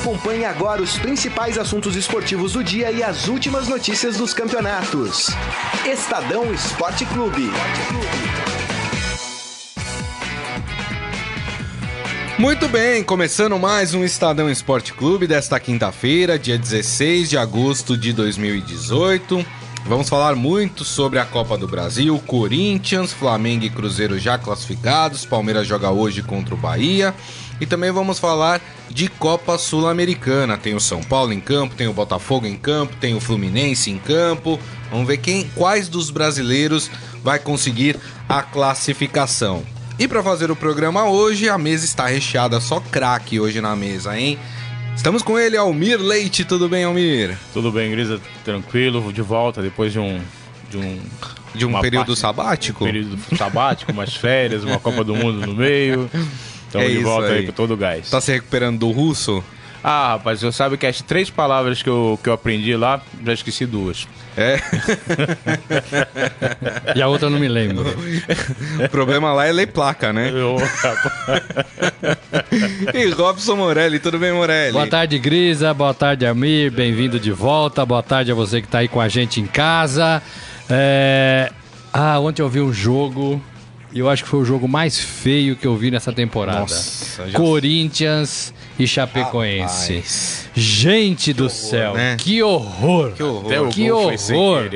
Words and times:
Acompanhe 0.00 0.46
agora 0.46 0.80
os 0.80 0.98
principais 0.98 1.58
assuntos 1.58 1.94
esportivos 1.94 2.54
do 2.54 2.64
dia 2.64 2.90
e 2.90 3.02
as 3.02 3.28
últimas 3.28 3.68
notícias 3.68 4.16
dos 4.16 4.32
campeonatos. 4.32 5.26
Estadão 5.84 6.50
Esporte 6.54 7.04
Clube. 7.04 7.50
Muito 12.38 12.66
bem, 12.66 13.04
começando 13.04 13.58
mais 13.58 13.92
um 13.92 14.02
Estadão 14.02 14.48
Esporte 14.48 14.94
Clube 14.94 15.26
desta 15.26 15.60
quinta-feira, 15.60 16.38
dia 16.38 16.56
16 16.56 17.28
de 17.28 17.36
agosto 17.36 17.94
de 17.94 18.14
2018. 18.14 19.44
Vamos 19.84 20.08
falar 20.08 20.34
muito 20.34 20.82
sobre 20.82 21.18
a 21.18 21.26
Copa 21.26 21.58
do 21.58 21.68
Brasil, 21.68 22.18
Corinthians, 22.26 23.12
Flamengo 23.12 23.66
e 23.66 23.70
Cruzeiro 23.70 24.18
já 24.18 24.38
classificados, 24.38 25.26
Palmeiras 25.26 25.66
joga 25.66 25.90
hoje 25.90 26.22
contra 26.22 26.54
o 26.54 26.58
Bahia. 26.58 27.14
E 27.60 27.66
também 27.66 27.90
vamos 27.90 28.18
falar 28.18 28.60
de 28.88 29.08
Copa 29.08 29.58
Sul-Americana. 29.58 30.56
Tem 30.56 30.74
o 30.74 30.80
São 30.80 31.02
Paulo 31.02 31.32
em 31.32 31.40
campo, 31.40 31.74
tem 31.74 31.86
o 31.86 31.92
Botafogo 31.92 32.46
em 32.46 32.56
campo, 32.56 32.96
tem 32.98 33.14
o 33.14 33.20
Fluminense 33.20 33.90
em 33.90 33.98
campo. 33.98 34.58
Vamos 34.90 35.06
ver 35.06 35.18
quem, 35.18 35.44
quais 35.54 35.88
dos 35.88 36.10
brasileiros 36.10 36.90
vai 37.22 37.38
conseguir 37.38 37.96
a 38.28 38.42
classificação. 38.42 39.62
E 39.98 40.08
para 40.08 40.22
fazer 40.22 40.50
o 40.50 40.56
programa 40.56 41.04
hoje, 41.04 41.50
a 41.50 41.58
mesa 41.58 41.84
está 41.84 42.06
recheada, 42.06 42.58
só 42.58 42.80
craque 42.80 43.38
hoje 43.38 43.60
na 43.60 43.76
mesa, 43.76 44.18
hein? 44.18 44.38
Estamos 44.96 45.22
com 45.22 45.38
ele, 45.38 45.56
Almir 45.56 46.00
Leite. 46.00 46.44
Tudo 46.44 46.68
bem, 46.68 46.84
Almir? 46.84 47.36
Tudo 47.52 47.70
bem, 47.70 47.90
Grisa, 47.90 48.18
tranquilo, 48.42 49.12
de 49.12 49.20
volta 49.20 49.60
depois 49.60 49.92
de 49.92 49.98
um 49.98 50.20
de 50.70 50.78
um 50.78 51.00
de 51.54 51.66
um 51.66 51.80
período 51.80 52.06
parte, 52.06 52.20
sabático? 52.20 52.84
Um 52.84 52.86
período 52.86 53.36
sabático, 53.36 53.92
umas 53.92 54.14
férias, 54.14 54.64
uma 54.64 54.78
Copa 54.78 55.04
do 55.04 55.14
Mundo 55.14 55.46
no 55.46 55.54
meio. 55.54 56.08
Estamos 56.70 56.86
é 56.86 56.90
de 56.90 56.98
volta 56.98 57.26
aí. 57.26 57.38
aí 57.38 57.46
com 57.46 57.52
todo 57.52 57.74
o 57.74 57.76
gás. 57.76 58.08
Tá 58.08 58.20
se 58.20 58.30
recuperando 58.30 58.78
do 58.78 58.92
russo? 58.92 59.42
Ah, 59.82 60.12
rapaz, 60.12 60.42
eu 60.42 60.52
sabe 60.52 60.76
que 60.76 60.86
as 60.86 61.00
três 61.00 61.30
palavras 61.30 61.82
que 61.82 61.88
eu, 61.88 62.18
que 62.22 62.28
eu 62.28 62.34
aprendi 62.34 62.76
lá, 62.76 63.00
já 63.24 63.32
esqueci 63.32 63.66
duas. 63.66 64.06
É. 64.36 64.60
e 66.94 67.02
a 67.02 67.08
outra 67.08 67.26
eu 67.26 67.30
não 67.30 67.40
me 67.40 67.48
lembro. 67.48 67.86
o 68.84 68.88
problema 68.88 69.32
lá 69.32 69.46
é 69.46 69.52
ler 69.52 69.68
placa, 69.68 70.12
né? 70.12 70.30
Eu, 70.30 70.58
e 72.94 73.10
Robson 73.10 73.56
Morelli, 73.56 73.98
tudo 73.98 74.18
bem, 74.18 74.32
Morelli? 74.32 74.72
Boa 74.72 74.86
tarde, 74.86 75.18
Grisa. 75.18 75.74
Boa 75.74 75.94
tarde, 75.94 76.26
Amir. 76.26 76.70
Bem-vindo 76.70 77.18
de 77.18 77.32
volta. 77.32 77.84
Boa 77.84 78.02
tarde 78.02 78.30
a 78.30 78.34
você 78.34 78.60
que 78.60 78.68
está 78.68 78.80
aí 78.80 78.88
com 78.88 79.00
a 79.00 79.08
gente 79.08 79.40
em 79.40 79.46
casa. 79.46 80.22
É... 80.68 81.50
Ah, 81.92 82.20
ontem 82.20 82.42
eu 82.42 82.48
vi 82.48 82.60
um 82.60 82.72
jogo 82.72 83.42
eu 83.94 84.08
acho 84.08 84.24
que 84.24 84.28
foi 84.28 84.40
o 84.40 84.44
jogo 84.44 84.68
mais 84.68 84.98
feio 84.98 85.56
que 85.56 85.66
eu 85.66 85.76
vi 85.76 85.90
nessa 85.90 86.12
temporada. 86.12 86.60
Nossa. 86.60 87.28
Corinthians 87.32 88.54
e 88.78 88.86
Chapecoense. 88.86 89.94
Rapaz. 89.94 90.48
Gente 90.54 91.32
do 91.32 91.44
horror, 91.44 91.54
céu, 91.54 91.94
né? 91.94 92.16
que 92.18 92.42
horror! 92.42 93.12
Que 93.12 93.22
horror! 93.22 93.68
Que 93.68 93.90
horror! 93.90 94.70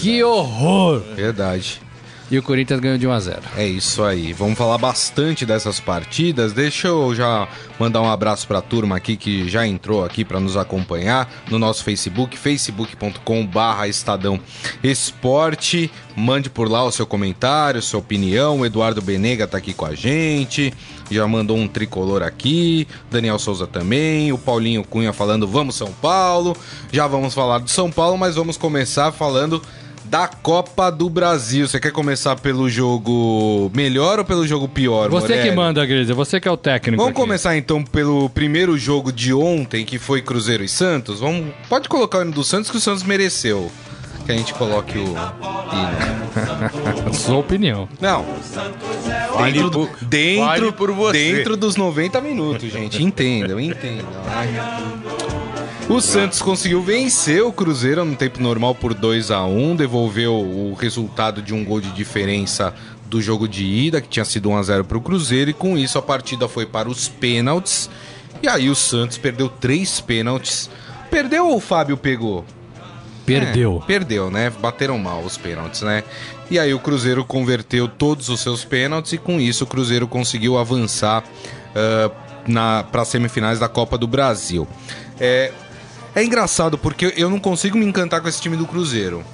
Que 0.00 0.22
horror! 0.22 1.02
Verdade. 1.14 1.83
E 2.30 2.38
o 2.38 2.42
Corinthians 2.42 2.80
ganhou 2.80 2.96
de 2.96 3.06
1 3.06 3.12
a 3.12 3.20
0. 3.20 3.40
É 3.56 3.66
isso 3.66 4.02
aí. 4.02 4.32
Vamos 4.32 4.56
falar 4.56 4.78
bastante 4.78 5.44
dessas 5.44 5.78
partidas. 5.78 6.52
Deixa 6.52 6.88
eu 6.88 7.14
já 7.14 7.46
mandar 7.78 8.00
um 8.00 8.10
abraço 8.10 8.46
para 8.48 8.58
a 8.58 8.62
turma 8.62 8.96
aqui 8.96 9.16
que 9.16 9.48
já 9.48 9.66
entrou 9.66 10.04
aqui 10.04 10.24
para 10.24 10.40
nos 10.40 10.56
acompanhar 10.56 11.30
no 11.50 11.58
nosso 11.58 11.84
Facebook, 11.84 12.38
facebook.com/barra 12.38 13.88
Estadão 13.88 14.40
Esporte. 14.82 15.90
Mande 16.16 16.48
por 16.48 16.70
lá 16.70 16.84
o 16.84 16.92
seu 16.92 17.06
comentário, 17.06 17.82
sua 17.82 18.00
opinião. 18.00 18.60
O 18.60 18.66
Eduardo 18.66 19.02
Benega 19.02 19.46
tá 19.46 19.58
aqui 19.58 19.74
com 19.74 19.84
a 19.84 19.94
gente. 19.94 20.72
Já 21.10 21.26
mandou 21.26 21.56
um 21.56 21.68
tricolor 21.68 22.22
aqui. 22.22 22.88
Daniel 23.10 23.38
Souza 23.38 23.66
também. 23.66 24.32
O 24.32 24.38
Paulinho 24.38 24.82
Cunha 24.82 25.12
falando 25.12 25.46
vamos 25.46 25.74
São 25.74 25.92
Paulo. 25.92 26.56
Já 26.90 27.06
vamos 27.06 27.34
falar 27.34 27.60
de 27.60 27.70
São 27.70 27.90
Paulo, 27.90 28.16
mas 28.16 28.36
vamos 28.36 28.56
começar 28.56 29.12
falando 29.12 29.60
da 30.04 30.28
Copa 30.28 30.90
do 30.90 31.08
Brasil. 31.08 31.66
Você 31.66 31.80
quer 31.80 31.90
começar 31.92 32.36
pelo 32.36 32.68
jogo 32.68 33.70
melhor 33.74 34.18
ou 34.18 34.24
pelo 34.24 34.46
jogo 34.46 34.68
pior, 34.68 35.08
Você 35.10 35.28
Morelli? 35.28 35.50
que 35.50 35.56
manda, 35.56 35.84
Grisa. 35.86 36.14
Você 36.14 36.40
que 36.40 36.46
é 36.48 36.50
o 36.50 36.56
técnico. 36.56 36.96
Vamos 37.02 37.12
aqui. 37.12 37.20
começar 37.20 37.56
então 37.56 37.82
pelo 37.82 38.28
primeiro 38.30 38.76
jogo 38.76 39.12
de 39.12 39.32
ontem, 39.32 39.84
que 39.84 39.98
foi 39.98 40.22
Cruzeiro 40.22 40.62
e 40.62 40.68
Santos. 40.68 41.20
Vamos, 41.20 41.52
pode 41.68 41.88
colocar 41.88 42.18
o 42.18 42.22
hino 42.22 42.32
do 42.32 42.44
Santos 42.44 42.70
que 42.70 42.76
o 42.76 42.80
Santos 42.80 43.02
mereceu. 43.02 43.70
Que 44.26 44.32
a 44.32 44.36
gente 44.36 44.54
coloque 44.54 44.96
o 44.96 45.02
hino. 45.02 45.14
Sua 47.12 47.36
opinião. 47.36 47.86
Não. 48.00 48.24
Dentro, 49.36 49.70
por, 49.70 49.90
dentro, 50.00 50.72
por 50.72 51.12
dentro 51.12 51.56
dos 51.58 51.76
90 51.76 52.20
minutos, 52.22 52.72
gente. 52.72 53.02
Entendam, 53.02 53.60
entendam. 53.60 54.08
O 55.88 56.00
Santos 56.00 56.40
conseguiu 56.40 56.82
vencer 56.82 57.42
o 57.42 57.52
Cruzeiro 57.52 58.04
no 58.04 58.16
tempo 58.16 58.42
normal 58.42 58.74
por 58.74 58.94
2 58.94 59.30
a 59.30 59.44
1 59.44 59.76
devolveu 59.76 60.34
o 60.34 60.74
resultado 60.74 61.42
de 61.42 61.52
um 61.52 61.62
gol 61.62 61.80
de 61.80 61.90
diferença 61.92 62.74
do 63.06 63.20
jogo 63.20 63.46
de 63.46 63.64
ida, 63.64 64.00
que 64.00 64.08
tinha 64.08 64.24
sido 64.24 64.48
1 64.48 64.56
a 64.56 64.62
0 64.62 64.84
para 64.84 64.98
o 64.98 65.00
Cruzeiro, 65.00 65.50
e 65.50 65.54
com 65.54 65.76
isso 65.76 65.98
a 65.98 66.02
partida 66.02 66.48
foi 66.48 66.64
para 66.64 66.88
os 66.88 67.06
pênaltis. 67.06 67.90
E 68.42 68.48
aí 68.48 68.70
o 68.70 68.74
Santos 68.74 69.18
perdeu 69.18 69.48
três 69.48 70.00
pênaltis. 70.00 70.70
Perdeu 71.10 71.48
ou 71.48 71.56
o 71.58 71.60
Fábio 71.60 71.96
pegou? 71.96 72.44
Perdeu. 73.26 73.80
É, 73.82 73.86
perdeu, 73.86 74.30
né? 74.30 74.50
Bateram 74.50 74.98
mal 74.98 75.20
os 75.20 75.36
pênaltis, 75.36 75.82
né? 75.82 76.02
E 76.50 76.58
aí 76.58 76.74
o 76.74 76.78
Cruzeiro 76.78 77.24
converteu 77.24 77.88
todos 77.88 78.28
os 78.30 78.40
seus 78.40 78.64
pênaltis 78.64 79.12
e 79.12 79.18
com 79.18 79.38
isso 79.38 79.64
o 79.64 79.66
Cruzeiro 79.66 80.08
conseguiu 80.08 80.58
avançar 80.58 81.22
uh, 81.22 82.84
para 82.90 83.02
as 83.02 83.08
semifinais 83.08 83.58
da 83.58 83.68
Copa 83.68 83.96
do 83.96 84.06
Brasil. 84.06 84.66
É, 85.20 85.52
é 86.14 86.24
engraçado 86.24 86.78
porque 86.78 87.12
eu 87.16 87.28
não 87.28 87.40
consigo 87.40 87.76
me 87.76 87.84
encantar 87.84 88.20
com 88.20 88.28
esse 88.28 88.40
time 88.40 88.56
do 88.56 88.66
Cruzeiro. 88.66 89.24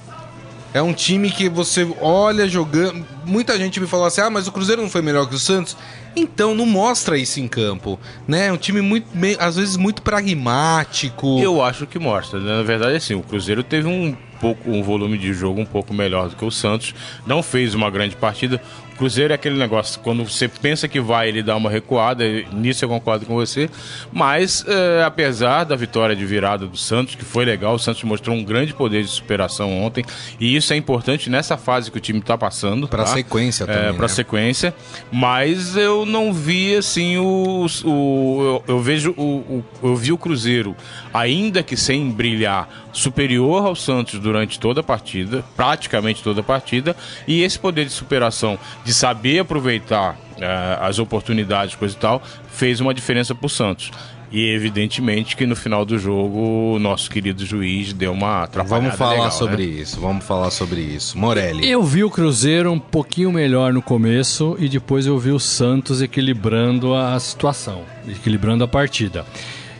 É 0.72 0.80
um 0.80 0.92
time 0.92 1.30
que 1.30 1.48
você 1.48 1.86
olha 2.00 2.48
jogando. 2.48 3.04
Muita 3.24 3.56
gente 3.58 3.80
me 3.80 3.86
falou 3.86 4.06
assim: 4.06 4.20
ah, 4.20 4.30
mas 4.30 4.46
o 4.46 4.52
Cruzeiro 4.52 4.82
não 4.82 4.88
foi 4.88 5.02
melhor 5.02 5.28
que 5.28 5.34
o 5.34 5.38
Santos. 5.38 5.76
Então, 6.14 6.54
não 6.54 6.66
mostra 6.66 7.16
isso 7.16 7.40
em 7.40 7.46
campo. 7.46 7.98
Né? 8.26 8.46
É 8.46 8.52
um 8.52 8.56
time 8.56 8.80
muito, 8.80 9.06
às 9.38 9.56
vezes, 9.56 9.76
muito 9.76 10.02
pragmático. 10.02 11.38
Eu 11.40 11.62
acho 11.62 11.86
que 11.86 11.98
mostra. 11.98 12.40
Né? 12.40 12.56
Na 12.56 12.62
verdade, 12.62 12.96
assim, 12.96 13.14
o 13.14 13.22
Cruzeiro 13.22 13.62
teve 13.62 13.86
um 13.86 14.16
pouco 14.40 14.70
um 14.70 14.82
volume 14.82 15.18
de 15.18 15.32
jogo 15.32 15.60
um 15.60 15.66
pouco 15.66 15.92
melhor 15.94 16.28
do 16.28 16.36
que 16.36 16.44
o 16.44 16.50
Santos. 16.50 16.94
Não 17.26 17.42
fez 17.42 17.74
uma 17.74 17.90
grande 17.90 18.16
partida. 18.16 18.60
Cruzeiro 19.00 19.32
é 19.32 19.34
aquele 19.34 19.56
negócio, 19.56 19.98
quando 20.00 20.22
você 20.22 20.46
pensa 20.46 20.86
que 20.86 21.00
vai, 21.00 21.26
ele 21.26 21.42
dá 21.42 21.56
uma 21.56 21.70
recuada, 21.70 22.22
nisso 22.52 22.84
eu 22.84 22.88
concordo 22.90 23.24
com 23.24 23.34
você. 23.34 23.70
Mas, 24.12 24.62
é, 24.68 25.02
apesar 25.02 25.64
da 25.64 25.74
vitória 25.74 26.14
de 26.14 26.26
virada 26.26 26.66
do 26.66 26.76
Santos, 26.76 27.14
que 27.14 27.24
foi 27.24 27.46
legal, 27.46 27.76
o 27.76 27.78
Santos 27.78 28.02
mostrou 28.02 28.36
um 28.36 28.44
grande 28.44 28.74
poder 28.74 29.02
de 29.02 29.08
superação 29.08 29.72
ontem, 29.82 30.04
e 30.38 30.54
isso 30.54 30.74
é 30.74 30.76
importante 30.76 31.30
nessa 31.30 31.56
fase 31.56 31.90
que 31.90 31.96
o 31.96 32.00
time 32.00 32.18
está 32.18 32.36
passando. 32.36 32.86
Para? 32.86 33.06
Sequência 33.14 33.66
também. 33.66 33.90
É, 33.90 33.92
Para 33.92 34.02
né? 34.02 34.08
sequência. 34.08 34.74
Mas 35.10 35.76
eu 35.76 36.04
não 36.04 36.32
vi, 36.32 36.76
assim, 36.76 37.16
o. 37.16 37.66
o 37.84 38.62
eu, 38.68 38.74
eu 38.74 38.80
vejo 38.80 39.14
o, 39.16 39.22
o, 39.22 39.64
Eu 39.82 39.96
vi 39.96 40.12
o 40.12 40.18
Cruzeiro, 40.18 40.76
ainda 41.12 41.62
que 41.62 41.76
sem 41.76 42.10
brilhar, 42.10 42.68
superior 42.92 43.66
ao 43.66 43.76
Santos 43.76 44.18
durante 44.18 44.58
toda 44.58 44.80
a 44.80 44.84
partida, 44.84 45.44
praticamente 45.56 46.22
toda 46.22 46.40
a 46.40 46.44
partida, 46.44 46.96
e 47.26 47.42
esse 47.42 47.58
poder 47.58 47.84
de 47.84 47.92
superação 47.92 48.58
de 48.84 48.92
saber 48.92 49.40
aproveitar 49.40 50.14
uh, 50.14 50.82
as 50.82 50.98
oportunidades, 50.98 51.74
coisa 51.74 51.94
e 51.94 51.98
tal, 51.98 52.22
fez 52.50 52.80
uma 52.80 52.94
diferença 52.94 53.34
para 53.34 53.46
o 53.46 53.50
Santos. 53.50 53.90
E 54.32 54.50
evidentemente 54.50 55.36
que 55.36 55.44
no 55.44 55.56
final 55.56 55.84
do 55.84 55.98
jogo 55.98 56.74
o 56.74 56.78
nosso 56.78 57.10
querido 57.10 57.44
juiz 57.44 57.92
deu 57.92 58.12
uma 58.12 58.44
atrapalhada 58.44 58.82
Vamos 58.82 58.98
falar 58.98 59.10
legal, 59.12 59.26
né? 59.26 59.32
sobre 59.32 59.66
né? 59.66 59.72
isso, 59.72 60.00
vamos 60.00 60.24
falar 60.24 60.50
sobre 60.50 60.80
isso. 60.80 61.18
Morelli. 61.18 61.68
Eu 61.68 61.82
vi 61.82 62.04
o 62.04 62.10
Cruzeiro 62.10 62.70
um 62.70 62.78
pouquinho 62.78 63.32
melhor 63.32 63.72
no 63.72 63.82
começo 63.82 64.56
e 64.60 64.68
depois 64.68 65.04
eu 65.06 65.18
vi 65.18 65.30
o 65.30 65.40
Santos 65.40 66.00
equilibrando 66.00 66.94
a 66.94 67.18
situação, 67.18 67.82
equilibrando 68.08 68.62
a 68.62 68.68
partida. 68.68 69.26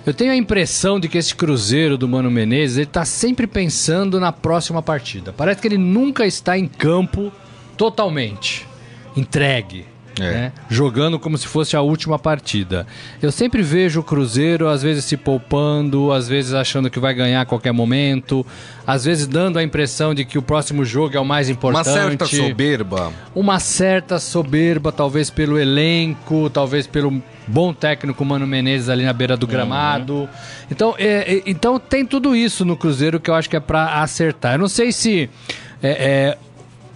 Eu 0.05 0.14
tenho 0.14 0.32
a 0.32 0.37
impressão 0.37 0.99
de 0.99 1.08
que 1.08 1.19
esse 1.19 1.35
Cruzeiro 1.35 1.96
do 1.96 2.08
Mano 2.08 2.31
Menezes, 2.31 2.79
ele 2.79 2.87
tá 2.87 3.05
sempre 3.05 3.46
pensando 3.46 4.19
na 4.19 4.32
próxima 4.32 4.82
partida. 4.82 5.32
Parece 5.32 5.61
que 5.61 5.69
ele 5.69 5.79
nunca 5.79 6.26
está 6.26 6.58
em 6.58 6.67
campo 6.67 7.31
totalmente 7.76 8.67
entregue. 9.17 9.85
É. 10.18 10.22
Né? 10.22 10.52
Jogando 10.68 11.18
como 11.18 11.38
se 11.38 11.46
fosse 11.46 11.76
a 11.76 11.80
última 11.80 12.18
partida. 12.18 12.86
Eu 13.22 13.30
sempre 13.30 13.62
vejo 13.62 14.00
o 14.00 14.02
Cruzeiro, 14.02 14.68
às 14.68 14.82
vezes 14.82 15.04
se 15.04 15.16
poupando, 15.16 16.12
às 16.12 16.28
vezes 16.28 16.54
achando 16.54 16.90
que 16.90 16.98
vai 16.98 17.14
ganhar 17.14 17.42
a 17.42 17.44
qualquer 17.44 17.72
momento, 17.72 18.44
às 18.86 19.04
vezes 19.04 19.26
dando 19.26 19.58
a 19.58 19.62
impressão 19.62 20.14
de 20.14 20.24
que 20.24 20.38
o 20.38 20.42
próximo 20.42 20.84
jogo 20.84 21.16
é 21.16 21.20
o 21.20 21.24
mais 21.24 21.48
importante. 21.48 21.88
Uma 21.88 21.94
certa 21.94 22.26
soberba. 22.26 23.12
Uma 23.34 23.60
certa 23.60 24.18
soberba, 24.18 24.90
talvez 24.90 25.30
pelo 25.30 25.58
elenco, 25.58 26.50
talvez 26.50 26.86
pelo 26.86 27.22
bom 27.46 27.72
técnico 27.72 28.24
Mano 28.24 28.46
Menezes 28.46 28.88
ali 28.88 29.04
na 29.04 29.12
beira 29.12 29.36
do 29.36 29.44
uhum. 29.44 29.52
gramado. 29.52 30.14
Uhum. 30.14 30.28
Então, 30.70 30.94
é, 30.98 31.36
é, 31.36 31.42
então 31.46 31.78
tem 31.78 32.04
tudo 32.04 32.34
isso 32.34 32.64
no 32.64 32.76
Cruzeiro 32.76 33.20
que 33.20 33.30
eu 33.30 33.34
acho 33.34 33.48
que 33.48 33.56
é 33.56 33.60
para 33.60 34.02
acertar. 34.02 34.54
Eu 34.54 34.58
não 34.58 34.68
sei 34.68 34.92
se. 34.92 35.30
É, 35.82 36.36
é 36.36 36.38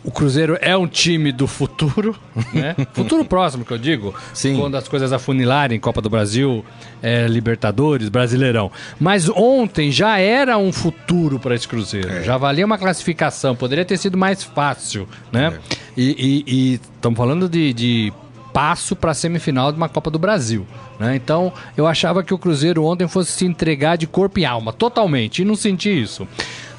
o 0.04 0.10
Cruzeiro 0.10 0.58
é 0.60 0.76
um 0.76 0.86
time 0.86 1.32
do 1.32 1.46
futuro, 1.46 2.14
né? 2.52 2.76
futuro 2.92 3.24
próximo, 3.24 3.64
que 3.64 3.72
eu 3.72 3.78
digo. 3.78 4.14
Sim. 4.34 4.56
Quando 4.56 4.76
as 4.76 4.86
coisas 4.86 5.12
afunilarem, 5.12 5.80
Copa 5.80 6.02
do 6.02 6.10
Brasil, 6.10 6.64
é, 7.02 7.26
Libertadores, 7.26 8.10
Brasileirão. 8.10 8.70
Mas 9.00 9.28
ontem 9.30 9.90
já 9.90 10.18
era 10.18 10.58
um 10.58 10.72
futuro 10.72 11.38
para 11.38 11.54
esse 11.54 11.66
Cruzeiro. 11.66 12.22
Já 12.22 12.36
valia 12.36 12.66
uma 12.66 12.76
classificação, 12.76 13.56
poderia 13.56 13.84
ter 13.84 13.96
sido 13.96 14.18
mais 14.18 14.44
fácil, 14.44 15.08
né? 15.32 15.58
E 15.96 16.80
estamos 16.96 17.16
falando 17.16 17.48
de, 17.48 17.72
de 17.72 18.12
passo 18.54 18.94
para 18.94 19.10
a 19.10 19.14
semifinal 19.14 19.72
de 19.72 19.76
uma 19.76 19.88
Copa 19.88 20.10
do 20.10 20.18
Brasil. 20.18 20.64
Né? 20.98 21.16
Então, 21.16 21.52
eu 21.76 21.86
achava 21.88 22.22
que 22.22 22.32
o 22.32 22.38
Cruzeiro 22.38 22.84
ontem 22.84 23.08
fosse 23.08 23.32
se 23.32 23.44
entregar 23.44 23.96
de 23.96 24.06
corpo 24.06 24.38
e 24.38 24.44
alma, 24.44 24.72
totalmente, 24.72 25.42
e 25.42 25.44
não 25.44 25.56
senti 25.56 25.90
isso. 25.90 26.26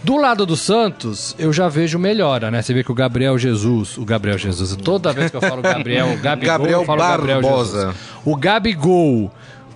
Do 0.06 0.18
lado 0.18 0.46
do 0.46 0.56
Santos, 0.56 1.36
eu 1.40 1.52
já 1.52 1.68
vejo 1.68 1.98
melhora, 1.98 2.52
né? 2.52 2.62
Você 2.62 2.75
vê 2.75 2.84
que 2.84 2.92
o 2.92 2.94
Gabriel 2.94 3.40
Jesus, 3.40 3.98
o 3.98 4.06
Gabriel 4.06 4.38
Jesus, 4.38 4.75
toda 4.75 5.12
vez 5.12 5.31
que 5.31 5.38
eu 5.38 5.42
falo 5.42 5.63
Gabriel, 5.63 6.13
o 6.13 6.18
Gabigol, 6.22 6.57
Gabriel 6.57 6.80
eu 6.81 6.86
falo 6.86 7.00
Gabriel 7.00 7.42
Barbosa. 7.42 7.88
Jesus. 7.88 7.98
O 8.24 8.36
Gabigol 8.36 9.31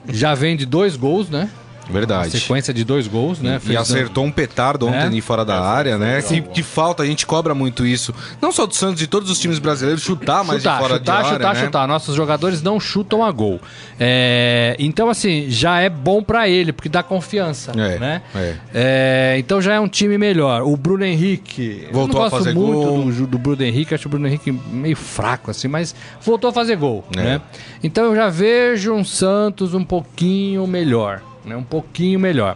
já 0.07 0.35
vem 0.35 0.55
de 0.55 0.67
dois 0.67 0.95
gols, 0.95 1.31
né? 1.31 1.49
Verdade. 1.89 2.31
Sequência 2.39 2.73
de 2.73 2.83
dois 2.83 3.07
gols, 3.07 3.39
né? 3.39 3.59
E 3.67 3.75
acertou 3.75 4.23
um 4.25 4.31
petardo 4.31 4.87
ontem 4.87 4.97
É. 4.97 5.03
ali 5.03 5.21
fora 5.21 5.43
da 5.43 5.59
área, 5.61 5.97
né? 5.97 6.21
Que, 6.53 6.61
falta, 6.63 7.03
a 7.03 7.05
gente 7.05 7.25
cobra 7.25 7.53
muito 7.55 7.85
isso. 7.85 8.13
Não 8.41 8.51
só 8.51 8.65
do 8.65 8.75
Santos, 8.75 8.99
de 8.99 9.07
todos 9.07 9.29
os 9.29 9.39
times 9.39 9.59
brasileiros, 9.59 10.03
chutar 10.03 10.43
mais 10.43 10.61
chutar, 10.61 10.75
de 10.75 10.81
fora 10.81 10.93
chutar, 10.99 11.11
de 11.21 11.25
área, 11.27 11.37
chutar, 11.37 11.53
né? 11.55 11.65
chutar. 11.65 11.87
Nossos 11.87 12.15
jogadores 12.15 12.61
não 12.61 12.79
chutam 12.79 13.23
a 13.23 13.31
gol. 13.31 13.59
É, 13.99 14.75
então, 14.79 15.09
assim, 15.09 15.45
já 15.49 15.79
é 15.79 15.89
bom 15.89 16.21
pra 16.23 16.47
ele, 16.47 16.71
porque 16.71 16.89
dá 16.89 17.01
confiança, 17.03 17.71
É, 17.71 17.97
né? 17.99 18.21
é. 18.35 18.55
É, 18.73 19.35
então 19.39 19.61
já 19.61 19.73
é 19.73 19.79
um 19.79 19.87
time 19.87 20.17
melhor. 20.17 20.61
O 20.63 20.75
Bruno 20.77 21.03
Henrique... 21.03 21.85
eu 21.87 21.93
Voltou 21.93 22.23
a 22.23 22.29
fazer 22.29 22.53
muito 22.53 22.71
gol. 22.73 23.11
Do, 23.11 23.27
do 23.27 23.37
Bruno 23.37 23.63
Henrique, 23.63 23.93
acho 23.93 24.07
o 24.07 24.11
Bruno 24.11 24.27
Henrique 24.27 24.51
meio 24.51 24.95
fraco, 24.95 25.51
assim, 25.51 25.67
mas 25.67 25.93
voltou 26.21 26.49
a 26.49 26.53
fazer 26.53 26.75
gol, 26.75 27.03
É. 27.15 27.21
né? 27.21 27.41
Então 27.83 28.05
eu 28.05 28.15
já 28.15 28.29
vejo 28.29 28.93
um 28.93 29.03
Santos 29.03 29.73
um 29.73 29.83
pouquinho 29.83 30.65
melhor, 30.67 31.21
né? 31.49 31.55
Um 31.57 31.63
pouquinho 31.63 32.19
melhor. 32.19 32.55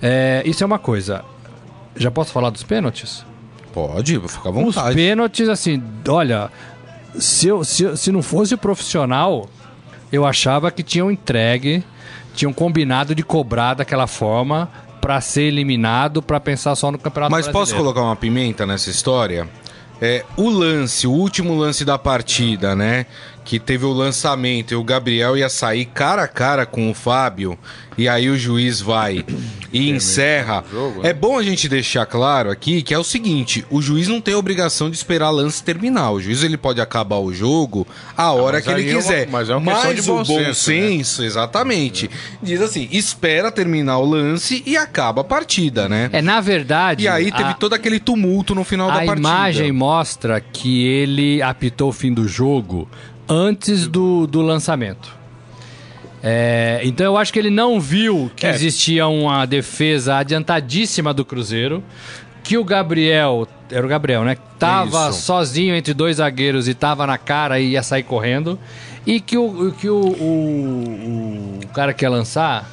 É, 0.00 0.42
isso 0.46 0.62
é 0.62 0.66
uma 0.66 0.78
coisa. 0.78 1.24
Já 1.96 2.10
posso 2.10 2.32
falar 2.32 2.50
dos 2.50 2.62
pênaltis? 2.62 3.24
Pode, 3.72 4.18
fica 4.28 4.48
à 4.48 4.52
Os 4.52 4.54
vontade. 4.74 4.94
pênaltis, 4.96 5.48
assim, 5.48 5.82
olha, 6.08 6.50
se, 7.18 7.48
eu, 7.48 7.62
se, 7.64 7.96
se 7.96 8.10
não 8.12 8.22
fosse 8.22 8.56
profissional, 8.56 9.48
eu 10.10 10.24
achava 10.24 10.70
que 10.70 10.82
tinham 10.82 11.10
entregue, 11.10 11.84
tinham 12.34 12.52
combinado 12.52 13.14
de 13.14 13.22
cobrar 13.22 13.74
daquela 13.74 14.06
forma 14.06 14.70
pra 15.00 15.20
ser 15.20 15.42
eliminado, 15.42 16.22
pra 16.22 16.40
pensar 16.40 16.74
só 16.76 16.90
no 16.90 16.98
Campeonato 16.98 17.30
Mas 17.30 17.46
posso 17.46 17.72
Brasileiro. 17.72 17.84
colocar 17.84 18.02
uma 18.02 18.16
pimenta 18.16 18.64
nessa 18.66 18.90
história? 18.90 19.48
É, 20.00 20.24
o 20.36 20.48
lance, 20.48 21.06
o 21.06 21.12
último 21.12 21.56
lance 21.56 21.84
da 21.84 21.98
partida, 21.98 22.74
né? 22.76 23.06
Que 23.48 23.58
teve 23.58 23.86
o 23.86 23.92
lançamento 23.94 24.72
e 24.72 24.76
o 24.76 24.84
Gabriel 24.84 25.34
ia 25.34 25.48
sair 25.48 25.86
cara 25.86 26.24
a 26.24 26.28
cara 26.28 26.66
com 26.66 26.90
o 26.90 26.92
Fábio. 26.94 27.58
E 27.96 28.06
aí 28.06 28.28
o 28.28 28.38
juiz 28.38 28.78
vai 28.80 29.24
e 29.72 29.90
encerra. 29.90 30.62
jogo, 30.70 31.02
né? 31.02 31.08
É 31.08 31.12
bom 31.12 31.36
a 31.36 31.42
gente 31.42 31.66
deixar 31.68 32.06
claro 32.06 32.48
aqui 32.50 32.80
que 32.82 32.92
é 32.94 32.98
o 32.98 33.02
seguinte: 33.02 33.64
o 33.70 33.80
juiz 33.82 34.06
não 34.06 34.20
tem 34.20 34.34
a 34.34 34.38
obrigação 34.38 34.88
de 34.90 34.96
esperar 34.96 35.30
lance 35.30 35.64
terminar. 35.64 36.12
O 36.12 36.20
juiz 36.20 36.44
ele 36.44 36.56
pode 36.58 36.80
acabar 36.80 37.16
o 37.16 37.32
jogo 37.32 37.86
a 38.16 38.30
hora 38.32 38.58
mas 38.58 38.64
que 38.64 38.70
ele 38.70 38.82
aí 38.82 38.88
é 38.90 38.92
uma- 38.92 39.02
quiser. 39.02 39.28
mas 39.28 39.50
é 39.50 39.56
uma 39.56 39.72
questão 39.72 39.94
de 39.94 40.00
o 40.00 40.04
bom 40.04 40.16
bom 40.18 40.24
senso, 40.24 40.70
né? 40.70 40.76
senso, 40.88 41.24
exatamente. 41.24 42.08
Diz 42.40 42.60
assim: 42.60 42.86
espera 42.92 43.50
terminar 43.50 43.98
o 43.98 44.04
lance 44.04 44.62
e 44.64 44.76
acaba 44.76 45.22
a 45.22 45.24
partida, 45.24 45.88
né? 45.88 46.08
É, 46.12 46.20
na 46.22 46.40
verdade. 46.40 47.04
E 47.04 47.08
aí 47.08 47.32
teve 47.32 47.50
a, 47.50 47.54
todo 47.54 47.72
aquele 47.72 47.98
tumulto 47.98 48.54
no 48.54 48.62
final 48.62 48.88
da 48.88 48.94
a 49.02 49.06
partida. 49.06 49.18
imagem 49.18 49.72
mostra 49.72 50.38
que 50.40 50.86
ele 50.86 51.42
apitou 51.42 51.88
o 51.88 51.92
fim 51.92 52.12
do 52.12 52.28
jogo 52.28 52.86
antes 53.28 53.86
do, 53.86 54.26
do 54.26 54.40
lançamento. 54.42 55.16
É, 56.22 56.80
então 56.82 57.06
eu 57.06 57.16
acho 57.16 57.32
que 57.32 57.38
ele 57.38 57.50
não 57.50 57.80
viu 57.80 58.30
que 58.34 58.46
É. 58.46 58.50
existia 58.50 59.06
uma 59.06 59.46
defesa 59.46 60.16
adiantadíssima 60.16 61.14
do 61.14 61.24
Cruzeiro, 61.24 61.82
que 62.42 62.58
o 62.58 62.64
Gabriel, 62.64 63.46
era 63.70 63.84
o 63.84 63.88
Gabriel, 63.88 64.24
né? 64.24 64.36
Tava 64.58 65.10
Isso. 65.10 65.22
sozinho 65.22 65.74
entre 65.76 65.94
dois 65.94 66.16
zagueiros 66.16 66.66
e 66.66 66.74
tava 66.74 67.06
na 67.06 67.16
cara 67.18 67.60
e 67.60 67.70
ia 67.72 67.82
sair 67.82 68.02
correndo, 68.02 68.58
e 69.06 69.20
que 69.20 69.36
o, 69.38 69.72
que 69.78 69.88
o, 69.88 70.00
o, 70.00 71.60
o 71.62 71.68
cara 71.68 71.92
que 71.92 72.04
ia 72.04 72.10
lançar, 72.10 72.68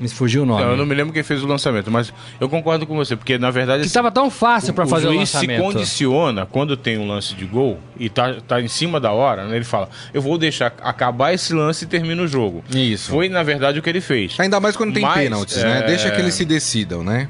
me 0.00 0.08
fugiu 0.08 0.42
o 0.42 0.46
nome. 0.46 0.62
Não, 0.62 0.70
eu 0.72 0.76
não 0.76 0.84
me 0.86 0.94
lembro 0.94 1.12
quem 1.12 1.22
fez 1.22 1.42
o 1.42 1.46
lançamento, 1.46 1.90
mas 1.90 2.12
eu 2.40 2.48
concordo 2.48 2.86
com 2.86 2.94
você, 2.96 3.16
porque 3.16 3.38
na 3.38 3.50
verdade 3.50 3.80
Que 3.80 3.86
assim, 3.86 3.94
tava 3.94 4.10
tão 4.10 4.30
fácil 4.30 4.74
pra 4.74 4.84
o 4.84 4.88
fazer 4.88 5.08
o, 5.08 5.12
juiz 5.14 5.28
se 5.30 5.36
lançamento. 5.36 5.62
condiciona 5.62 6.46
quando 6.46 6.76
tem 6.76 6.98
um 6.98 7.08
lance 7.08 7.34
de 7.34 7.44
gol 7.46 7.78
e 7.98 8.08
tá, 8.08 8.34
tá 8.46 8.60
em 8.60 8.68
cima 8.68 9.00
da 9.00 9.12
hora, 9.12 9.44
né? 9.46 9.56
Ele 9.56 9.64
fala, 9.64 9.88
eu 10.12 10.20
vou 10.20 10.36
deixar 10.38 10.72
acabar 10.82 11.32
esse 11.32 11.54
lance 11.54 11.84
e 11.84 11.88
termina 11.88 12.22
o 12.22 12.26
jogo. 12.28 12.62
Isso. 12.74 13.10
Foi, 13.10 13.28
na 13.28 13.42
verdade, 13.42 13.78
o 13.78 13.82
que 13.82 13.88
ele 13.88 14.00
fez. 14.00 14.38
Ainda 14.38 14.60
mais 14.60 14.76
quando 14.76 14.92
tem 14.92 15.02
Mas, 15.02 15.14
pênaltis, 15.14 15.56
né? 15.62 15.78
é, 15.80 15.86
Deixa 15.86 16.10
que 16.10 16.20
eles 16.20 16.34
se 16.34 16.44
decidam, 16.44 17.02
né? 17.02 17.28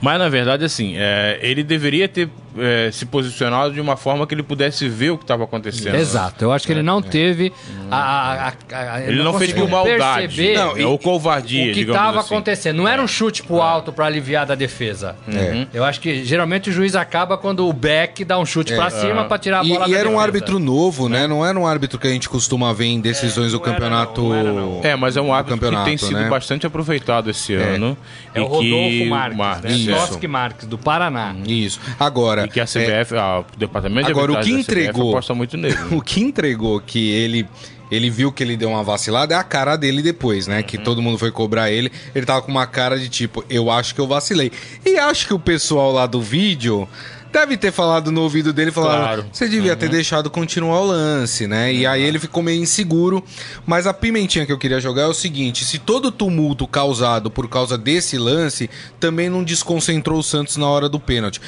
Mas, 0.00 0.18
na 0.18 0.28
verdade, 0.28 0.64
assim, 0.64 0.94
é, 0.96 1.38
ele 1.42 1.62
deveria 1.62 2.08
ter 2.08 2.28
é, 2.58 2.90
se 2.92 3.04
posicionado 3.06 3.72
de 3.72 3.80
uma 3.80 3.96
forma 3.96 4.26
que 4.26 4.34
ele 4.34 4.42
pudesse 4.42 4.88
ver 4.88 5.10
o 5.10 5.18
que 5.18 5.24
estava 5.24 5.44
acontecendo. 5.44 5.94
Exato, 5.94 6.44
eu 6.44 6.52
acho 6.52 6.66
que 6.66 6.72
ele 6.72 6.82
não 6.82 7.00
teve 7.02 7.52
a, 7.90 7.96
a- 7.96 8.48
a- 8.72 8.92
a- 8.94 9.00
Ele 9.02 9.22
não 9.22 9.32
fez 9.38 9.52
conseguiu 9.52 9.64
por 9.68 9.70
maldade. 9.72 10.28
perceber 10.28 10.54
Não, 10.56 10.76
é 10.76 10.86
o 10.86 10.98
covardia, 10.98 11.70
o 11.70 11.74
que 11.74 11.80
estava 11.80 12.20
assim. 12.20 12.34
acontecendo. 12.34 12.76
Não 12.76 12.88
era 12.88 13.02
um 13.02 13.06
chute 13.08 13.42
pro 13.42 13.60
alto 13.60 13.92
para 13.92 14.06
aliviar 14.06 14.46
da 14.46 14.54
defesa. 14.54 15.16
É. 15.28 15.66
Eu 15.72 15.84
acho 15.84 16.00
que 16.00 16.24
geralmente 16.24 16.70
o 16.70 16.72
juiz 16.72 16.94
acaba 16.96 17.36
quando 17.36 17.68
o 17.68 17.72
back 17.72 18.24
dá 18.24 18.38
um 18.38 18.46
chute 18.46 18.74
pra 18.74 18.90
cima 18.90 19.24
pra 19.24 19.38
tirar 19.38 19.60
a 19.60 19.64
E, 19.64 19.68
bola 19.68 19.88
e 19.88 19.92
da 19.92 19.98
era 19.98 20.08
um 20.08 20.18
árbitro 20.18 20.58
novo, 20.58 21.08
né? 21.08 21.26
Não 21.26 21.44
era 21.44 21.58
um 21.58 21.66
árbitro 21.66 21.98
que 21.98 22.06
a 22.06 22.10
gente 22.10 22.28
costuma 22.28 22.72
ver 22.72 22.86
em 22.86 23.00
decisões 23.00 23.52
do 23.52 23.58
não 23.58 23.64
campeonato. 23.64 24.22
não, 24.22 24.28
não 24.30 24.36
era 24.36 24.52
não. 24.52 24.80
É, 24.82 24.96
mas 24.96 25.16
é 25.16 25.20
um 25.20 25.32
árbitro 25.32 25.70
que 25.70 25.84
tem 25.84 25.96
sido 25.96 26.12
né? 26.20 26.28
bastante 26.28 26.66
aproveitado 26.66 27.30
esse 27.30 27.54
ano. 27.54 27.96
É 28.34 28.40
o 28.40 28.44
e 28.44 28.46
que 28.46 28.70
Rodolfo 28.70 29.06
Marques, 29.10 29.38
Marques, 29.38 29.86
né? 30.20 30.28
Marques, 30.28 30.66
do 30.66 30.78
Paraná. 30.78 31.34
Isso. 31.46 31.80
Agora, 31.98 32.43
E 32.44 32.48
que 32.48 32.60
a 32.60 32.64
CBF, 32.66 33.16
ah, 33.16 33.40
o 33.40 33.58
departamento 33.58 34.06
de 34.06 34.12
Agora, 34.12 34.32
o 34.32 34.36
arbitragem 34.36 34.62
que 34.64 34.68
da 34.68 34.72
CBF 34.74 34.88
entregou- 34.90 35.10
aposta 35.10 35.34
muito 35.34 35.56
nele. 35.56 35.76
o 35.92 36.00
que 36.00 36.20
entregou 36.20 36.80
que 36.80 37.10
ele 37.10 37.46
ele 37.90 38.08
viu 38.10 38.32
que 38.32 38.42
ele 38.42 38.56
deu 38.56 38.70
uma 38.70 38.82
vacilada 38.82 39.34
é 39.34 39.38
a 39.38 39.44
cara 39.44 39.76
dele 39.76 40.02
depois, 40.02 40.46
né? 40.48 40.56
Uhum. 40.58 40.62
Que 40.64 40.78
todo 40.78 41.02
mundo 41.02 41.18
foi 41.18 41.30
cobrar 41.30 41.70
ele. 41.70 41.92
Ele 42.14 42.24
tava 42.26 42.42
com 42.42 42.50
uma 42.50 42.66
cara 42.66 42.98
de 42.98 43.08
tipo, 43.08 43.44
eu 43.48 43.70
acho 43.70 43.94
que 43.94 44.00
eu 44.00 44.06
vacilei. 44.06 44.50
E 44.84 44.96
acho 44.98 45.26
que 45.26 45.34
o 45.34 45.38
pessoal 45.38 45.92
lá 45.92 46.06
do 46.06 46.20
vídeo 46.20 46.88
deve 47.30 47.56
ter 47.56 47.70
falado 47.70 48.10
no 48.10 48.22
ouvido 48.22 48.52
dele, 48.52 48.72
Claro. 48.72 49.26
você 49.30 49.46
devia 49.48 49.72
Uhum. 49.72 49.78
ter 49.78 49.88
deixado 49.90 50.30
continuar 50.30 50.80
o 50.80 50.86
lance, 50.86 51.46
né? 51.46 51.72
E 51.72 51.86
aí 51.86 52.02
ele 52.02 52.18
ficou 52.18 52.42
meio 52.42 52.60
inseguro. 52.60 53.22
Mas 53.66 53.86
a 53.86 53.92
pimentinha 53.94 54.46
que 54.46 54.50
eu 54.52 54.58
queria 54.58 54.80
jogar 54.80 55.02
é 55.02 55.06
o 55.06 55.14
seguinte: 55.14 55.64
se 55.64 55.78
todo 55.78 56.06
o 56.06 56.12
tumulto 56.12 56.66
causado 56.66 57.30
por 57.30 57.48
causa 57.48 57.76
desse 57.78 58.16
lance 58.18 58.68
também 58.98 59.28
não 59.28 59.44
desconcentrou 59.44 60.18
o 60.18 60.22
Santos 60.22 60.56
na 60.56 60.66
hora 60.66 60.88
do 60.88 60.98
pênalti. 60.98 61.40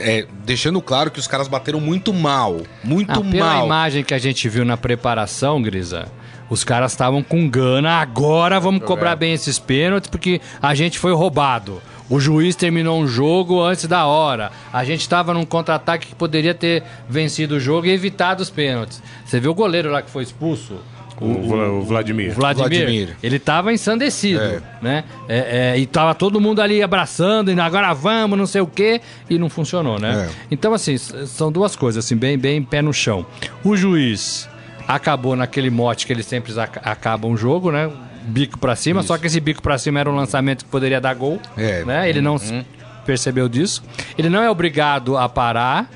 É, 0.00 0.26
deixando 0.44 0.80
claro 0.80 1.10
que 1.10 1.18
os 1.18 1.26
caras 1.26 1.48
bateram 1.48 1.80
muito 1.80 2.12
mal. 2.12 2.62
Muito 2.82 3.10
Ah, 3.20 3.30
pela 3.30 3.54
mal. 3.54 3.66
imagem 3.66 4.04
que 4.04 4.14
a 4.14 4.18
gente 4.18 4.48
viu 4.48 4.64
na 4.64 4.76
preparação, 4.76 5.60
Grisa, 5.62 6.08
os 6.50 6.64
caras 6.64 6.92
estavam 6.92 7.22
com 7.22 7.48
gana. 7.48 8.00
Agora 8.00 8.58
vamos 8.60 8.82
cobrar 8.84 9.16
bem 9.16 9.32
esses 9.32 9.58
pênaltis 9.58 10.08
porque 10.10 10.40
a 10.62 10.74
gente 10.74 10.98
foi 10.98 11.12
roubado. 11.12 11.80
O 12.10 12.18
juiz 12.18 12.56
terminou 12.56 12.98
um 12.98 13.06
jogo 13.06 13.60
antes 13.62 13.84
da 13.86 14.06
hora. 14.06 14.50
A 14.72 14.82
gente 14.82 15.02
estava 15.02 15.34
num 15.34 15.44
contra-ataque 15.44 16.06
que 16.06 16.14
poderia 16.14 16.54
ter 16.54 16.82
vencido 17.06 17.56
o 17.56 17.60
jogo 17.60 17.86
e 17.86 17.90
evitado 17.90 18.42
os 18.42 18.48
pênaltis. 18.48 19.02
Você 19.26 19.38
viu 19.38 19.50
o 19.50 19.54
goleiro 19.54 19.90
lá 19.90 20.00
que 20.00 20.10
foi 20.10 20.22
expulso? 20.22 20.76
O, 21.20 21.42
Vla- 21.48 21.68
o 21.70 21.82
Vladimir. 21.82 22.30
O 22.30 22.34
Vladimir, 22.34 22.68
Vladimir. 22.68 23.16
ele 23.22 23.38
tava 23.38 23.72
ensandecido, 23.72 24.40
É. 24.40 24.60
né? 24.80 25.04
É, 25.28 25.72
é, 25.74 25.78
e 25.78 25.86
tava 25.86 26.14
todo 26.14 26.40
mundo 26.40 26.60
ali 26.62 26.82
abraçando, 26.82 27.50
e 27.52 27.60
agora 27.60 27.92
vamos, 27.92 28.38
não 28.38 28.46
sei 28.46 28.60
o 28.60 28.66
quê, 28.66 29.00
e 29.28 29.38
não 29.38 29.48
funcionou, 29.48 29.98
né? 29.98 30.28
É. 30.28 30.34
Então, 30.50 30.72
assim, 30.74 30.96
são 30.98 31.50
duas 31.52 31.74
coisas, 31.76 32.04
assim, 32.04 32.16
bem, 32.16 32.38
bem 32.38 32.62
pé 32.62 32.80
no 32.82 32.92
chão. 32.92 33.26
O 33.64 33.76
juiz 33.76 34.48
acabou 34.86 35.36
naquele 35.36 35.70
mote 35.70 36.06
que 36.06 36.12
eles 36.12 36.26
sempre 36.26 36.58
ac- 36.58 36.80
acabam 36.82 37.32
o 37.32 37.36
jogo, 37.36 37.70
né? 37.70 37.90
Bico 38.22 38.58
pra 38.58 38.76
cima, 38.76 39.02
só 39.02 39.16
que 39.16 39.26
esse 39.26 39.40
bico 39.40 39.62
pra 39.62 39.78
cima 39.78 40.00
era 40.00 40.10
um 40.10 40.14
lançamento 40.14 40.64
que 40.64 40.70
poderia 40.70 41.00
dar 41.00 41.14
gol, 41.14 41.40
É. 41.56 41.84
né? 41.84 42.08
Ele 42.08 42.20
não 42.20 42.36
s- 42.36 42.64
percebeu 43.06 43.48
disso. 43.48 43.82
Ele 44.18 44.28
não 44.28 44.42
é 44.42 44.50
obrigado 44.50 45.16
a 45.16 45.28
parar. 45.28 45.90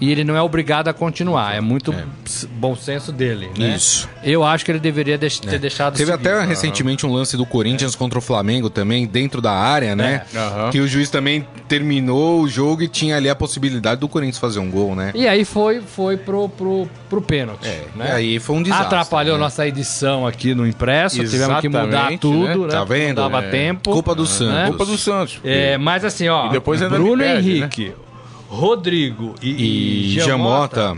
E 0.00 0.10
ele 0.10 0.24
não 0.24 0.36
é 0.36 0.42
obrigado 0.42 0.88
a 0.88 0.92
continuar. 0.92 1.54
É 1.56 1.60
muito 1.60 1.94
s- 2.24 2.46
bom 2.46 2.76
senso 2.76 3.10
dele, 3.10 3.48
né? 3.58 3.74
Isso. 3.74 4.06
Eu 4.22 4.44
acho 4.44 4.64
que 4.64 4.70
ele 4.70 4.78
deveria 4.78 5.16
deix- 5.16 5.38
ter 5.40 5.58
deixado 5.58 5.96
Teve 5.96 6.12
seguir. 6.12 6.28
até 6.28 6.44
recentemente 6.44 7.06
um 7.06 7.12
lance 7.12 7.34
do 7.36 7.46
Corinthians 7.46 7.94
contra 7.94 8.18
o 8.18 8.22
Flamengo 8.22 8.68
também, 8.68 9.06
dentro 9.06 9.40
da 9.40 9.52
área, 9.52 9.96
né? 9.96 10.22
É. 10.34 10.38
Aham. 10.38 10.70
Que 10.70 10.80
o 10.80 10.86
juiz 10.88 11.08
também 11.08 11.46
terminou 11.66 12.42
o 12.42 12.48
jogo 12.48 12.82
e 12.82 12.88
tinha 12.88 13.16
ali 13.16 13.28
a 13.30 13.34
possibilidade 13.34 14.00
do 14.00 14.08
Corinthians 14.08 14.38
fazer 14.38 14.58
um 14.58 14.70
gol, 14.70 14.94
né? 14.94 15.12
E 15.14 15.26
aí 15.26 15.44
foi, 15.46 15.80
foi 15.80 16.16
pro, 16.18 16.48
pro, 16.48 16.86
pro 17.08 17.22
pênalti. 17.22 17.66
É, 17.66 17.84
né? 17.96 18.12
aí 18.12 18.38
foi 18.38 18.56
um 18.56 18.62
desastre. 18.62 18.86
Atrapalhou 18.86 19.36
né? 19.36 19.40
nossa 19.44 19.66
edição 19.66 20.26
aqui 20.26 20.54
no 20.54 20.66
impresso, 20.66 21.24
tivemos 21.24 21.60
que 21.60 21.68
mudar 21.68 21.86
Exatamente, 21.86 22.20
tudo, 22.20 22.38
né? 22.66 22.68
Tá 22.70 22.78
porque 22.84 22.92
vendo? 22.98 23.20
Não 23.22 23.30
dava 23.30 23.46
É. 23.46 23.50
tempo. 23.50 23.90
Culpa 23.92 24.14
do 24.14 24.26
Santos. 24.26 24.54
né? 24.54 24.66
Culpa 24.68 24.84
do 24.84 24.98
Santos. 24.98 25.40
É, 25.42 25.78
mas 25.78 26.04
assim, 26.04 26.28
ó, 26.28 26.48
E 26.48 26.50
depois 26.50 26.80
Bruno 26.82 27.16
perde, 27.22 27.50
Henrique, 27.58 27.92
Rodrigo 28.48 29.34
e, 29.42 30.14
E 30.14 30.20
Giamota. 30.20 30.96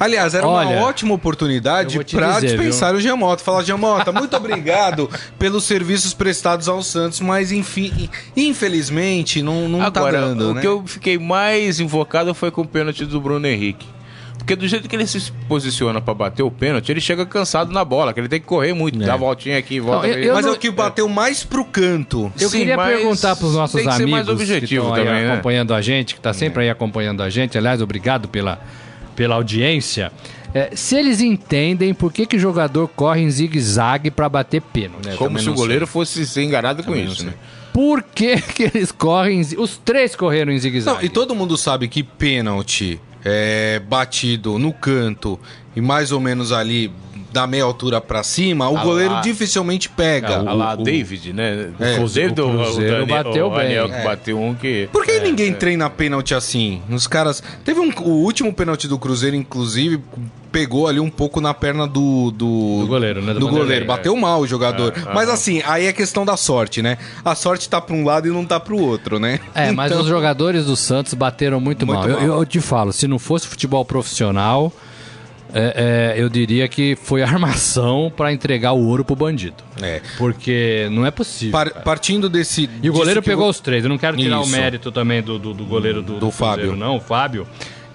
Aliás, 0.00 0.34
era 0.34 0.48
Olha, 0.48 0.78
uma 0.78 0.86
ótima 0.86 1.14
oportunidade 1.14 2.02
para 2.10 2.40
dispensar 2.40 2.94
o 2.94 3.00
Giamota. 3.00 3.44
Falar, 3.44 3.62
Giamota, 3.62 4.10
muito 4.10 4.34
obrigado 4.34 5.10
pelos 5.38 5.64
serviços 5.64 6.14
prestados 6.14 6.68
ao 6.68 6.82
Santos, 6.82 7.20
mas 7.20 7.52
enfim, 7.52 8.08
infelizmente 8.34 9.42
não, 9.42 9.68
não 9.68 9.90
tá 9.90 10.00
Agora, 10.00 10.20
dando, 10.20 10.50
o 10.52 10.54
né? 10.54 10.62
que 10.62 10.66
eu 10.66 10.86
fiquei 10.86 11.18
mais 11.18 11.80
invocado 11.80 12.32
foi 12.32 12.50
com 12.50 12.62
o 12.62 12.66
pênalti 12.66 13.04
do 13.04 13.20
Bruno 13.20 13.46
Henrique. 13.46 13.86
Porque 14.40 14.56
do 14.56 14.66
jeito 14.66 14.88
que 14.88 14.96
ele 14.96 15.06
se 15.06 15.30
posiciona 15.48 16.00
pra 16.00 16.12
bater 16.14 16.42
o 16.42 16.50
pênalti, 16.50 16.90
ele 16.90 17.00
chega 17.00 17.24
cansado 17.24 17.72
na 17.72 17.84
bola, 17.84 18.12
que 18.12 18.18
ele 18.20 18.28
tem 18.28 18.40
que 18.40 18.46
correr 18.46 18.72
muito, 18.72 18.98
dar 18.98 19.14
a 19.14 19.16
voltinha 19.16 19.56
aqui, 19.58 19.78
volta 19.78 20.06
Não, 20.08 20.14
eu- 20.14 20.24
eu 20.24 20.34
Mas 20.34 20.44
não- 20.44 20.52
é 20.52 20.56
o 20.56 20.58
que 20.58 20.70
bateu 20.70 21.08
mais 21.08 21.44
pro 21.44 21.64
canto. 21.64 22.32
Eu 22.40 22.48
Sim, 22.48 22.58
queria 22.58 22.76
perguntar 22.76 23.36
para 23.36 23.46
os 23.46 23.54
nossos 23.54 23.76
tem 23.80 23.84
que 23.88 23.96
ser 23.96 24.02
amigos 24.02 24.12
mais 24.26 24.28
objetivo 24.28 24.66
que 24.66 24.74
estão 24.74 24.94
aí 24.94 25.04
também, 25.04 25.22
né? 25.24 25.32
acompanhando 25.34 25.74
a 25.74 25.80
gente, 25.80 26.14
que 26.14 26.20
está 26.20 26.32
sempre 26.32 26.62
aí 26.64 26.70
acompanhando 26.70 27.22
a 27.22 27.30
gente. 27.30 27.56
Aliás, 27.56 27.80
obrigado 27.80 28.28
pela, 28.28 28.58
pela 29.14 29.34
audiência. 29.36 30.10
É, 30.52 30.70
se 30.74 30.96
eles 30.96 31.20
entendem 31.20 31.94
por 31.94 32.12
que, 32.12 32.26
que 32.26 32.36
o 32.36 32.40
jogador 32.40 32.88
corre 32.88 33.20
em 33.20 33.30
zigue-zague 33.30 34.10
para 34.10 34.28
bater 34.28 34.60
pênalti. 34.60 35.08
É, 35.10 35.14
Como 35.14 35.38
se 35.38 35.48
o 35.48 35.54
goleiro 35.54 35.86
sei. 35.86 35.92
fosse 35.92 36.26
ser 36.26 36.42
enganado 36.42 36.82
com 36.82 36.96
isso, 36.96 37.24
né? 37.24 37.34
Por 37.72 38.02
que, 38.02 38.36
que 38.40 38.64
eles 38.64 38.90
correm? 38.90 39.42
Os 39.56 39.76
três 39.76 40.16
correram 40.16 40.50
em 40.50 40.58
zigue-zague. 40.58 40.96
Não, 40.98 41.04
e 41.04 41.08
todo 41.08 41.36
mundo 41.36 41.56
sabe 41.56 41.86
que 41.86 42.02
pênalti 42.02 42.98
é 43.24 43.80
batido 43.80 44.58
no 44.58 44.72
canto 44.72 45.38
e 45.74 45.80
mais 45.80 46.12
ou 46.12 46.20
menos 46.20 46.52
ali 46.52 46.92
da 47.32 47.46
meia 47.46 47.64
altura 47.64 48.00
pra 48.00 48.22
cima, 48.22 48.68
o 48.68 48.76
Ah 48.76 48.82
goleiro 48.82 49.14
lá. 49.14 49.20
dificilmente 49.20 49.88
pega. 49.88 50.36
Ah 50.46 50.52
lá, 50.52 50.74
o- 50.74 50.82
David, 50.82 51.32
né? 51.32 51.70
É, 51.78 51.92
o 51.92 51.96
Cruzeiro, 51.96 52.32
o 52.32 52.34
do- 52.34 52.42
Cruzeiro 52.50 52.96
o 53.02 53.06
Daniel, 53.06 53.24
bateu 53.24 53.46
o 53.46 53.54
Daniel 53.54 53.88
bem. 53.88 53.96
que 53.98 54.04
bateu 54.04 54.40
um 54.40 54.54
que... 54.54 54.88
Por 54.92 55.04
que 55.04 55.12
É, 55.12 55.20
ninguém 55.20 55.50
é. 55.50 55.54
treina 55.54 55.88
pênalti 55.90 56.34
assim? 56.34 56.82
Os 56.90 57.06
caras. 57.06 57.42
Teve 57.64 57.78
um. 57.80 57.90
O 58.02 58.22
último 58.24 58.52
pênalti 58.52 58.88
do 58.88 58.98
Cruzeiro, 58.98 59.36
inclusive, 59.36 60.00
pegou 60.50 60.88
ali 60.88 60.98
um 60.98 61.10
pouco 61.10 61.40
na 61.40 61.52
perna 61.54 61.86
do. 61.86 62.30
Do, 62.30 62.80
Do 62.80 62.86
goleiro, 62.86 63.22
né? 63.22 63.32
Do 63.34 63.40
Do, 63.40 63.48
goleiro. 63.48 63.84
é. 63.84 63.86
Bateu 63.86 64.16
mal 64.16 64.40
o 64.40 64.46
jogador. 64.46 64.92
É, 64.96 65.14
Mas 65.14 65.26
aham. 65.26 65.34
assim, 65.34 65.62
aí 65.66 65.86
é 65.86 65.92
questão 65.92 66.24
da 66.24 66.36
sorte, 66.36 66.80
né? 66.82 66.98
A 67.24 67.34
sorte 67.34 67.68
tá 67.68 67.80
pra 67.80 67.94
um 67.94 68.04
lado 68.04 68.26
e 68.28 68.30
não 68.30 68.44
tá 68.44 68.58
pro 68.58 68.78
outro, 68.78 69.18
né? 69.18 69.38
É, 69.54 69.70
mas 69.72 69.90
Então- 69.92 70.02
os 70.02 70.08
jogadores 70.08 70.66
do 70.66 70.74
Santos 70.76 71.14
bateram 71.14 71.60
muito, 71.60 71.86
Muito 71.86 71.98
mal. 71.98 72.08
Mal. 72.08 72.20
Eu, 72.20 72.34
eu 72.38 72.46
te 72.46 72.60
falo, 72.60 72.92
se 72.92 73.06
não 73.06 73.18
fosse 73.18 73.46
futebol 73.46 73.84
profissional, 73.84 74.72
é, 75.54 76.14
é, 76.16 76.22
eu 76.22 76.28
diria 76.28 76.66
que 76.68 76.96
foi 76.96 77.22
armação 77.22 78.12
para 78.14 78.32
entregar 78.32 78.72
o 78.72 78.86
ouro 78.86 79.04
pro 79.04 79.16
bandido. 79.16 79.62
É. 79.82 80.00
Porque 80.18 80.88
não 80.90 81.04
é 81.06 81.10
possível. 81.10 81.52
Par- 81.52 81.82
partindo 81.82 82.28
desse. 82.28 82.68
E 82.82 82.90
o 82.90 82.92
goleiro 82.92 83.22
pegou 83.22 83.44
vo- 83.44 83.50
os 83.50 83.60
três. 83.60 83.82
Eu 83.84 83.88
não 83.90 83.98
quero 83.98 84.16
tirar 84.16 84.40
Isso. 84.40 84.48
o 84.48 84.52
mérito 84.52 84.90
também 84.92 85.22
do, 85.22 85.38
do, 85.38 85.52
do 85.54 85.64
goleiro 85.64 86.02
do, 86.02 86.14
Do 86.14 86.20
do 86.20 86.30
Fábio. 86.30 86.66
Cruzeiro, 86.68 86.76
não, 86.76 86.96
o 86.96 87.00
Fábio. 87.00 87.46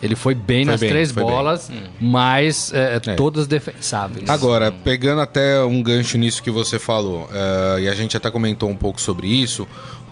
Ele 0.04 0.16
foi 0.16 0.36
bem 0.36 0.66
Foi 0.66 0.72
nas 0.74 0.82
bem, 0.82 0.90
três 0.90 1.12
foi 1.12 1.24
bem. 1.24 1.32
bolas, 1.32 1.72
mas 2.00 2.72
é, 2.74 3.00
É. 3.08 3.16
todas 3.16 3.48
defensáveis. 3.48 4.30
Agora, 4.30 4.72
pegando 4.72 5.22
até 5.22 5.64
um 5.64 5.82
gancho 5.82 6.18
nisso 6.18 6.44
que 6.44 6.52
você 6.52 6.78
falou, 6.78 7.28
eh, 7.34 7.78
e 7.84 7.88
a 7.90 7.96
gente 7.96 8.16
até 8.16 8.30
comentou 8.30 8.70
um 8.70 8.76
pouco 8.76 9.00
sobre 9.02 9.28
isso, 9.28 9.66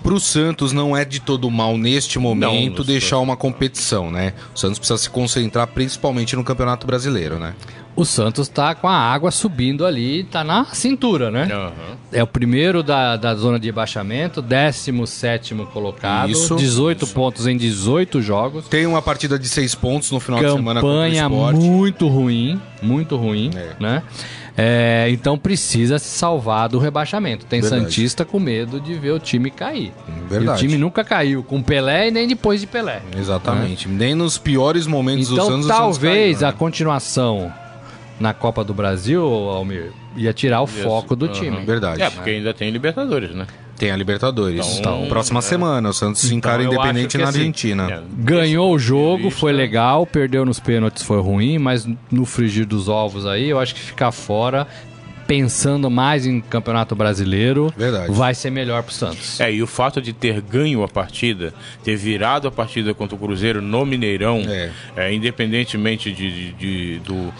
pro 0.04 0.20
Santos 0.20 0.72
não 0.74 0.96
é 0.96 1.06
de 1.06 1.20
todo 1.22 1.50
mal 1.50 1.78
neste 1.78 2.20
momento 2.20 2.80
no 2.80 2.84
deixar 2.84 3.20
uma 3.20 3.38
competição, 3.38 4.12
né? 4.12 4.34
O 4.54 4.60
Santos 4.60 4.78
precisa 4.78 4.98
se 4.98 5.10
concentrar 5.10 5.66
principalmente 5.68 6.36
no 6.36 6.44
Campeonato 6.44 6.86
Brasileiro, 6.86 7.40
né? 7.40 7.54
O 7.96 8.04
Santos 8.06 8.48
tá 8.48 8.74
com 8.74 8.88
a 8.88 8.96
água 8.96 9.30
subindo 9.30 9.86
ali, 9.86 10.24
tá 10.24 10.44
na 10.44 10.66
cintura, 10.66 11.30
né? 11.30 11.48
Aham. 11.52 11.72
É 12.12 12.24
o 12.24 12.28
primeiro 12.28 12.82
da, 12.82 13.16
da 13.16 13.36
zona 13.36 13.60
de 13.60 13.72
baixamento, 13.72 14.42
17 14.42 15.54
colocado, 15.72 16.32
Isso, 16.32 16.56
18 16.56 17.08
pontos 17.08 17.46
em 17.46 17.56
18 17.56 18.20
jogos. 18.22 18.68
Tem 18.68 18.86
uma 18.88 19.02
partida 19.02 19.38
de 19.38 19.48
seis 19.48 19.76
pontos 19.76 20.12
no 20.12 20.20
final 20.20 20.40
de 20.44 20.52
semana 20.52 20.82
Campanha 20.82 21.30
contra 21.30 21.38
o 21.38 21.50
Sport. 21.52 21.64
muito 21.64 22.08
ruim, 22.08 22.62
muito 22.82 23.16
ruim, 23.16 23.52
É. 23.56 23.76
né? 23.80 24.04
É, 24.56 25.08
então 25.10 25.38
precisa 25.38 25.98
se 25.98 26.08
salvar 26.10 26.70
do 26.70 26.78
rebaixamento. 26.78 27.46
Tem 27.46 27.60
Verdade. 27.60 27.84
Santista 27.84 28.24
com 28.24 28.40
medo 28.40 28.80
de 28.80 28.94
ver 28.94 29.12
o 29.12 29.20
time 29.20 29.50
cair. 29.50 29.92
Verdade. 30.30 30.46
E 30.64 30.66
o 30.66 30.70
time 30.70 30.78
nunca 30.78 31.04
caiu 31.04 31.44
com 31.44 31.62
Pelé 31.62 32.10
e 32.10 32.12
nem 32.12 32.28
depois 32.28 32.62
de 32.62 32.68
Pelé. 32.68 33.02
Exatamente. 33.18 33.88
Nem 33.88 34.14
nos 34.14 34.38
piores 34.38 34.86
momentos 34.86 35.28
do 35.28 35.34
Então 35.36 35.46
Santos 35.48 35.66
o 35.66 35.68
Santos 35.68 35.78
talvez 35.98 36.38
caiu, 36.38 36.48
a 36.48 36.52
né? 36.52 36.58
continuação 36.58 37.54
na 38.20 38.34
Copa 38.34 38.64
do 38.64 38.74
Brasil, 38.74 39.24
Almir, 39.24 39.92
ia 40.16 40.32
tirar 40.32 40.62
o 40.62 40.68
foco 40.68 41.16
do 41.16 41.26
Aham. 41.26 41.34
time. 41.34 41.66
Verdade. 41.66 42.02
É, 42.02 42.10
porque 42.10 42.30
ainda 42.30 42.54
tem 42.54 42.70
Libertadores, 42.70 43.32
né? 43.34 43.48
Tem 43.84 43.92
a 43.92 43.98
Libertadores. 43.98 44.78
Então, 44.80 45.06
Próxima 45.10 45.42
semana, 45.42 45.90
o 45.90 45.94
Santos 45.94 46.32
encara 46.32 46.64
eu 46.64 46.72
Independente 46.74 47.18
na 47.18 47.28
assim, 47.28 47.40
Argentina. 47.40 47.92
é, 47.92 48.02
Ganhou 48.24 48.74
o 48.74 48.80
jogo, 48.80 49.30
foi 49.30 49.52
legal, 49.52 50.06
perdeu 50.06 50.46
nos 50.46 50.60
pênaltis, 50.60 51.04
foi 51.04 51.20
ruim, 51.20 51.58
mas 51.58 51.86
no 52.10 52.26
frigir 52.26 52.66
dos 52.66 52.88
ovos 52.88 53.26
aí, 53.26 53.50
eu 53.50 53.60
acho 53.60 53.76
que 53.76 53.82
ficar 53.82 54.12
fora, 54.14 54.66
pensando 55.28 55.90
mais 55.90 56.26
em 56.26 56.40
Campeonato 56.42 56.96
Brasileiro, 56.96 57.74
Verdade. 57.78 58.12
vai 58.12 58.34
ser 58.34 58.50
melhor 58.52 58.84
pro 58.84 58.94
Santos. 58.94 59.40
É, 59.40 59.52
e 59.54 59.62
o 59.64 59.68
fato 59.68 60.02
de 60.02 60.12
ter 60.14 60.42
ganho 60.42 60.84
a 60.84 60.88
partida, 60.88 61.54
ter 61.84 61.96
virado 61.96 62.48
a 62.48 62.52
partida 62.52 62.94
contra 62.94 63.16
o 63.16 63.20
Cruzeiro 63.20 63.62
no 63.62 63.86
Mineirão, 63.86 64.44
É. 64.48 64.70
é, 64.96 65.14
independentemente 65.14 66.12
de, 66.12 66.32
de- 66.32 66.52
de- 66.54 67.00
do. 67.00 67.34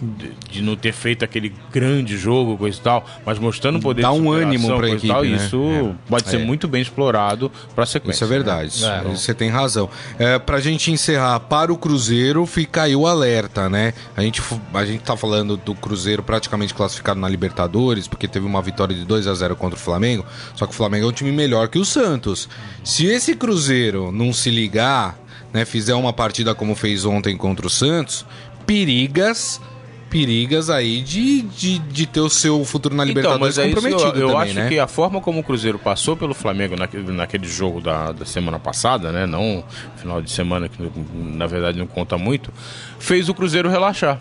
De, 0.00 0.32
de 0.50 0.62
não 0.62 0.76
ter 0.76 0.92
feito 0.92 1.24
aquele 1.24 1.52
grande 1.72 2.16
jogo, 2.16 2.56
coisa 2.56 2.78
e 2.78 2.80
tal, 2.80 3.04
mas 3.26 3.36
mostrando 3.38 3.78
o 3.78 3.80
poder 3.82 4.02
Dá 4.02 4.12
um 4.12 4.30
ânimo 4.30 4.68
coisa 4.68 4.86
e 4.86 4.96
equipe, 4.96 5.08
tal, 5.08 5.24
né? 5.24 5.36
Isso 5.36 5.60
É. 5.70 5.94
pode 6.08 6.28
ser 6.28 6.36
É. 6.36 6.44
muito 6.44 6.68
bem 6.68 6.80
explorado 6.80 7.50
para 7.74 7.84
sequência. 7.84 8.18
Isso 8.18 8.24
é 8.24 8.26
verdade. 8.28 8.84
É. 8.84 9.02
Você 9.02 9.34
tem 9.34 9.48
razão. 9.50 9.90
É, 10.16 10.38
pra 10.38 10.60
gente 10.60 10.92
encerrar, 10.92 11.40
para 11.40 11.72
o 11.72 11.76
Cruzeiro, 11.76 12.46
fica 12.46 12.82
aí 12.82 12.94
o 12.94 13.08
alerta, 13.08 13.68
né? 13.68 13.92
A 14.16 14.22
gente, 14.22 14.40
a 14.72 14.84
gente 14.84 15.00
tá 15.02 15.16
falando 15.16 15.56
do 15.56 15.74
Cruzeiro 15.74 16.22
praticamente 16.22 16.72
classificado 16.74 17.18
na 17.18 17.28
Libertadores, 17.28 18.06
porque 18.06 18.28
teve 18.28 18.46
uma 18.46 18.62
vitória 18.62 18.94
de 18.94 19.04
2 19.04 19.26
a 19.26 19.34
0 19.34 19.56
contra 19.56 19.76
o 19.76 19.82
Flamengo. 19.82 20.24
Só 20.54 20.64
que 20.66 20.72
o 20.72 20.76
Flamengo 20.76 21.06
é 21.06 21.08
um 21.08 21.12
time 21.12 21.32
melhor 21.32 21.66
que 21.66 21.78
o 21.78 21.84
Santos. 21.84 22.48
Se 22.84 23.06
esse 23.06 23.34
Cruzeiro 23.34 24.12
não 24.12 24.32
se 24.32 24.48
ligar, 24.50 25.18
né, 25.52 25.64
fizer 25.64 25.94
uma 25.94 26.12
partida 26.12 26.54
como 26.54 26.76
fez 26.76 27.04
ontem 27.04 27.36
contra 27.36 27.66
o 27.66 27.70
Santos, 27.70 28.24
perigas. 28.66 29.60
Perigas 30.10 30.70
aí 30.70 31.02
de, 31.02 31.42
de, 31.42 31.78
de 31.78 32.06
ter 32.06 32.20
o 32.20 32.30
seu 32.30 32.64
futuro 32.64 32.94
na 32.94 33.02
Então, 33.04 33.14
Libertadores 33.14 33.56
mas 33.56 33.58
é 33.58 33.68
isso, 33.68 33.76
eu, 33.78 33.82
comprometido 33.82 34.20
eu 34.20 34.28
também, 34.28 34.42
acho 34.42 34.54
né? 34.54 34.68
que 34.68 34.78
a 34.78 34.86
forma 34.86 35.20
como 35.20 35.40
o 35.40 35.42
Cruzeiro 35.42 35.78
passou 35.78 36.16
pelo 36.16 36.32
Flamengo 36.34 36.76
naquele, 36.76 37.12
naquele 37.12 37.46
jogo 37.46 37.80
da, 37.80 38.12
da 38.12 38.24
semana 38.24 38.58
passada, 38.58 39.12
né? 39.12 39.26
Não 39.26 39.62
final 39.96 40.22
de 40.22 40.30
semana, 40.30 40.68
que 40.68 40.78
na 41.14 41.46
verdade 41.46 41.78
não 41.78 41.86
conta 41.86 42.16
muito, 42.16 42.50
fez 42.98 43.28
o 43.28 43.34
Cruzeiro 43.34 43.68
relaxar. 43.68 44.18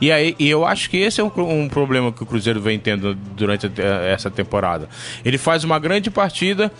E 0.00 0.12
aí, 0.12 0.36
e 0.38 0.48
eu 0.48 0.64
acho 0.64 0.90
que 0.90 0.98
esse 0.98 1.20
é 1.20 1.24
um, 1.24 1.30
um 1.36 1.68
problema 1.68 2.12
que 2.12 2.22
o 2.22 2.26
Cruzeiro 2.26 2.60
vem 2.60 2.78
tendo 2.78 3.14
durante 3.14 3.68
te- 3.68 3.82
essa 3.82 4.30
temporada. 4.30 4.88
Ele 5.24 5.38
faz 5.38 5.64
uma 5.64 5.78
grande 5.78 6.10
partida, 6.10 6.70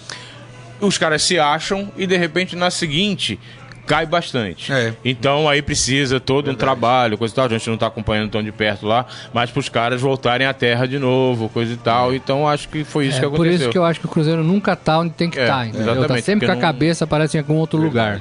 os 0.81 0.99
caras 0.99 1.23
se 1.23 1.39
acham 1.39 1.91
e 1.97 2.07
de 2.07 2.17
repente 2.17 2.55
na 2.55 2.71
seguinte 2.71 3.41
cai 3.87 4.05
bastante. 4.07 4.73
É. 4.73 4.93
Então 5.05 5.49
aí 5.49 5.63
precisa 5.63 6.19
todo 6.21 6.51
um 6.51 6.55
trabalho, 6.55 7.17
coisa 7.17 7.33
e 7.33 7.37
tal. 7.37 7.47
A 7.47 7.49
gente 7.49 7.67
não 7.67 7.75
está 7.75 7.87
acompanhando 7.87 8.31
tão 8.31 8.43
de 8.43 8.53
perto 8.53 8.87
lá, 8.87 9.07
mas 9.33 9.51
para 9.51 9.61
os 9.61 9.69
caras 9.69 10.01
voltarem 10.01 10.47
à 10.47 10.53
terra 10.53 10.87
de 10.87 10.99
novo, 10.99 11.49
coisa 11.49 11.73
e 11.73 11.77
tal. 11.77 12.15
Então 12.15 12.47
acho 12.49 12.69
que 12.69 12.85
foi 12.85 13.07
isso 13.07 13.19
É 13.19 13.21
que 13.21 13.27
por 13.29 13.35
aconteceu. 13.37 13.57
isso 13.61 13.71
que 13.71 13.79
eu 13.79 13.85
acho 13.85 14.01
que 14.01 14.07
o 14.07 14.09
Cruzeiro 14.09 14.43
nunca 14.45 14.75
tá 14.77 14.99
onde 14.99 15.13
tem 15.15 15.31
que 15.31 15.39
É, 15.39 15.43
estar, 15.43 15.57
tá, 15.59 15.67
entendeu? 15.67 15.87
Tá 15.87 15.93
exatamente, 15.99 16.25
sempre 16.25 16.47
com 16.47 16.53
a 16.53 16.55
não- 16.55 16.61
cabeça, 16.63 17.07
parece 17.07 17.37
em 17.37 17.41
algum 17.41 17.55
outro 17.55 17.79
lugar. 17.81 18.21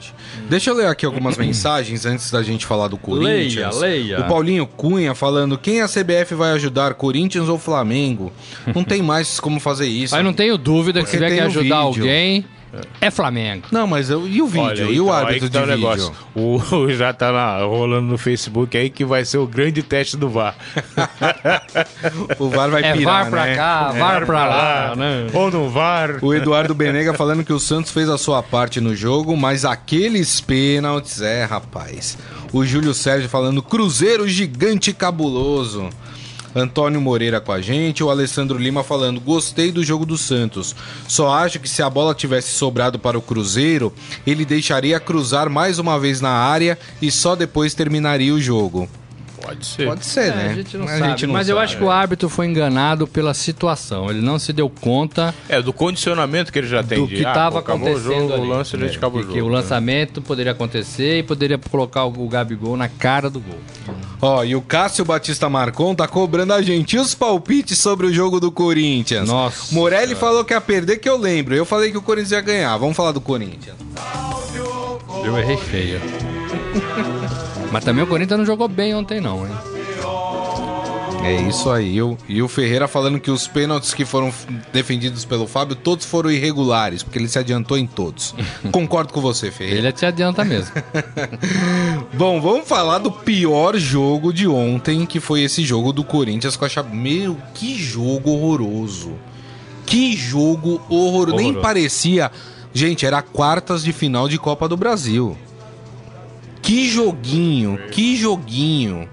Deixa 0.50 0.70
eu 0.70 0.76
ler 0.76 0.88
aqui 0.88 1.06
algumas 1.06 1.38
mensagens 1.38 2.06
antes 2.06 2.30
da 2.32 2.44
gente 2.44 2.66
falar 2.66 2.88
do 2.88 2.98
Corinthians. 2.98 3.80
Leia, 3.80 3.96
leia. 4.16 4.20
O 4.22 4.24
Paulinho 4.28 4.66
Cunha 4.68 5.16
falando: 5.16 5.58
quem 5.58 5.82
a 5.82 5.88
CBF 5.88 6.36
vai 6.36 6.52
ajudar, 6.52 6.94
Corinthians 6.94 7.50
ou 7.50 7.58
Flamengo? 7.58 8.32
Não 8.74 8.84
tem 8.84 9.02
mais 9.02 9.40
como 9.40 9.60
fazer 9.60 9.88
isso. 9.88 10.14
Mas 10.16 10.24
não 10.24 10.34
tenho 10.34 10.58
dúvida 10.58 11.02
que 11.02 11.10
se 11.10 11.16
tiver 11.18 11.30
tem 11.30 11.38
que 11.38 11.44
ajudar 11.44 11.62
vídeo. 11.86 12.04
alguém, 12.04 12.46
é 13.02 13.12
Flamengo. 13.12 13.68
Não, 13.72 13.86
mas 13.88 14.10
eu- 14.10 14.28
e 14.28 14.42
o 14.42 14.48
vídeo? 14.48 14.66
Olha, 14.66 14.82
e 14.84 15.00
o 15.00 15.04
então, 15.06 15.14
aí 15.14 15.26
árbitro 15.26 15.50
tá 15.50 15.60
de 15.60 15.66
o 15.66 15.76
vídeo? 15.76 15.90
negócio. 15.90 16.12
O, 16.36 16.76
o- 16.76 16.92
já 16.94 17.14
tá 17.14 17.32
lá, 17.32 17.64
rolando 17.64 18.08
no 18.08 18.18
Facebook 18.18 18.78
aí 18.78 18.90
que 18.90 19.04
vai 19.06 19.24
ser 19.26 19.38
o 19.38 19.48
grande 19.48 19.82
teste 19.84 20.18
do 20.18 20.30
VAR. 20.30 20.56
O 22.40 22.50
VAR 22.50 22.70
vai 22.70 22.84
É 22.84 22.94
pirar, 22.94 23.24
VAR 23.24 23.30
pra 23.30 23.46
né? 23.46 23.56
cá, 23.56 23.92
VAR 23.92 24.26
pra 24.26 24.46
lá, 24.46 24.96
né? 24.96 25.28
Ou 25.34 25.52
no 25.52 25.70
VAR. 25.70 26.20
O 26.22 26.34
Eduardo 26.34 26.74
Benega 26.74 27.14
falando 27.14 27.44
que 27.44 27.54
o 27.54 27.60
Santos 27.60 27.92
fez 27.92 28.10
a 28.10 28.18
sua 28.18 28.42
parte 28.44 28.80
no 28.82 28.96
jogo, 28.96 29.36
mas 29.36 29.66
aqueles 29.66 30.40
pênaltis, 30.42 31.22
é, 31.22 31.44
rapaz. 31.46 32.18
O 32.54 32.66
Júlio 32.66 32.94
Sérgio 32.94 33.30
falando 33.30 33.62
Cruzeiro 33.62 34.28
gigante 34.28 34.94
cabuloso. 34.94 35.90
Antônio 36.56 37.02
Moreira 37.02 37.42
com 37.42 37.52
a 37.52 37.62
gente, 37.62 38.02
o 38.02 38.10
Alessandro 38.10 38.58
Lima 38.58 38.84
falando: 38.84 39.20
gostei 39.20 39.72
do 39.72 39.84
jogo 39.84 40.06
do 40.06 40.18
Santos. 40.18 40.74
Só 41.08 41.34
acho 41.34 41.60
que 41.60 41.68
se 41.68 41.84
a 41.84 41.90
bola 41.90 42.16
tivesse 42.16 42.52
sobrado 42.52 42.98
para 42.98 43.18
o 43.18 43.22
Cruzeiro, 43.22 43.94
ele 44.26 44.46
deixaria 44.46 45.00
cruzar 45.00 45.50
mais 45.50 45.80
uma 45.80 46.00
vez 46.00 46.22
na 46.22 46.32
área 46.32 46.80
e 47.02 47.12
só 47.12 47.36
depois 47.36 47.74
terminaria 47.74 48.34
o 48.34 48.42
jogo. 48.42 48.90
Pode 49.46 49.66
ser. 49.66 49.86
Pode 49.88 50.06
ser, 50.06 50.32
É, 50.32 50.36
né? 50.36 50.50
a 50.50 50.54
gente 50.56 50.78
não 50.78 50.86
Mas 50.86 51.00
sabe. 51.00 51.28
Mas 51.28 51.50
eu 51.50 51.56
sabe. 51.56 51.66
acho 51.66 51.78
que 51.78 51.84
o 51.84 51.92
árbitro 51.92 52.28
foi 52.30 52.46
enganado 52.48 53.06
pela 53.08 53.34
situação. 53.34 54.10
Ele 54.10 54.22
não 54.22 54.40
se 54.40 54.52
deu 54.52 54.70
conta 54.70 55.34
É, 55.48 55.62
do 55.62 55.72
condicionamento 55.72 56.52
que 56.52 56.60
ele 56.60 56.68
já 56.68 56.82
tem. 56.84 56.98
do 57.00 57.08
de, 57.08 57.18
que 57.18 57.26
ah, 57.26 57.30
estava 57.30 57.60
acabou 57.60 57.88
acontecendo. 57.90 58.16
O, 58.16 58.20
jogo, 58.30 58.34
ali. 58.34 58.42
o 58.42 58.46
lance, 58.46 58.76
a 58.76 58.80
gente 58.80 58.94
É, 58.94 58.98
acabou 58.98 59.20
o 59.20 59.22
e 59.22 59.24
jogo. 59.24 59.34
Que 59.36 59.42
o 59.42 59.48
né? 59.48 59.52
lançamento 59.56 60.22
poderia 60.22 60.52
acontecer 60.52 61.20
e 61.20 61.24
poderia 61.24 61.58
colocar 61.58 62.06
o 62.06 62.28
Gabigol 62.28 62.76
na 62.76 62.88
cara 62.90 63.30
do 63.30 63.40
gol. 63.40 63.60
Ó, 64.22 64.44
e 64.44 64.56
o 64.56 64.62
Cássio 64.62 65.06
Batista 65.06 65.50
Marcon 65.50 65.94
tá 65.94 66.08
cobrando 66.08 66.54
a 66.54 66.62
gente. 66.62 66.96
E 66.96 67.00
os 67.00 67.14
palpites 67.14 67.78
sobre 67.78 68.08
o 68.08 68.14
jogo 68.14 68.40
do 68.40 68.52
Corinthians? 68.52 69.28
Nossa. 69.28 69.74
Morelli 69.76 70.16
falou 70.16 70.44
que 70.44 70.54
ia 70.54 70.62
perder, 70.62 70.98
que 70.98 71.08
eu 71.08 71.18
lembro. 71.18 71.54
Eu 71.54 71.66
falei 71.66 71.92
que 71.92 71.98
o 71.98 72.02
Corinthians 72.02 72.32
ia 72.32 72.42
ganhar. 72.42 72.76
Vamos 72.78 72.96
falar 72.96 73.12
do 73.12 73.22
Corinthians. 73.22 73.76
Eu 75.24 75.38
errei 75.38 75.58
feio. 75.58 76.00
Mas 77.76 77.84
também 77.84 78.06
o 78.06 78.08
Corinthians 78.08 78.38
não 78.40 78.46
jogou 78.46 78.70
bem 78.70 78.96
ontem, 78.96 79.20
não, 79.20 79.46
hein? 79.46 79.52
É 81.26 81.42
isso 81.42 81.70
aí. 81.70 81.96
E 81.96 82.02
o- 82.02 82.18
E 82.30 82.42
o 82.42 82.48
Ferreira 82.48 82.88
falando 82.88 83.20
que 83.20 83.30
os 83.30 83.50
pênaltis 83.50 83.94
que 83.94 84.06
foram 84.06 84.32
defendidos 84.72 85.26
pelo 85.26 85.46
Fábio, 85.46 85.76
todos 85.76 86.06
foram 86.06 86.32
irregulares, 86.32 87.04
porque 87.04 87.20
ele 87.20 87.28
se 87.28 87.38
adiantou 87.38 87.78
em 87.78 87.86
todos. 87.86 88.34
Concordo 88.72 89.12
com 89.12 89.20
você, 89.20 89.52
Ferreira. 89.52 89.80
Ele 89.80 89.92
te 89.92 90.06
adianta 90.06 90.46
mesmo. 90.46 90.72
Bom, 92.16 92.40
vamos 92.40 92.66
falar 92.66 93.00
do 93.00 93.12
pior 93.12 93.76
jogo 93.76 94.32
de 94.32 94.48
ontem, 94.48 95.06
que 95.06 95.20
foi 95.20 95.42
esse 95.42 95.62
jogo 95.66 95.92
do 95.92 96.06
Corinthians 96.06 96.56
com 96.56 96.64
a 96.64 96.70
Chape. 96.70 96.96
Meu, 96.96 97.36
que 97.54 97.76
jogo 97.78 98.30
horroroso. 98.32 99.16
Que 99.86 100.16
jogo 100.16 100.80
horroroso. 100.90 101.36
Nem 101.44 101.54
parecia. 101.56 102.32
Gente, 102.74 103.06
era 103.06 103.22
quartas 103.22 103.84
de 103.84 103.92
final 103.92 104.30
de 104.30 104.38
Copa 104.38 104.66
do 104.70 104.78
Brasil. 104.78 105.38
Que 106.66 106.90
joguinho, 106.90 107.78
que 107.92 108.16
joguinho. 108.16 109.08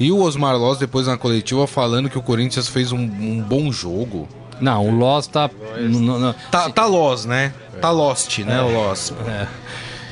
E 0.00 0.10
o 0.10 0.20
Osmar 0.22 0.56
Loz 0.56 0.78
depois 0.78 1.06
na 1.06 1.16
coletiva 1.18 1.66
falando 1.66 2.08
que 2.08 2.16
o 2.18 2.22
Corinthians 2.22 2.68
fez 2.68 2.92
um, 2.92 2.98
um 2.98 3.40
bom 3.42 3.70
jogo. 3.70 4.28
Não, 4.60 4.86
o 4.88 4.96
Loss 4.96 5.26
tá. 5.26 5.50
n- 5.76 6.34
Tá, 6.50 6.70
tá 6.70 6.86
Loz, 6.86 7.24
né? 7.24 7.52
Tá 7.80 7.90
Lost, 7.90 8.38
né, 8.38 8.62
o 8.62 8.72
Loz. 8.72 9.12
É 9.26 9.46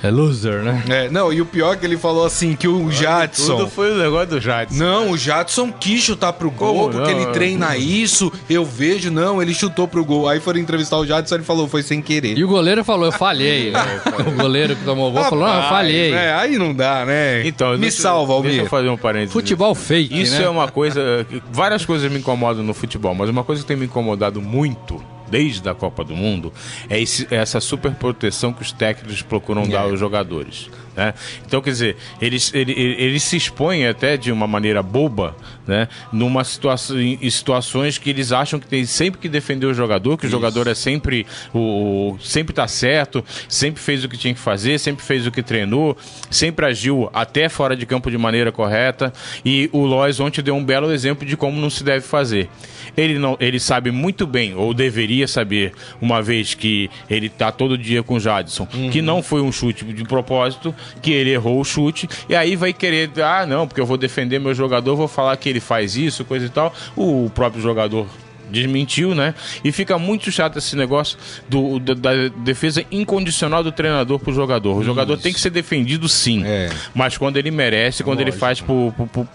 loser, 0.08 0.62
né? 0.62 0.82
É, 0.88 1.08
não, 1.10 1.32
e 1.32 1.40
o 1.42 1.46
pior 1.46 1.74
é 1.74 1.76
que 1.76 1.84
ele 1.84 1.96
falou 1.98 2.24
assim, 2.24 2.54
que 2.54 2.68
o 2.68 2.90
Jadson... 2.90 3.56
Tudo 3.58 3.68
foi 3.68 3.90
o 3.92 3.98
negócio 3.98 4.28
do 4.28 4.40
Jadson. 4.40 4.76
Não, 4.76 5.10
o 5.10 5.18
Jadson 5.18 5.72
quis 5.72 6.02
chutar 6.02 6.32
pro 6.32 6.50
gol, 6.50 6.74
Como 6.74 6.90
porque 6.92 7.12
não? 7.12 7.20
ele 7.20 7.32
treina 7.32 7.76
isso, 7.76 8.32
eu 8.48 8.64
vejo, 8.64 9.10
não, 9.10 9.42
ele 9.42 9.52
chutou 9.52 9.86
pro 9.86 10.04
gol. 10.04 10.28
Aí 10.28 10.40
foram 10.40 10.58
entrevistar 10.60 10.96
o 10.98 11.04
Jadson, 11.04 11.34
ele 11.34 11.44
falou, 11.44 11.68
foi 11.68 11.82
sem 11.82 12.00
querer. 12.00 12.38
E 12.38 12.44
o 12.44 12.48
goleiro 12.48 12.82
falou, 12.84 13.06
eu 13.06 13.12
falhei. 13.12 13.72
né? 13.72 14.00
o 14.26 14.30
goleiro 14.30 14.76
que 14.76 14.84
tomou 14.84 15.10
o 15.10 15.12
gol 15.12 15.24
falou, 15.24 15.46
não, 15.46 15.56
eu 15.62 15.68
falei. 15.68 16.12
É, 16.12 16.32
aí 16.32 16.56
não 16.56 16.74
dá, 16.74 17.04
né? 17.04 17.46
Então, 17.46 17.72
Me 17.72 17.78
deixa- 17.78 18.02
salva, 18.02 18.32
Almir. 18.32 18.52
Deixa 18.52 18.66
eu 18.66 18.70
fazer 18.70 18.88
um 18.88 18.96
parênteses. 18.96 19.32
Futebol 19.32 19.74
fake, 19.74 20.22
Isso 20.22 20.38
né? 20.38 20.44
é 20.44 20.48
uma 20.48 20.68
coisa. 20.68 21.26
Várias 21.52 21.84
coisas 21.84 22.10
me 22.10 22.18
incomodam 22.18 22.62
no 22.62 22.72
futebol, 22.72 23.14
mas 23.14 23.28
uma 23.28 23.42
coisa 23.44 23.62
que 23.62 23.68
tem 23.68 23.76
me 23.76 23.86
incomodado 23.86 24.40
muito. 24.40 25.02
Desde 25.30 25.68
a 25.68 25.74
Copa 25.74 26.02
do 26.04 26.14
Mundo, 26.16 26.52
é 26.88 27.00
esse- 27.00 27.26
é 27.30 27.36
essa 27.36 27.60
super 27.60 27.92
proteção 27.92 28.52
que 28.52 28.62
os 28.62 28.72
técnicos 28.72 29.22
procuram 29.22 29.68
dar 29.68 29.82
aos 29.82 29.98
jogadores. 30.00 30.68
Né? 31.00 31.14
Então, 31.46 31.62
quer 31.62 31.70
dizer, 31.70 31.96
eles, 32.20 32.52
ele- 32.52 32.72
ele- 32.72 33.02
eles 33.02 33.22
se 33.22 33.36
expõem 33.36 33.86
até 33.86 34.16
de 34.18 34.30
uma 34.30 34.46
maneira 34.46 34.82
boba, 34.82 35.34
né? 35.66 35.88
Numa 36.12 36.44
situação, 36.44 37.00
em 37.00 37.30
situações 37.30 37.96
que 37.96 38.10
eles 38.10 38.32
acham 38.32 38.60
que 38.60 38.66
tem 38.66 38.84
sempre 38.84 39.18
que 39.20 39.28
defender 39.28 39.64
o 39.66 39.72
jogador, 39.72 40.18
que 40.18 40.26
o 40.26 40.28
jogador 40.30 40.66
é 40.66 40.74
sempre 40.74 41.26
o, 41.54 42.16
sempre 42.20 42.52
tá 42.54 42.68
certo, 42.68 43.24
sempre 43.48 43.80
fez 43.80 44.04
o 44.04 44.08
que 44.08 44.16
tinha 44.18 44.34
que 44.34 44.40
fazer, 44.40 44.78
sempre 44.78 45.02
fez 45.04 45.26
o 45.26 45.30
que 45.30 45.42
treinou, 45.42 45.96
sempre 46.30 46.66
agiu 46.66 47.08
até 47.14 47.48
fora 47.48 47.74
de 47.74 47.86
campo 47.86 48.10
de 48.10 48.18
maneira 48.18 48.52
correta. 48.52 49.10
E 49.44 49.70
o 49.72 49.84
Lois 49.86 50.20
ontem 50.20 50.42
deu 50.42 50.54
um 50.54 50.64
belo 50.64 50.92
exemplo 50.92 51.26
de 51.26 51.36
como 51.36 51.58
não 51.60 51.70
se 51.70 51.82
deve 51.82 52.04
fazer. 52.06 52.48
Ele 52.96 53.18
não, 53.18 53.36
ele 53.40 53.58
sabe 53.60 53.90
muito 53.90 54.26
bem, 54.26 54.54
ou 54.54 54.74
deveria 54.74 55.26
saber, 55.26 55.72
uma 56.00 56.20
vez 56.20 56.54
que 56.54 56.90
ele 57.08 57.28
tá 57.28 57.50
todo 57.52 57.78
dia 57.78 58.02
com 58.02 58.14
o 58.16 58.20
Jadson, 58.20 58.66
que 58.90 59.00
não 59.00 59.22
foi 59.22 59.40
um 59.40 59.52
chute 59.52 59.84
de 59.84 60.04
propósito, 60.04 60.74
que 61.00 61.12
ele 61.12 61.30
errou 61.30 61.60
o 61.60 61.64
chute, 61.64 62.08
e 62.28 62.34
aí 62.34 62.56
vai 62.56 62.72
querer, 62.72 63.10
ah, 63.22 63.46
não, 63.46 63.66
porque 63.66 63.80
eu 63.80 63.86
vou 63.86 63.96
defender 63.96 64.38
meu 64.38 64.54
jogador, 64.54 64.96
vou 64.96 65.08
falar 65.08 65.36
que 65.36 65.48
ele 65.48 65.60
faz 65.60 65.96
isso, 65.96 66.24
coisa 66.24 66.46
e 66.46 66.50
tal. 66.50 66.72
O 66.96 67.30
próprio 67.34 67.62
jogador 67.62 68.06
desmentiu, 68.50 69.14
né? 69.14 69.34
E 69.64 69.72
fica 69.72 69.98
muito 69.98 70.30
chato 70.30 70.58
esse 70.58 70.76
negócio 70.76 71.16
do, 71.48 71.78
da, 71.78 71.94
da 71.94 72.28
defesa 72.38 72.84
incondicional 72.90 73.62
do 73.62 73.72
treinador 73.72 74.18
pro 74.18 74.32
jogador. 74.32 74.76
O 74.76 74.84
jogador 74.84 75.16
tem 75.16 75.32
que 75.32 75.40
ser 75.40 75.50
defendido 75.50 76.08
sim, 76.08 76.42
É. 76.44 76.68
mas 76.94 77.16
quando 77.16 77.36
ele 77.36 77.50
merece, 77.50 78.02
quando 78.04 78.20
ele 78.20 78.32
faz 78.32 78.60
por, 78.60 78.92
por, 78.96 79.06
por, 79.08 79.26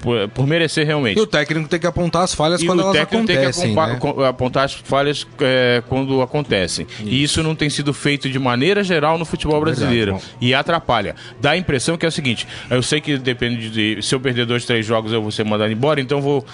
por- 0.00 0.28
por- 0.34 0.46
merecer 0.46 0.84
realmente. 0.84 1.16
E 1.18 1.22
o 1.22 1.26
técnico 1.26 1.68
tem 1.68 1.78
que 1.78 1.86
apontar 1.86 2.22
as 2.24 2.34
falhas 2.34 2.60
E 2.60 2.66
quando 2.66 2.80
o 2.80 2.82
elas 2.82 2.96
técnico 2.96 3.26
tem 3.26 3.36
que 3.36 3.42
acontecem, 3.46 3.74
né? 3.74 4.26
apontar 4.28 4.64
as 4.64 4.72
falhas 4.74 5.26
é, 5.40 5.82
quando 5.88 6.20
acontecem. 6.20 6.86
E 7.04 7.22
isso 7.22 7.42
não 7.42 7.54
tem 7.54 7.70
sido 7.70 7.92
feito 7.94 8.28
de 8.28 8.38
maneira 8.38 8.82
geral 8.82 9.16
no 9.16 9.24
futebol 9.24 9.60
brasileiro. 9.60 10.12
Verdade, 10.14 10.36
e 10.40 10.52
atrapalha. 10.54 11.14
Dá 11.40 11.52
a 11.52 11.56
impressão 11.56 11.96
que 11.96 12.04
é 12.04 12.08
o 12.08 12.12
seguinte: 12.12 12.46
eu 12.68 12.82
sei 12.82 13.00
que 13.00 13.16
depende 13.16 13.70
de. 13.70 14.02
Se 14.02 14.14
eu 14.14 14.20
perder 14.20 14.44
dois, 14.46 14.64
três 14.64 14.84
jogos, 14.84 15.12
eu 15.12 15.22
vou 15.22 15.30
ser 15.30 15.44
mandado 15.44 15.72
embora, 15.72 16.00
então 16.00 16.20
vou 16.20 16.44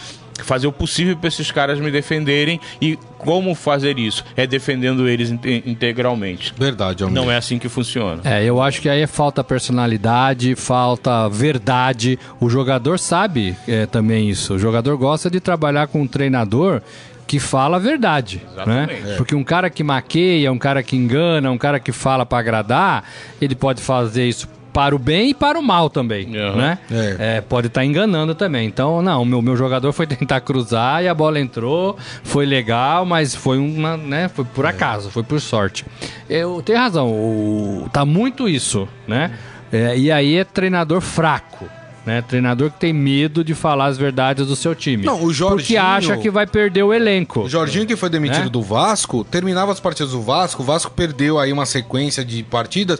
fazer 0.44 0.66
o 0.66 0.72
possível 0.72 1.16
para 1.16 1.28
esses 1.28 1.50
caras 1.50 1.78
me 1.78 1.90
defenderem. 1.90 2.60
E 2.80 2.98
como 3.18 3.54
fazer 3.54 3.98
isso? 3.98 4.24
É 4.36 4.46
defendendo 4.46 5.08
eles 5.08 5.30
inte- 5.30 5.62
integralmente. 5.66 6.54
Verdade, 6.56 7.02
Almir. 7.02 7.20
Não 7.20 7.30
é 7.30 7.36
assim 7.36 7.58
que 7.58 7.68
funciona. 7.68 8.20
É, 8.24 8.44
eu 8.44 8.62
acho 8.62 8.80
que 8.80 8.88
aí 8.88 9.06
falta 9.06 9.42
personalidade, 9.42 10.54
falta 10.54 11.28
verdade. 11.28 12.18
O 12.40 12.48
jogador 12.48 12.98
sabe 12.98 13.56
é, 13.66 13.86
também 13.86 14.28
isso. 14.28 14.54
O 14.54 14.58
jogador 14.58 14.96
gosta 14.96 15.30
de 15.30 15.40
trabalhar 15.40 15.86
com 15.88 16.02
um 16.02 16.06
treinador 16.06 16.80
que 17.26 17.38
fala 17.38 17.76
a 17.76 17.80
verdade, 17.80 18.40
né? 18.66 18.86
Exatamente. 18.90 19.16
Porque 19.18 19.34
um 19.34 19.44
cara 19.44 19.68
que 19.68 19.84
maqueia, 19.84 20.50
um 20.50 20.56
cara 20.58 20.82
que 20.82 20.96
engana, 20.96 21.50
um 21.50 21.58
cara 21.58 21.78
que 21.78 21.92
fala 21.92 22.24
pra 22.24 22.38
agradar, 22.38 23.04
ele 23.38 23.54
pode 23.54 23.82
fazer 23.82 24.26
isso 24.26 24.48
para 24.72 24.94
o 24.94 24.98
bem 24.98 25.30
e 25.30 25.34
para 25.34 25.58
o 25.58 25.62
mal 25.62 25.88
também, 25.90 26.26
Uhum. 26.26 26.56
né? 26.56 26.78
É. 26.90 27.36
É, 27.36 27.40
pode 27.40 27.66
estar 27.68 27.84
enganando 27.84 28.34
também. 28.34 28.66
Então, 28.66 29.00
não, 29.02 29.22
o 29.22 29.24
meu, 29.26 29.42
meu 29.42 29.56
jogador 29.56 29.92
foi 29.92 30.06
tentar 30.08 30.40
cruzar 30.40 31.02
e 31.02 31.08
a 31.08 31.14
bola 31.14 31.40
entrou, 31.40 31.96
foi 32.22 32.46
legal, 32.46 33.04
mas 33.04 33.34
foi 33.34 33.58
uma, 33.58 33.96
né, 33.96 34.28
foi 34.28 34.44
por 34.44 34.66
acaso, 34.66 35.10
foi 35.10 35.22
por 35.22 35.40
sorte. 35.40 35.84
Eu 36.28 36.62
tenho 36.64 36.78
razão, 36.78 37.08
o, 37.08 37.88
tá 37.92 38.04
muito 38.04 38.48
isso, 38.48 38.88
né? 39.06 39.32
É, 39.72 39.98
e 39.98 40.10
aí 40.10 40.36
é 40.36 40.44
treinador 40.44 41.00
fraco. 41.00 41.68
Né, 42.06 42.22
treinador 42.22 42.70
que 42.70 42.78
tem 42.80 42.90
medo 42.90 43.44
de 43.44 43.52
falar 43.54 43.84
as 43.86 43.98
verdades 43.98 44.46
do 44.46 44.56
seu 44.56 44.74
time. 44.74 45.04
Não, 45.04 45.22
o 45.24 45.30
Jorginho- 45.30 45.58
Porque 45.58 45.76
acha 45.76 46.16
que 46.16 46.30
vai 46.30 46.46
perder 46.46 46.82
o 46.82 46.94
elenco. 46.94 47.40
O 47.40 47.48
Jorginho, 47.50 47.84
que 47.86 47.96
foi 47.96 48.08
demitido 48.08 48.44
Né? 48.44 48.48
do 48.48 48.62
Vasco, 48.62 49.24
terminava 49.24 49.72
as 49.72 49.78
partidas 49.78 50.12
do 50.12 50.22
Vasco, 50.22 50.62
o 50.62 50.64
Vasco 50.64 50.90
perdeu 50.90 51.38
aí 51.38 51.52
uma 51.52 51.66
sequência 51.66 52.24
de 52.24 52.42
partidas. 52.42 52.98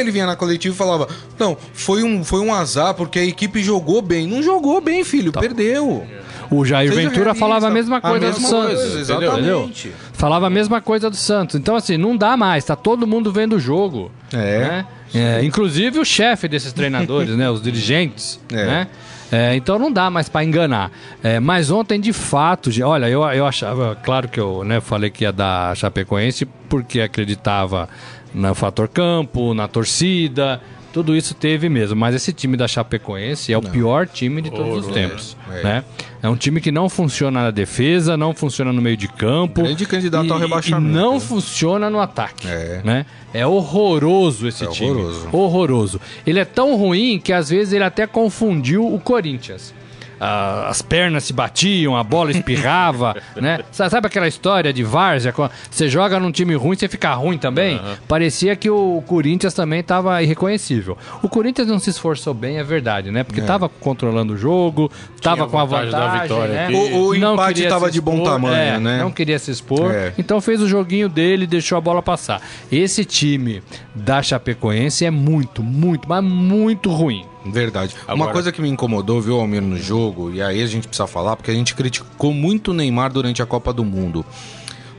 Ele 0.00 0.10
vinha 0.10 0.26
na 0.26 0.36
coletiva 0.36 0.74
e 0.74 0.78
falava: 0.78 1.08
Não, 1.38 1.56
foi 1.72 2.02
um, 2.02 2.24
foi 2.24 2.40
um 2.40 2.52
azar 2.52 2.94
porque 2.94 3.18
a 3.18 3.24
equipe 3.24 3.62
jogou 3.62 4.02
bem. 4.02 4.26
Não 4.26 4.42
jogou 4.42 4.80
bem, 4.80 5.04
filho, 5.04 5.32
perdeu. 5.32 6.04
O 6.50 6.64
Jair 6.64 6.90
Seja 6.90 7.00
Ventura 7.00 7.24
realista. 7.24 7.40
falava 7.40 7.68
a 7.68 7.70
mesma 7.70 8.00
coisa 8.00 8.18
do 8.20 8.26
mesma 8.26 8.48
Santos. 8.48 8.74
coisa, 8.80 9.00
entendeu? 9.00 9.32
exatamente. 9.32 9.92
Falava 10.12 10.46
a 10.46 10.50
mesma 10.50 10.80
coisa 10.80 11.10
do 11.10 11.16
Santos. 11.16 11.56
Então, 11.56 11.74
assim, 11.74 11.96
não 11.96 12.16
dá 12.16 12.36
mais. 12.36 12.64
Tá 12.64 12.76
todo 12.76 13.06
mundo 13.06 13.32
vendo 13.32 13.56
o 13.56 13.60
jogo. 13.60 14.10
É. 14.32 14.58
né? 14.58 14.86
É, 15.14 15.44
inclusive 15.44 15.98
o 15.98 16.04
chefe 16.04 16.48
desses 16.48 16.72
treinadores, 16.72 17.36
né? 17.36 17.48
Os 17.48 17.62
dirigentes. 17.62 18.40
É. 18.52 18.66
Né? 18.66 18.86
É, 19.32 19.56
então 19.56 19.78
não 19.78 19.90
dá 19.90 20.10
mais 20.10 20.28
para 20.28 20.44
enganar. 20.44 20.90
É, 21.22 21.40
mas 21.40 21.70
ontem, 21.70 21.98
de 21.98 22.12
fato, 22.12 22.70
olha, 22.84 23.08
eu, 23.08 23.22
eu 23.22 23.46
achava, 23.46 23.96
claro 23.96 24.28
que 24.28 24.38
eu 24.38 24.62
né, 24.64 24.80
falei 24.80 25.10
que 25.10 25.24
ia 25.24 25.32
dar 25.32 25.70
a 25.70 25.74
Chapecoense 25.74 26.46
porque 26.68 27.00
acreditava 27.00 27.88
no 28.34 28.54
fator 28.54 28.88
campo, 28.88 29.54
na 29.54 29.68
torcida, 29.68 30.60
tudo 30.92 31.16
isso 31.16 31.34
teve 31.34 31.68
mesmo. 31.68 31.96
Mas 31.96 32.14
esse 32.14 32.32
time 32.32 32.56
da 32.56 32.66
Chapecoense 32.68 33.52
é 33.52 33.58
o 33.58 33.62
pior 33.62 34.06
time 34.06 34.42
de 34.42 34.50
todos 34.50 34.86
os 34.86 34.92
tempos. 34.92 35.36
é. 35.52 35.62
Né? 35.62 35.84
É 36.22 36.28
um 36.28 36.36
time 36.36 36.58
que 36.60 36.72
não 36.72 36.88
funciona 36.88 37.42
na 37.44 37.50
defesa, 37.50 38.16
não 38.16 38.32
funciona 38.34 38.72
no 38.72 38.80
meio 38.80 38.96
de 38.96 39.06
campo. 39.08 39.62
Grande 39.62 39.84
candidato 39.84 40.26
e- 40.26 40.32
ao 40.32 40.38
rebaixamento, 40.38 40.90
E 40.90 41.00
não 41.00 41.14
né? 41.14 41.20
funciona 41.20 41.90
no 41.90 42.00
ataque. 42.00 42.48
É. 42.48 42.80
Né? 42.82 43.06
É 43.34 43.46
horroroso 43.46 44.48
esse 44.48 44.64
É 44.64 44.68
time. 44.68 44.90
horroroso. 44.90 45.28
Horroroso. 45.32 46.00
Ele 46.26 46.38
é 46.38 46.44
tão 46.46 46.76
ruim 46.76 47.18
que 47.22 47.32
às 47.32 47.50
vezes 47.50 47.74
ele 47.74 47.84
até 47.84 48.06
confundiu 48.06 48.86
o 48.92 48.98
Corinthians. 48.98 49.74
As 50.20 50.80
pernas 50.82 51.24
se 51.24 51.32
batiam, 51.32 51.96
a 51.96 52.02
bola 52.04 52.30
espirrava, 52.30 53.16
né? 53.36 53.60
Sa- 53.70 53.90
Sabe 53.90 54.06
aquela 54.06 54.28
história 54.28 54.72
de 54.72 54.82
várzea? 54.82 55.34
Você 55.70 55.88
joga 55.88 56.18
num 56.20 56.30
time 56.32 56.54
ruim, 56.54 56.76
você 56.76 56.88
fica 56.88 57.12
ruim 57.14 57.36
também? 57.38 57.80
Parecia 58.08 58.54
que 58.56 58.70
o 58.70 59.02
Corinthians 59.06 59.54
também 59.54 59.80
estava 59.80 60.22
irreconhecível. 60.22 60.96
O 61.22 61.28
Corinthians 61.28 61.68
não 61.68 61.78
se 61.78 61.90
esforçou 61.90 62.32
bem, 62.34 62.58
é 62.58 62.64
verdade, 62.64 63.10
né? 63.10 63.22
Porque 63.24 63.40
estava 63.40 63.68
controlando 63.68 64.34
o 64.34 64.36
jogo, 64.36 64.90
estava 65.16 65.46
com 65.46 65.58
a 65.58 65.64
vantagem 65.64 65.90
da 65.92 66.22
vitória 66.22 66.54
né? 66.54 66.68
O- 66.70 67.08
o 67.10 67.14
Não 67.18 67.34
empate 67.34 67.54
queria 67.54 67.68
tava 67.70 67.86
se 67.86 67.92
de 67.92 68.00
bom 68.00 68.22
tamanho, 68.22 68.54
é, 68.56 68.78
né? 68.78 68.98
Não 68.98 69.10
queria 69.10 69.38
se 69.38 69.50
expor. 69.50 69.92
É. 69.92 70.12
Então 70.18 70.40
fez 70.40 70.60
o 70.60 70.68
joguinho 70.68 71.08
dele 71.08 71.44
e 71.44 71.46
deixou 71.46 71.76
a 71.76 71.80
bola 71.80 72.02
passar. 72.02 72.40
Esse 72.70 73.04
time 73.04 73.62
da 73.94 74.22
Chapecoense 74.22 75.04
é 75.04 75.10
muito, 75.10 75.62
muito, 75.62 76.08
mas 76.08 76.22
muito 76.24 76.90
ruim. 76.90 77.24
Verdade. 77.44 77.94
Uma 78.06 78.14
Agora- 78.14 78.32
coisa 78.32 78.52
que 78.52 78.62
me 78.62 78.68
incomodou, 78.68 79.20
viu, 79.20 79.38
Almir, 79.38 79.60
no 79.62 79.76
jogo, 79.78 80.30
e 80.32 80.40
aí 80.40 80.62
a 80.62 80.66
gente 80.66 80.88
precisa 80.88 81.06
falar, 81.06 81.36
porque 81.36 81.50
a 81.50 81.54
gente 81.54 81.74
criticou 81.74 82.32
muito 82.32 82.70
o 82.70 82.74
Neymar 82.74 83.12
durante 83.12 83.42
a 83.42 83.46
Copa 83.46 83.72
do 83.72 83.84
Mundo. 83.84 84.24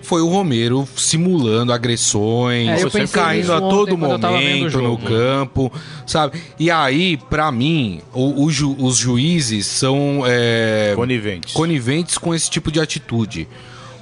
Foi 0.04 0.22
o 0.22 0.28
Romero 0.28 0.88
simulando 0.96 1.74
agressões, 1.74 2.70
É, 2.94 3.08
caindo 3.08 3.52
a 3.52 3.60
todo 3.60 3.98
momento 3.98 4.80
no 4.80 5.00
campo, 5.00 5.74
sabe? 6.06 6.40
E 6.60 6.70
aí, 6.70 7.18
pra 7.18 7.52
mim, 7.52 8.02
o- 8.14 8.44
o 8.44 8.52
ju- 8.52 8.76
os 8.78 8.98
juízes 8.98 9.66
são 9.66 10.22
é, 10.28 10.94
Coniventes. 10.96 11.54
coniventes 11.56 12.20
com 12.20 12.36
esse 12.36 12.48
tipo 12.52 12.72
de 12.72 12.80
atitude. 12.80 13.48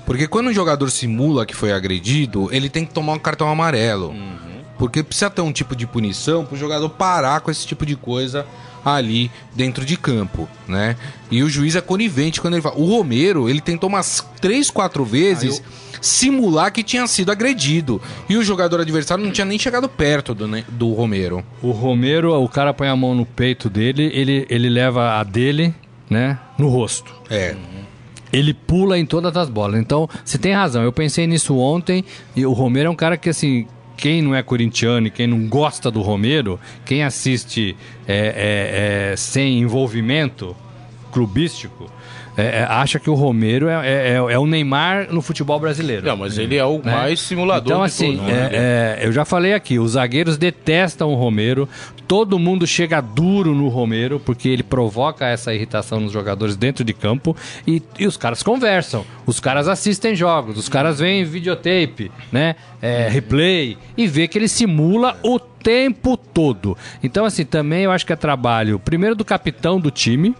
Porque 0.05 0.27
quando 0.27 0.47
um 0.49 0.53
jogador 0.53 0.91
simula 0.91 1.45
que 1.45 1.55
foi 1.55 1.71
agredido, 1.71 2.49
ele 2.51 2.67
tem 2.69 2.83
que 2.85 2.93
tomar 2.93 3.13
um 3.13 3.19
cartão 3.19 3.47
amarelo. 3.47 4.09
Uhum. 4.09 4.52
Porque 4.77 5.03
precisa 5.03 5.29
ter 5.29 5.41
um 5.41 5.51
tipo 5.51 5.75
de 5.75 5.85
punição 5.87 6.45
pro 6.45 6.57
jogador 6.57 6.89
parar 6.89 7.41
com 7.41 7.51
esse 7.51 7.65
tipo 7.65 7.85
de 7.85 7.95
coisa 7.95 8.45
ali 8.83 9.31
dentro 9.55 9.85
de 9.85 9.95
campo, 9.95 10.49
né? 10.67 10.97
E 11.31 11.41
o 11.41 11.49
juiz 11.49 11.75
é 11.75 11.81
conivente 11.81 12.41
quando 12.41 12.55
ele 12.55 12.61
fala. 12.61 12.75
O 12.77 12.85
Romero, 12.85 13.47
ele 13.49 13.61
tentou 13.61 13.87
umas 13.87 14.25
três, 14.41 14.69
quatro 14.69 15.05
vezes 15.05 15.61
simular 16.01 16.69
que 16.71 16.83
tinha 16.83 17.07
sido 17.07 17.31
agredido. 17.31 18.01
E 18.27 18.35
o 18.35 18.43
jogador 18.43 18.81
adversário 18.81 19.23
não 19.23 19.31
tinha 19.31 19.45
nem 19.45 19.57
chegado 19.57 19.87
perto 19.87 20.33
do, 20.35 20.47
ne- 20.47 20.65
do 20.67 20.91
Romero. 20.93 21.43
O 21.61 21.71
Romero, 21.71 22.33
o 22.43 22.49
cara 22.49 22.73
põe 22.73 22.89
a 22.89 22.95
mão 22.95 23.15
no 23.15 23.25
peito 23.25 23.69
dele, 23.69 24.11
ele, 24.13 24.45
ele 24.49 24.67
leva 24.69 25.17
a 25.19 25.23
dele, 25.23 25.73
né, 26.09 26.37
no 26.57 26.67
rosto. 26.67 27.13
É. 27.29 27.55
Ele 28.33 28.53
pula 28.53 28.97
em 28.97 29.05
todas 29.05 29.37
as 29.37 29.47
bolas. 29.47 29.79
Então, 29.79 30.09
você 30.25 30.37
tem 30.37 30.53
razão. 30.53 30.83
Eu 30.83 30.91
pensei 30.91 31.25
nisso 31.25 31.55
ontem 31.57 32.03
e 32.35 32.45
o 32.45 32.51
Romero 32.51 32.87
é 32.87 32.91
um 32.91 32.95
cara 32.95 33.15
que, 33.15 33.29
assim, 33.29 33.65
quem 33.95 34.21
não 34.21 34.35
é 34.35 34.41
corintiano 34.43 35.07
e 35.07 35.11
quem 35.11 35.27
não 35.27 35.47
gosta 35.47 35.89
do 35.89 36.01
Romero, 36.01 36.59
quem 36.85 37.03
assiste 37.03 37.75
é, 38.07 38.15
é, 38.15 39.11
é, 39.11 39.15
sem 39.15 39.59
envolvimento 39.59 40.55
clubístico, 41.11 41.89
é, 42.37 42.59
é, 42.59 42.63
acha 42.63 42.99
que 42.99 43.09
o 43.09 43.13
Romero 43.13 43.67
é, 43.67 43.73
é, 43.87 44.09
é- 44.09 44.33
é 44.33 44.39
o 44.39 44.45
Neymar 44.45 45.07
no 45.11 45.21
futebol 45.21 45.59
brasileiro. 45.59 46.05
Não, 46.05 46.17
mas 46.17 46.37
ele 46.37 46.55
é 46.55 46.65
o 46.65 46.79
né? 46.83 46.91
mais 46.91 47.19
simulador 47.19 47.71
Então, 47.71 47.83
assim, 47.83 48.17
todos. 48.17 48.31
né? 48.31 48.49
é- 48.51 48.99
é, 49.03 49.07
eu 49.07 49.11
já 49.11 49.23
falei 49.25 49.53
aqui, 49.53 49.77
os 49.79 49.91
zagueiros 49.91 50.37
detestam 50.37 51.11
o 51.11 51.15
Romero, 51.15 51.67
todo 52.07 52.37
mundo 52.39 52.65
chega 52.67 52.99
duro 53.01 53.53
no 53.53 53.67
Romero, 53.69 54.19
porque 54.19 54.49
ele 54.49 54.63
provoca 54.63 55.25
essa 55.27 55.53
irritação 55.53 55.99
nos 55.99 56.11
jogadores 56.11 56.55
dentro 56.55 56.83
de 56.83 56.93
campo 56.93 57.35
e, 57.67 57.81
e 57.99 58.05
os 58.07 58.17
caras 58.17 58.41
conversam, 58.43 59.05
os 59.25 59.39
caras 59.39 59.67
assistem 59.67 60.15
jogos, 60.15 60.57
os 60.57 60.67
caras 60.69 60.99
veem 60.99 61.23
videotape, 61.23 62.11
né? 62.31 62.55
é, 62.81 63.07
replay, 63.07 63.77
e 63.95 64.05
vê 64.07 64.27
que 64.27 64.37
ele 64.37 64.47
simula 64.49 65.17
o 65.23 65.39
tempo 65.39 66.17
todo. 66.17 66.77
Então, 67.01 67.23
assim, 67.23 67.45
também 67.45 67.83
eu 67.83 67.91
acho 67.91 68.05
que 68.05 68.11
é 68.11 68.15
trabalho, 68.15 68.77
primeiro 68.77 69.15
do 69.15 69.23
capitão 69.23 69.79
do 69.79 69.89
time, 69.89 70.35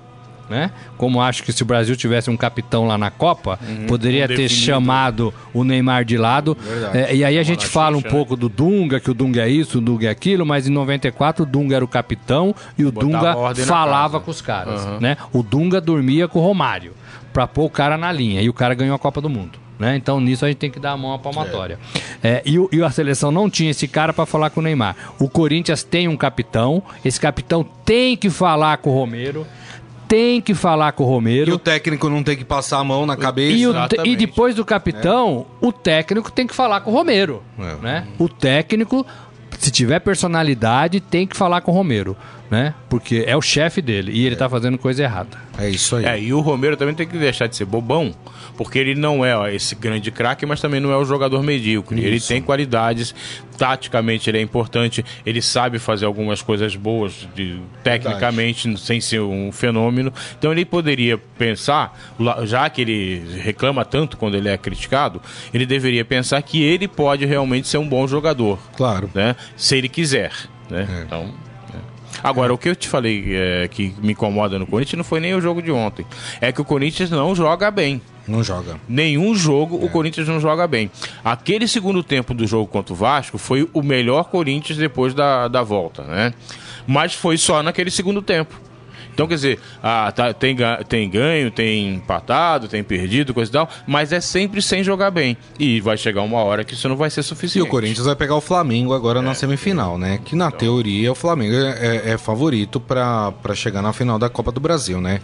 né? 0.54 0.72
Como 0.98 1.20
acho 1.20 1.42
que 1.44 1.52
se 1.52 1.64
o 1.64 1.66
Brasil 1.66 1.96
tivesse 1.96 2.30
um 2.30 2.38
capitão 2.38 2.86
lá 2.86 2.98
na 2.98 3.10
Copa, 3.10 3.60
poderia 3.88 4.26
um 4.26 4.28
ter 4.28 4.48
chamado 4.50 5.34
o 5.54 5.64
Neymar 5.64 6.06
de 6.06 6.18
lado. 6.18 6.56
É, 6.94 7.16
e 7.16 7.26
aí 7.26 7.38
a 7.38 7.44
gente 7.44 7.66
fala 7.66 7.98
um 7.98 8.02
pouco 8.02 8.36
do 8.38 8.48
Dunga, 8.48 9.00
que 9.00 9.10
o 9.10 9.14
Dunga 9.14 9.42
é 9.46 9.50
isso, 9.50 9.80
o 9.80 9.82
Dunga 9.82 10.08
é 10.08 10.10
aquilo, 10.10 10.46
mas 10.46 10.68
em 10.68 10.72
94 10.72 11.44
o 11.44 11.46
Dunga 11.46 11.76
era 11.76 11.84
o 11.84 11.88
capitão 11.88 12.54
e 12.78 12.86
o 12.86 12.92
Botava 12.92 13.34
Dunga 13.34 13.56
falava 13.66 14.20
com 14.20 14.30
os 14.32 14.42
caras, 14.42 14.86
Aham. 14.86 15.00
né? 15.02 15.18
O 15.34 15.42
Dunga 15.42 15.82
dormia 15.82 16.28
com 16.28 16.40
o 16.40 16.42
Romário 16.44 16.94
pra 17.34 17.48
pôr 17.48 17.66
o 17.66 17.70
cara 17.70 17.98
na 17.98 18.12
linha 18.12 18.42
e 18.42 18.48
o 18.50 18.54
cara 18.54 18.76
ganhou 18.76 18.96
a 18.96 19.00
Copa 19.00 19.20
do 19.20 19.30
Mundo. 19.30 19.64
Né? 19.80 19.96
Então 19.98 20.22
nisso 20.22 20.46
a 20.46 20.48
gente 20.48 20.58
tem 20.60 20.70
que 20.70 20.80
dar 20.80 20.92
a 20.92 20.98
mão 20.98 21.14
à 21.14 21.20
palmatória. 21.20 21.80
É, 22.24 22.44
e, 22.46 22.60
o- 22.60 22.70
e 22.72 22.82
a 22.84 22.92
seleção 22.92 23.32
não 23.32 23.50
tinha 23.50 23.72
esse 23.72 23.88
cara 23.88 24.14
pra 24.14 24.24
falar 24.26 24.52
com 24.52 24.60
o 24.60 24.64
Neymar. 24.64 24.96
O 25.20 25.28
Corinthians 25.28 25.84
tem 25.84 26.08
um 26.08 26.16
capitão, 26.16 26.82
esse 27.04 27.20
capitão 27.20 27.66
tem 27.84 28.16
que 28.16 28.30
falar 28.30 28.78
com 28.78 28.92
o 28.92 28.94
Romero, 28.94 29.48
tem 30.14 30.40
que 30.40 30.54
falar 30.54 30.92
com 30.92 31.04
o 31.04 31.08
Romero. 31.08 31.50
E 31.50 31.54
o 31.54 31.58
técnico 31.58 32.08
não 32.08 32.22
tem 32.22 32.38
que 32.38 32.46
passar 32.46 32.78
a 32.78 32.84
mão 32.84 33.04
na 33.04 33.18
cabeça. 33.18 33.58
E, 33.58 33.66
o 33.66 33.74
e 34.06 34.16
depois 34.16 34.54
do 34.54 34.64
capitão, 34.64 35.48
o 35.60 35.72
técnico 35.72 36.32
tem 36.32 36.46
que 36.46 36.54
falar 36.54 36.82
com 36.82 36.92
o 36.92 36.94
Romero. 36.94 37.42
É. 37.58 37.76
Né? 37.82 38.08
O 38.20 38.30
técnico, 38.30 39.04
se 39.58 39.72
tiver 39.72 40.00
personalidade, 40.02 41.00
tem 41.00 41.26
que 41.26 41.36
falar 41.36 41.62
com 41.62 41.72
o 41.72 41.74
Romero. 41.74 42.16
Né? 42.52 42.74
Porque 42.88 43.24
é 43.26 43.36
o 43.36 43.42
chefe 43.42 43.82
dele 43.82 44.12
e 44.14 44.28
ele 44.28 44.36
tá 44.36 44.48
fazendo 44.48 44.78
coisa 44.78 45.02
errada. 45.02 45.38
É 45.58 45.68
isso 45.70 45.96
aí. 45.96 46.06
É, 46.06 46.20
e 46.20 46.32
o 46.34 46.40
Romero 46.40 46.78
também 46.78 46.94
tem 46.94 47.08
que 47.08 47.18
deixar 47.18 47.48
de 47.48 47.56
ser 47.56 47.66
bobão, 47.66 48.14
porque 48.56 48.78
ele 48.78 48.94
não 48.94 49.26
é 49.26 49.36
ó, 49.36 49.48
esse 49.48 49.74
grande 49.74 50.12
craque, 50.12 50.46
mas 50.46 50.62
também 50.62 50.80
não 50.80 50.92
é 50.92 50.98
o 50.98 51.04
jogador 51.04 51.42
medíocre. 51.42 52.00
Ele 52.04 52.20
tem 52.20 52.42
qualidades, 52.44 53.16
taticamente 53.58 54.30
ele 54.30 54.38
é 54.38 54.42
importante, 54.42 55.04
ele 55.26 55.42
sabe 55.42 55.80
fazer 55.80 56.06
algumas 56.06 56.44
coisas 56.44 56.76
boas, 56.76 57.28
de- 57.34 57.60
tecnicamente, 57.84 58.78
sem 58.80 59.02
ser 59.02 59.22
um 59.22 59.52
fenômeno. 59.52 60.14
Então 60.38 60.52
ele 60.52 60.64
poderia 60.66 61.18
pensar, 61.18 61.98
já 62.46 62.70
que 62.70 62.82
ele 62.82 63.40
reclama 63.42 63.84
tanto 63.84 64.16
quando 64.16 64.36
ele 64.36 64.50
é 64.50 64.58
criticado, 64.58 65.20
ele 65.52 65.66
deveria 65.66 66.06
pensar 66.06 66.40
que 66.44 66.62
ele 66.62 66.88
pode 66.88 67.26
realmente 67.26 67.68
ser 67.68 67.78
um 67.80 67.88
bom 67.88 68.08
jogador 68.08 68.60
Claro. 68.76 69.10
né? 69.14 69.36
Se 69.56 69.76
ele 69.76 69.90
quiser, 69.90 70.32
né? 70.70 70.88
É. 71.00 71.04
Então. 71.04 71.34
Agora, 72.24 72.54
o 72.54 72.58
que 72.58 72.70
eu 72.70 72.76
te 72.76 72.88
falei 72.88 73.26
é, 73.36 73.68
que 73.68 73.94
me 74.02 74.14
incomoda 74.14 74.58
no 74.58 74.66
Corinthians 74.66 74.98
não 74.98 75.04
foi 75.04 75.20
nem 75.20 75.34
o 75.36 75.42
jogo 75.42 75.62
de 75.62 75.72
ontem. 75.72 76.06
É 76.40 76.52
que 76.52 76.62
o 76.62 76.66
Corinthians 76.66 77.10
não 77.12 77.36
joga 77.36 77.70
bem. 77.70 78.02
Não 78.28 78.42
joga. 78.42 78.80
Nenhum 78.88 79.36
jogo 79.36 79.80
É. 79.82 79.86
o 79.86 79.90
Corinthians 79.90 80.28
não 80.28 80.40
joga 80.40 80.66
bem. 80.66 80.90
Aquele 81.24 81.68
segundo 81.68 82.02
tempo 82.02 82.34
do 82.34 82.48
jogo 82.48 82.68
contra 82.68 82.94
o 82.94 82.96
Vasco 82.96 83.38
foi 83.38 83.70
o 83.74 83.84
melhor 83.84 84.26
Corinthians 84.26 84.78
depois 84.78 85.14
da, 85.14 85.48
da 85.50 85.62
volta, 85.62 86.04
né? 86.04 86.34
Mas 86.88 87.14
foi 87.14 87.38
só 87.38 87.62
naquele 87.62 87.92
segundo 87.92 88.22
tempo. 88.22 88.60
Então, 89.14 89.28
quer 89.28 89.36
dizer, 89.36 89.60
ah, 89.82 90.12
tá- 90.12 90.34
tem, 90.34 90.56
tem 90.90 91.10
ganho, 91.10 91.52
tem 91.52 91.96
empatado, 91.96 92.68
tem 92.68 92.84
perdido, 92.84 93.34
coisa 93.34 93.50
e 93.50 93.54
tal, 93.54 93.70
mas 93.86 94.12
é 94.12 94.20
sempre 94.20 94.62
sem 94.62 94.84
jogar 94.84 95.12
bem. 95.12 95.38
E 95.60 95.80
vai 95.82 95.98
chegar 95.98 96.22
uma 96.22 96.40
hora 96.40 96.64
que 96.64 96.74
isso 96.74 96.90
não 96.90 96.96
vai 96.98 97.10
ser 97.10 97.20
E 97.22 97.24
suficiente. 97.24 97.66
o 97.68 97.70
Corinthians 97.70 98.06
vai 98.06 98.16
pegar 98.16 98.36
o 98.36 98.42
Flamengo 98.42 98.94
agora 98.94 99.22
na 99.22 99.34
semifinal, 99.34 99.98
né? 99.98 100.20
Que 100.24 100.36
na 100.36 100.50
teoria 100.52 101.12
o 101.12 101.16
Flamengo 101.16 101.56
é, 101.56 102.12
é 102.12 102.18
favorito 102.18 102.80
pra 102.80 103.32
pra 103.32 103.54
chegar 103.56 103.82
na 103.82 103.94
final 103.94 104.18
da 104.18 104.30
Copa 104.30 104.52
do 104.52 104.60
Brasil, 104.60 105.00
né? 105.00 105.20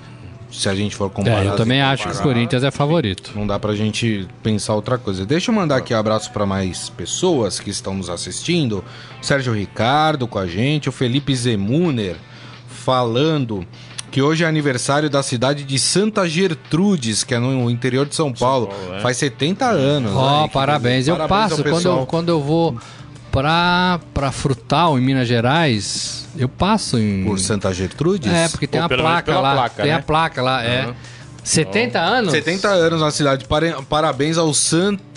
Se 0.51 0.67
a 0.67 0.73
gente 0.73 0.95
for 0.95 1.09
comparar. 1.11 1.45
É, 1.45 1.47
eu 1.49 1.55
também 1.55 1.79
assim, 1.79 1.93
acho 1.93 2.03
que 2.03 2.09
o 2.09 2.11
comparar, 2.13 2.33
Corinthians 2.33 2.63
é 2.63 2.71
favorito. 2.71 3.31
Não 3.35 3.45
dá 3.45 3.59
pra 3.59 3.75
gente 3.75 4.27
pensar 4.41 4.73
outra 4.73 4.97
coisa. 4.97 5.23
Deixa 5.25 5.51
eu 5.51 5.55
mandar 5.55 5.77
aqui 5.77 5.93
um 5.93 5.97
abraço 5.97 6.31
pra 6.31 6.43
mais 6.45 6.89
pessoas 6.89 7.59
que 7.59 7.69
estão 7.69 7.93
nos 7.93 8.09
assistindo. 8.09 8.83
Sérgio 9.21 9.53
Ricardo 9.53 10.27
com 10.27 10.39
a 10.39 10.47
gente, 10.47 10.89
o 10.89 10.91
Felipe 10.91 11.35
Zemuner 11.35 12.15
falando 12.89 13.63
que 14.09 14.19
hoje 14.19 14.43
é 14.43 14.47
aniversário 14.47 15.11
da 15.11 15.21
cidade 15.21 15.63
de 15.63 15.77
Santa 15.77 16.27
Gertrudes, 16.27 17.23
que 17.23 17.35
é 17.35 17.39
no 17.39 17.69
interior 17.69 18.07
de 18.07 18.15
São 18.15 18.33
Paulo. 18.33 18.65
Paulo, 18.67 18.95
é. 18.95 18.99
Faz 19.01 19.17
70 19.17 19.65
anos. 19.67 20.11
Ó, 20.15 20.41
né? 20.41 20.47
Que- 20.47 20.53
parabéns. 20.55 21.07
Eu 21.07 21.15
parabéns 21.15 21.51
ao 21.51 21.57
passo, 21.57 21.63
quando 21.63 21.85
eu, 21.85 22.05
quando 22.07 22.29
eu 22.29 22.41
vou 22.41 22.75
pra, 23.31 23.99
pra 24.11 24.31
Frutal, 24.31 24.97
em 24.97 25.01
Minas 25.03 25.27
Gerais, 25.27 26.27
eu 26.35 26.49
passo 26.49 26.97
em... 26.97 27.23
Por 27.23 27.39
Santa 27.39 27.71
Gertrudes? 27.71 28.31
É, 28.33 28.49
porque 28.49 28.65
tem 28.65 28.79
Ou 28.79 28.85
a 28.87 28.89
placa 28.89 29.39
lá. 29.39 29.53
placa, 29.53 29.83
tem 29.83 29.91
né? 29.91 29.97
a 29.97 30.01
placa 30.01 30.41
lá, 30.41 30.63
é. 30.63 30.81
Aham. 30.85 30.95
70 31.43 31.99
anos? 31.99 32.31
70 32.31 32.67
anos 32.67 33.01
na 33.01 33.11
cidade. 33.11 33.45
Parabéns 33.87 34.37
aos 34.39 34.57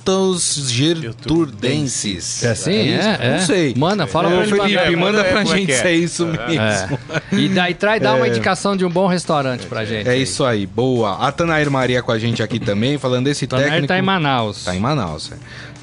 Santos 0.04 0.70
Gertrudenses. 0.70 2.42
É 2.42 2.50
assim? 2.50 2.72
isso? 2.96 3.08
É, 3.08 3.18
é. 3.20 3.30
Não 3.38 3.46
sei. 3.46 3.74
Manda, 3.76 4.06
fala 4.06 4.28
pra 4.30 4.38
ele 4.42 4.50
Felipe, 4.56 4.74
pra- 4.82 4.96
manda 4.96 5.20
É, 5.20 5.24
pra 5.30 5.42
é 5.42 5.46
gente 5.46 5.72
é? 5.72 5.76
se 5.76 5.86
é 5.86 5.94
isso 5.94 6.26
mesmo. 6.26 6.42
É. 6.62 6.88
E 7.32 7.48
daí 7.48 7.74
traz, 7.74 8.02
dá 8.02 8.14
uma 8.14 8.26
indicação 8.28 8.76
de 8.76 8.84
um 8.84 8.90
bom 8.90 9.06
restaurante 9.06 9.66
pra 9.66 9.84
gente. 9.84 10.08
É 10.08 10.16
isso 10.16 10.44
aí, 10.44 10.66
boa. 10.66 11.16
A 11.26 11.30
Tanair 11.32 11.70
Maria 11.70 12.02
com 12.02 12.10
a 12.12 12.18
gente 12.18 12.42
aqui 12.42 12.58
também, 12.58 12.98
falando 12.98 13.26
desse 13.26 13.46
Tanair 13.46 13.68
técnico. 13.68 13.88
tá 13.88 13.98
em 13.98 14.02
Manaus. 14.02 14.64
Tá 14.64 14.74
em 14.74 14.80
Manaus, 14.80 15.30
é. 15.32 15.36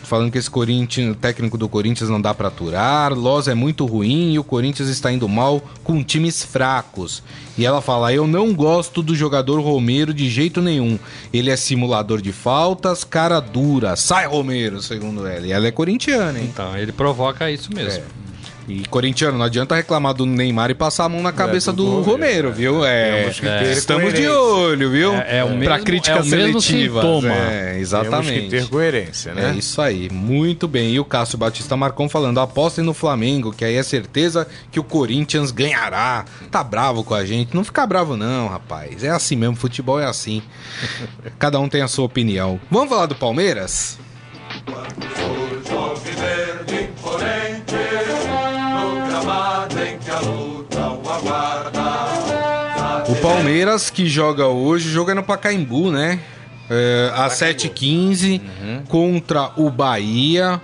Falando 0.10 0.32
que 0.32 0.40
esse 0.40 0.50
Corinthians, 0.50 1.16
técnico 1.22 1.56
do 1.56 1.70
Corinthians 1.70 2.10
não 2.10 2.20
dá 2.20 2.34
pra 2.34 2.48
aturar, 2.48 3.14
Loz 3.14 3.48
é 3.48 3.54
muito 3.54 3.86
ruim 3.86 4.34
e 4.34 4.40
o 4.40 4.44
Corinthians 4.44 4.90
está 4.90 5.12
indo 5.12 5.30
mal 5.30 5.62
com 5.84 6.04
times 6.04 6.44
fracos. 6.44 7.22
E 7.56 7.64
ela 7.64 7.80
fala: 7.80 8.12
Eu 8.12 8.26
não 8.26 8.52
gosto 8.52 9.04
do 9.04 9.16
jogador 9.16 9.62
Romero 9.62 10.12
de 10.12 10.28
jeito 10.28 10.64
nenhum. 10.64 10.98
Ele 11.32 11.52
é 11.52 11.56
simulador 11.56 12.24
de 12.24 12.32
faltas, 12.32 13.04
cara 13.04 13.40
dura. 13.40 13.96
Sai, 13.96 14.26
Romero, 14.26 14.82
segundo 14.82 15.28
ela. 15.28 15.46
E 15.46 15.52
ela 15.52 15.68
é 15.68 15.72
corintiana, 15.72 16.40
hein? 16.40 16.50
Então, 16.52 16.76
ele 16.76 16.92
provoca 16.92 17.52
isso 17.52 17.70
mesmo. 17.72 18.04
E 18.70 18.86
corintiano, 18.88 19.38
não 19.38 19.46
adianta 19.46 19.76
reclamar 19.76 20.14
do 20.14 20.26
Neymar 20.26 20.70
e 20.70 20.76
passar 20.76 21.06
a 21.06 21.10
mão 21.10 21.22
na 21.22 21.32
cabeça 21.32 21.72
do 21.74 21.80
do, 21.84 22.02
Romero, 22.02 22.12
Romero, 22.50 22.52
viu? 22.52 22.86
É, 22.86 23.22
Temos 23.22 23.40
que 23.40 23.46
ter 23.48 23.72
estamos 23.72 24.14
de 24.14 24.28
olho, 24.28 24.92
viu? 24.92 25.14
É- 25.16 25.38
é 25.40 25.44
o 25.44 25.48
pra 25.48 25.78
mesmo- 25.80 26.02
é 26.08 26.14
o 26.14 26.26
mesmo 26.26 26.62
seletivas. 26.62 27.04
sintoma. 27.04 27.34
É, 27.34 27.66
Temos 27.66 27.82
exatamente. 27.82 28.42
que 28.42 28.50
ter 28.50 28.68
coerência, 28.68 29.34
né? 29.34 29.52
É 29.52 29.58
isso 29.58 29.82
aí, 29.82 30.10
muito 30.12 30.68
bem. 30.68 30.92
E 30.94 31.00
o 31.00 31.06
Cássio 31.06 31.38
Batista 31.38 31.76
Marcon 31.78 32.08
falando: 32.10 32.40
apostem 32.40 32.84
no 32.84 32.94
Flamengo, 32.94 33.52
que 33.52 33.64
aí 33.66 33.76
é 33.76 33.84
certeza 33.84 34.48
que 34.72 34.80
o 34.80 34.84
Corinthians 34.84 35.52
ganhará. 35.52 36.26
Tá 36.52 36.64
bravo 36.64 37.04
com 37.04 37.14
a 37.16 37.26
gente? 37.26 37.56
Não 37.56 37.64
fica 37.64 37.86
bravo, 37.88 38.16
não, 38.18 38.48
rapaz. 38.50 39.04
É 39.04 39.10
assim 39.10 39.36
mesmo, 39.36 39.56
futebol 39.56 40.00
é 40.00 40.06
assim. 40.06 40.42
Cada 41.38 41.60
um 41.60 41.68
tem 41.70 41.82
a 41.82 41.88
sua 41.88 42.06
opinião. 42.06 42.60
Vamos 42.70 42.90
falar 42.90 43.06
do 43.06 43.16
Palmeiras? 43.16 43.98
Verde 44.68 45.39
Palmeiras 53.22 53.90
que 53.90 54.06
joga 54.08 54.48
hoje, 54.48 54.90
é 54.90 55.14
no 55.14 55.24
Pacaembu, 55.24 55.92
né? 55.92 56.20
É, 56.70 57.12
às 57.16 57.34
7h15 57.34 58.40
Uhum. 58.62 58.84
contra 58.88 59.52
o 59.58 59.70
Bahia. 59.70 60.62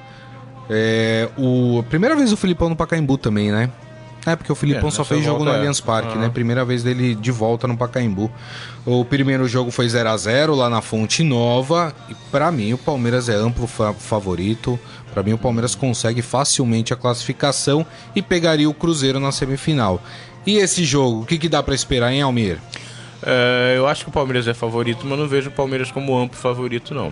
É, 0.69 1.29
o, 1.37 1.83
primeira 1.89 2.15
vez 2.15 2.31
o 2.31 2.37
Filipão 2.37 2.69
no 2.69 2.75
Pacaembu 2.75 3.17
também, 3.17 3.51
né? 3.51 3.69
É, 4.25 4.35
porque 4.35 4.51
o 4.51 4.55
Filipão 4.55 4.87
É, 4.87 4.91
só 4.91 5.03
fez 5.05 5.23
jogo 5.23 5.43
no 5.43 5.51
é. 5.51 5.55
Allianz 5.55 5.79
Parque, 5.79 6.13
Ah. 6.15 6.21
né? 6.21 6.29
Primeira 6.29 6.65
vez 6.65 6.81
dele 6.81 7.13
de 7.13 7.31
volta 7.31 7.67
no 7.67 7.77
Pacaembu. 7.77 8.31
O 8.83 9.05
primeiro 9.05 9.47
jogo 9.47 9.69
foi 9.69 9.87
0 9.87 10.09
a 10.09 10.17
0 10.17 10.55
lá 10.55 10.67
na 10.67 10.81
Fonte 10.81 11.23
Nova. 11.23 11.93
E 12.09 12.15
pra 12.31 12.51
mim 12.51 12.73
o 12.73 12.77
Palmeiras 12.77 13.29
é 13.29 13.35
amplo 13.35 13.67
fa- 13.67 13.93
favorito. 13.93 14.79
Pra 15.13 15.21
mim 15.21 15.33
o 15.33 15.37
Palmeiras 15.37 15.75
consegue 15.75 16.23
facilmente 16.23 16.91
a 16.91 16.95
classificação 16.95 17.85
e 18.15 18.21
pegaria 18.21 18.67
o 18.69 18.73
Cruzeiro 18.73 19.19
na 19.19 19.31
semifinal. 19.31 20.01
E 20.45 20.57
esse 20.57 20.83
jogo, 20.83 21.21
o 21.21 21.25
que, 21.25 21.37
que 21.37 21.49
dá 21.49 21.63
pra 21.63 21.73
esperar, 21.73 22.11
hein, 22.11 22.21
Almir? 22.21 22.59
É, 23.23 23.73
eu 23.75 23.87
acho 23.87 24.03
que 24.03 24.09
o 24.09 24.13
Palmeiras 24.13 24.47
é 24.47 24.53
favorito, 24.53 25.05
mas 25.05 25.17
não 25.17 25.27
vejo 25.27 25.49
o 25.49 25.51
Palmeiras 25.51 25.89
como 25.89 26.15
amplo 26.15 26.37
favorito, 26.37 26.93
não. 26.93 27.11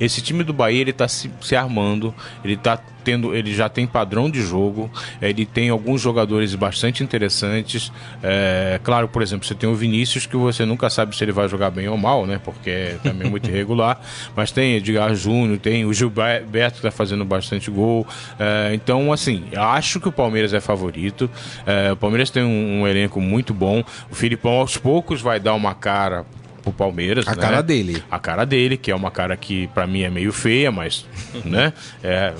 Esse 0.00 0.20
time 0.20 0.44
do 0.44 0.52
Bahia, 0.52 0.80
ele 0.80 0.92
tá 0.92 1.08
se, 1.08 1.30
se 1.40 1.56
armando, 1.56 2.14
ele 2.44 2.56
tá 2.56 2.80
tendo, 3.08 3.34
ele 3.34 3.54
já 3.54 3.70
tem 3.70 3.86
padrão 3.86 4.30
de 4.30 4.42
jogo, 4.42 4.90
ele 5.22 5.46
tem 5.46 5.70
alguns 5.70 5.98
jogadores 5.98 6.54
bastante 6.54 7.02
interessantes. 7.02 7.90
É, 8.22 8.78
claro, 8.84 9.08
por 9.08 9.22
exemplo, 9.22 9.46
você 9.46 9.54
tem 9.54 9.66
o 9.66 9.74
Vinícius, 9.74 10.26
que 10.26 10.36
você 10.36 10.66
nunca 10.66 10.90
sabe 10.90 11.16
se 11.16 11.24
ele 11.24 11.32
vai 11.32 11.48
jogar 11.48 11.70
bem 11.70 11.88
ou 11.88 11.96
mal, 11.96 12.26
né? 12.26 12.38
Porque 12.44 12.68
é 12.68 12.98
também 13.02 13.30
muito 13.30 13.48
irregular. 13.50 13.98
Mas 14.36 14.52
tem 14.52 14.74
Edgar 14.74 15.14
Júnior, 15.14 15.58
tem 15.58 15.86
o 15.86 15.94
Gilberto, 15.94 16.76
que 16.76 16.82
tá 16.82 16.90
fazendo 16.90 17.24
bastante 17.24 17.70
gol. 17.70 18.06
É, 18.38 18.72
então, 18.74 19.10
assim, 19.10 19.44
acho 19.56 19.98
que 20.00 20.08
o 20.08 20.12
Palmeiras 20.12 20.52
é 20.52 20.60
favorito. 20.60 21.30
É, 21.64 21.90
o 21.90 21.96
Palmeiras 21.96 22.28
tem 22.28 22.42
um, 22.44 22.82
um 22.82 22.86
elenco 22.86 23.22
muito 23.22 23.54
bom. 23.54 23.82
O 24.10 24.14
Filipão, 24.14 24.52
aos 24.52 24.76
poucos, 24.76 25.22
vai 25.22 25.40
dar 25.40 25.54
uma 25.54 25.74
cara 25.74 26.26
pro 26.62 26.72
Palmeiras. 26.72 27.26
A 27.26 27.30
né? 27.34 27.36
cara 27.42 27.62
dele. 27.62 28.02
A 28.10 28.18
cara 28.18 28.44
dele, 28.44 28.76
que 28.76 28.90
é 28.90 28.94
uma 28.94 29.10
cara 29.10 29.36
que 29.36 29.66
pra 29.68 29.86
mim 29.86 30.02
é 30.02 30.10
meio 30.10 30.32
feia, 30.32 30.70
mas, 30.70 31.06
né? 31.44 31.72
É, 32.02 32.32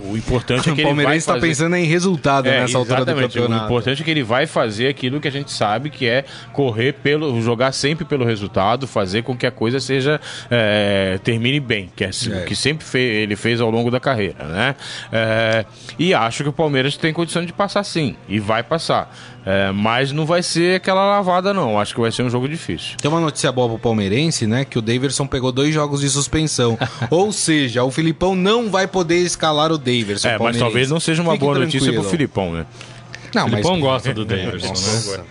o 0.00 0.16
importante 0.16 0.68
é 0.68 0.72
O 0.72 0.74
que 0.74 0.80
ele 0.80 0.88
vai 0.88 0.94
Palmeirense 0.96 1.26
tá 1.26 1.34
fazer... 1.34 1.46
pensando 1.46 1.76
em 1.76 1.84
resultado 1.84 2.48
É, 2.48 2.60
nessa 2.60 2.76
altura 2.78 3.04
do 3.04 3.10
exatamente. 3.10 3.38
O 3.38 3.42
campeonato. 3.42 3.64
importante 3.66 4.02
é 4.02 4.04
que 4.04 4.10
ele 4.10 4.22
vai 4.22 4.46
fazer 4.46 4.88
aquilo 4.88 5.20
que 5.20 5.28
a 5.28 5.30
gente 5.30 5.50
sabe 5.52 5.88
que 5.90 6.06
é 6.06 6.24
correr 6.52 6.92
pelo, 6.94 7.40
jogar 7.40 7.72
sempre 7.72 8.04
pelo 8.04 8.24
resultado, 8.24 8.86
fazer 8.86 9.22
com 9.22 9.36
que 9.36 9.46
a 9.46 9.50
coisa 9.50 9.80
seja 9.80 10.20
é, 10.50 11.18
termine 11.22 11.60
bem, 11.60 11.90
que 11.94 12.04
é 12.04 12.08
o 12.10 12.44
que 12.44 12.54
sempre 12.56 12.84
fe- 12.84 12.98
ele 12.98 13.36
fez 13.36 13.60
ao 13.60 13.70
longo 13.70 13.90
da 13.90 14.00
carreira, 14.00 14.44
né? 14.44 14.74
É, 15.12 15.64
e 15.98 16.12
acho 16.12 16.42
que 16.42 16.48
o 16.48 16.52
Palmeiras 16.52 16.96
tem 16.96 17.12
condição 17.12 17.44
de 17.44 17.52
passar 17.52 17.82
sim 17.84 18.16
e 18.28 18.38
vai 18.38 18.62
passar, 18.62 19.14
É, 19.46 19.70
mas 19.72 20.10
não 20.10 20.24
vai 20.24 20.42
ser 20.42 20.76
aquela 20.76 21.04
lavada 21.04 21.52
não. 21.52 21.78
Acho 21.78 21.94
que 21.94 22.00
vai 22.00 22.10
ser 22.10 22.22
um 22.22 22.30
jogo 22.30 22.48
difícil. 22.48 22.96
Tem 22.96 23.10
uma 23.10 23.20
notícia 23.20 23.52
boa 23.52 23.68
pro 23.68 23.78
palmeirense, 23.78 24.46
né? 24.46 24.64
Que 24.64 24.78
o 24.78 24.82
Daverson 24.82 25.26
pegou 25.26 25.52
dois 25.52 25.74
jogos 25.74 26.00
de 26.00 26.08
suspensão. 26.08 26.78
Ou 27.10 27.30
seja, 27.30 27.84
o 27.84 27.90
Filipão 27.90 28.34
não 28.34 28.70
vai 28.70 28.86
poder 28.86 29.18
escalar 29.18 29.70
o 29.70 29.76
Daverson. 29.76 30.28
É, 30.28 30.38
mas 30.38 30.56
talvez 30.56 30.90
não 30.90 30.98
seja 30.98 31.20
uma 31.20 31.32
Fique 31.32 31.44
boa 31.44 31.58
notícia 31.58 31.78
tranquilo. 31.80 32.02
pro 32.02 32.10
Filipão, 32.10 32.52
né? 32.52 32.66
Não, 33.34 33.42
O 33.46 33.50
mas 33.50 33.60
Filipão 33.60 33.80
gosta 33.80 34.14
do 34.14 34.24
Davidson, 34.26 34.72
né? 34.72 35.24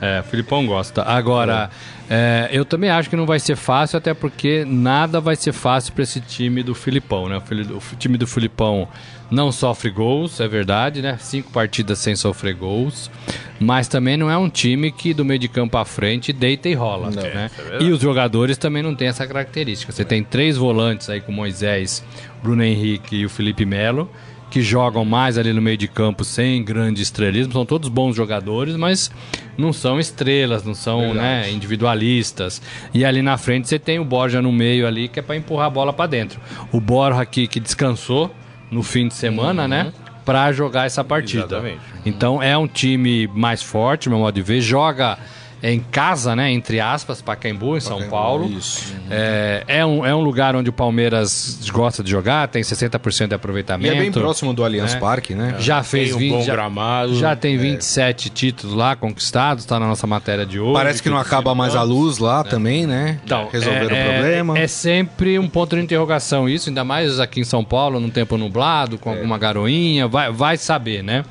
É, 0.00 0.20
o 0.20 0.22
Filipão 0.24 0.66
gosta. 0.66 1.02
Agora, 1.02 1.68
é, 2.10 2.48
eu 2.52 2.64
também 2.64 2.88
acho 2.90 3.10
que 3.10 3.16
não 3.16 3.26
vai 3.26 3.38
ser 3.38 3.54
fácil, 3.56 3.98
até 3.98 4.14
porque 4.14 4.64
nada 4.66 5.20
vai 5.20 5.36
ser 5.36 5.52
fácil 5.52 5.92
para 5.92 6.02
esse 6.02 6.20
time 6.20 6.62
do 6.62 6.74
Filipão, 6.74 7.28
né? 7.28 7.36
O, 7.36 7.40
Fili- 7.42 7.72
o 7.72 7.76
f- 7.80 7.94
time 7.96 8.16
do 8.16 8.26
Filipão 8.26 8.88
não 9.32 9.50
sofre 9.50 9.90
gols, 9.90 10.38
é 10.40 10.46
verdade, 10.46 11.00
né? 11.00 11.16
Cinco 11.18 11.50
partidas 11.50 11.98
sem 11.98 12.14
sofrer 12.14 12.54
gols, 12.54 13.10
mas 13.58 13.88
também 13.88 14.16
não 14.16 14.30
é 14.30 14.36
um 14.36 14.50
time 14.50 14.92
que 14.92 15.14
do 15.14 15.24
meio 15.24 15.38
de 15.38 15.48
campo 15.48 15.78
à 15.78 15.86
frente 15.86 16.34
deita 16.34 16.68
e 16.68 16.74
rola, 16.74 17.10
né? 17.10 17.50
e 17.80 17.90
os 17.90 18.00
jogadores 18.00 18.58
também 18.58 18.82
não 18.82 18.94
têm 18.94 19.08
essa 19.08 19.26
característica. 19.26 19.90
Você 19.90 20.04
tem 20.04 20.22
três 20.22 20.58
volantes 20.58 21.08
aí 21.08 21.22
com 21.22 21.32
o 21.32 21.34
Moisés, 21.34 22.04
Bruno 22.42 22.62
Henrique 22.62 23.16
e 23.16 23.24
o 23.24 23.30
Felipe 23.30 23.64
Melo 23.64 24.10
que 24.50 24.60
jogam 24.60 25.02
mais 25.02 25.38
ali 25.38 25.50
no 25.50 25.62
meio 25.62 25.78
de 25.78 25.88
campo 25.88 26.24
sem 26.24 26.62
grande 26.62 27.00
estrelismo, 27.00 27.54
são 27.54 27.64
todos 27.64 27.88
bons 27.88 28.14
jogadores, 28.14 28.76
mas 28.76 29.10
não 29.56 29.72
são 29.72 29.98
estrelas, 29.98 30.62
não 30.62 30.74
são 30.74 31.14
né, 31.14 31.50
individualistas. 31.50 32.60
E 32.92 33.02
ali 33.02 33.22
na 33.22 33.38
frente 33.38 33.66
você 33.66 33.78
tem 33.78 33.98
o 33.98 34.04
Borja 34.04 34.42
no 34.42 34.52
meio 34.52 34.86
ali, 34.86 35.08
que 35.08 35.20
é 35.20 35.22
para 35.22 35.36
empurrar 35.36 35.68
a 35.68 35.70
bola 35.70 35.90
para 35.90 36.06
dentro. 36.06 36.38
O 36.70 36.82
Borja 36.82 37.22
aqui 37.22 37.46
que 37.46 37.58
descansou 37.58 38.30
no 38.72 38.82
fim 38.82 39.06
de 39.06 39.14
semana, 39.14 39.68
né? 39.68 39.92
Para 40.24 40.50
jogar 40.50 40.86
essa 40.86 41.04
partida. 41.04 41.44
Exatamente. 41.44 41.80
Então 42.06 42.42
é 42.42 42.56
um 42.56 42.66
time 42.66 43.28
mais 43.28 43.62
forte, 43.62 44.08
meu 44.08 44.18
modo 44.18 44.34
de 44.34 44.42
ver. 44.42 44.60
Joga 44.60 45.18
em 45.62 45.78
casa, 45.78 46.34
né? 46.34 46.50
Entre 46.50 46.80
aspas, 46.80 47.22
Pacaembu, 47.22 47.76
em 47.76 47.80
São 47.80 48.08
Paulo. 48.08 48.50
Isso. 48.50 48.94
É, 49.08 49.62
é, 49.68 49.86
um, 49.86 50.04
é 50.04 50.12
um 50.14 50.20
lugar 50.20 50.56
onde 50.56 50.68
o 50.68 50.72
Palmeiras 50.72 51.60
gosta 51.72 52.02
de 52.02 52.10
jogar, 52.10 52.48
tem 52.48 52.62
60% 52.62 53.28
de 53.28 53.34
E 53.34 53.36
aproveitamento. 53.36 53.94
é 53.94 53.98
bem 54.00 54.10
próximo 54.10 54.52
do 54.52 54.64
Allianz 54.64 54.94
É. 54.94 54.98
Parque, 54.98 55.34
né? 55.34 55.54
Já 55.60 55.82
fez 55.82 56.08
Tem 56.08 56.16
um 56.16 56.18
20, 56.18 56.32
bom 56.32 56.42
já, 56.42 56.52
gramado. 56.52 57.14
já 57.14 57.36
tem 57.36 57.56
27 57.56 58.30
títulos 58.30 58.74
lá 58.74 58.96
conquistados, 58.96 59.64
tá 59.64 59.78
na 59.78 59.86
nossa 59.86 60.06
matéria 60.06 60.44
de 60.44 60.58
hoje. 60.58 60.72
Parece 60.74 61.02
que 61.02 61.08
não 61.08 61.18
acaba 61.18 61.54
mais 61.54 61.76
a 61.76 61.82
luz 61.82 62.18
lá 62.18 62.42
também, 62.42 62.86
né? 62.86 63.20
Então, 63.24 63.48
Resolveram 63.52 63.94
é, 63.96 64.02
o 64.08 64.12
problema. 64.12 64.58
É, 64.58 64.62
é 64.64 64.66
sempre 64.66 65.38
um 65.38 65.48
ponto 65.48 65.76
de 65.76 65.82
interrogação 65.82 66.48
isso, 66.48 66.68
ainda 66.70 66.82
mais 66.82 67.20
aqui 67.20 67.40
em 67.40 67.44
São 67.44 67.62
Paulo, 67.64 68.00
num 68.00 68.10
tempo 68.10 68.36
nublado, 68.36 68.98
com 68.98 69.10
alguma 69.10 69.38
garoinha, 69.38 70.08
vai, 70.08 70.32
vai 70.32 70.56
saber, 70.56 71.02
né? 71.04 71.24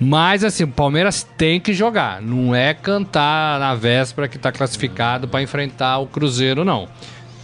Mas 0.00 0.44
assim, 0.44 0.64
o 0.64 0.68
Palmeiras 0.68 1.26
tem 1.36 1.58
que 1.58 1.72
jogar, 1.72 2.20
não 2.20 2.54
é 2.54 2.74
cantar 2.74 3.58
na 3.58 3.74
véspera 3.74 4.28
que 4.28 4.38
tá 4.38 4.52
classificado 4.52 5.26
para 5.26 5.42
enfrentar 5.42 5.98
o 5.98 6.06
Cruzeiro, 6.06 6.64
não. 6.64 6.88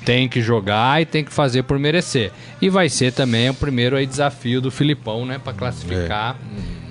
Tem 0.05 0.29
que 0.29 0.41
jogar 0.43 1.01
e 1.01 1.07
tem 1.07 1.25
que 1.25 1.33
fazer 1.33 1.62
por 1.62 1.79
merecer. 1.79 2.33
E 2.61 2.69
vai 2.69 2.88
ser 2.88 3.12
também 3.12 3.49
o 3.49 3.55
primeiro 3.55 3.97
aí 3.97 4.05
desafio 4.05 4.61
do 4.61 4.71
Filipão, 4.71 5.25
né, 5.25 5.38
para 5.38 5.53
classificar 5.53 6.37
é. 6.79 6.82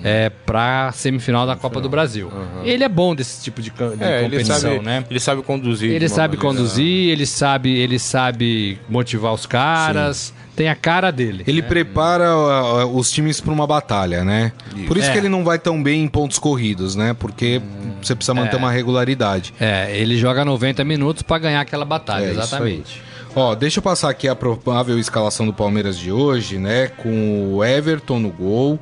Para 0.44 0.90
semifinal 0.92 1.46
da 1.46 1.54
Copa 1.56 1.80
do 1.80 1.88
Brasil. 1.88 2.30
Ele 2.64 2.82
é 2.84 2.88
bom 2.88 3.14
desse 3.14 3.42
tipo 3.42 3.62
de, 3.62 3.70
de 3.70 3.82
É, 4.02 4.20
ele 4.24 4.30
competição, 4.30 4.58
sabe, 4.60 4.78
né? 4.80 5.04
ele 5.08 5.20
sabe 5.20 5.42
conduzir. 5.42 5.90
Ele 5.90 6.08
sabe 6.08 6.36
maneira- 6.36 6.58
conduzir, 6.58 7.08
ele 7.10 7.26
sabe, 7.26 7.70
ele 7.76 7.98
sabe 7.98 8.78
motivar 8.88 9.32
os 9.32 9.46
caras, 9.46 10.32
tem 10.56 10.68
a 10.68 10.74
cara 10.74 11.10
dele. 11.10 11.44
Ele 11.46 11.62
prepara 11.62 12.36
uh, 12.36 12.84
uh, 12.86 12.96
os 12.98 13.10
times 13.10 13.40
para 13.40 13.52
uma 13.52 13.66
batalha, 13.66 14.24
né? 14.24 14.52
Por 14.86 14.96
isso 14.96 15.08
É. 15.08 15.12
que 15.12 15.18
ele 15.18 15.28
não 15.28 15.44
vai 15.44 15.58
tão 15.58 15.82
bem 15.82 16.02
em 16.02 16.08
pontos 16.08 16.38
corridos, 16.38 16.94
né? 16.96 17.14
Porque 17.18 17.60
você 18.02 18.14
precisa 18.14 18.34
manter 18.34 18.56
uma 18.56 18.70
regularidade. 18.70 19.54
É, 19.60 19.96
ele 19.96 20.16
joga 20.18 20.44
90 20.44 20.84
minutos 20.84 21.22
pra 21.22 21.38
ganhar 21.38 21.60
aquela 21.60 21.84
batalha, 21.84 22.24
É, 22.24 22.30
isso 22.32 22.40
exatamente. 22.40 23.02
Ó, 23.34 23.54
deixa 23.54 23.78
eu 23.78 23.82
passar 23.82 24.10
aqui 24.10 24.28
a 24.28 24.34
provável 24.36 24.98
escalação 24.98 25.46
do 25.46 25.54
Palmeiras 25.54 25.98
de 25.98 26.12
hoje, 26.12 26.58
né? 26.58 26.88
Com 26.88 27.54
o 27.54 27.64
Everton 27.64 28.18
no 28.18 28.28
gol, 28.30 28.78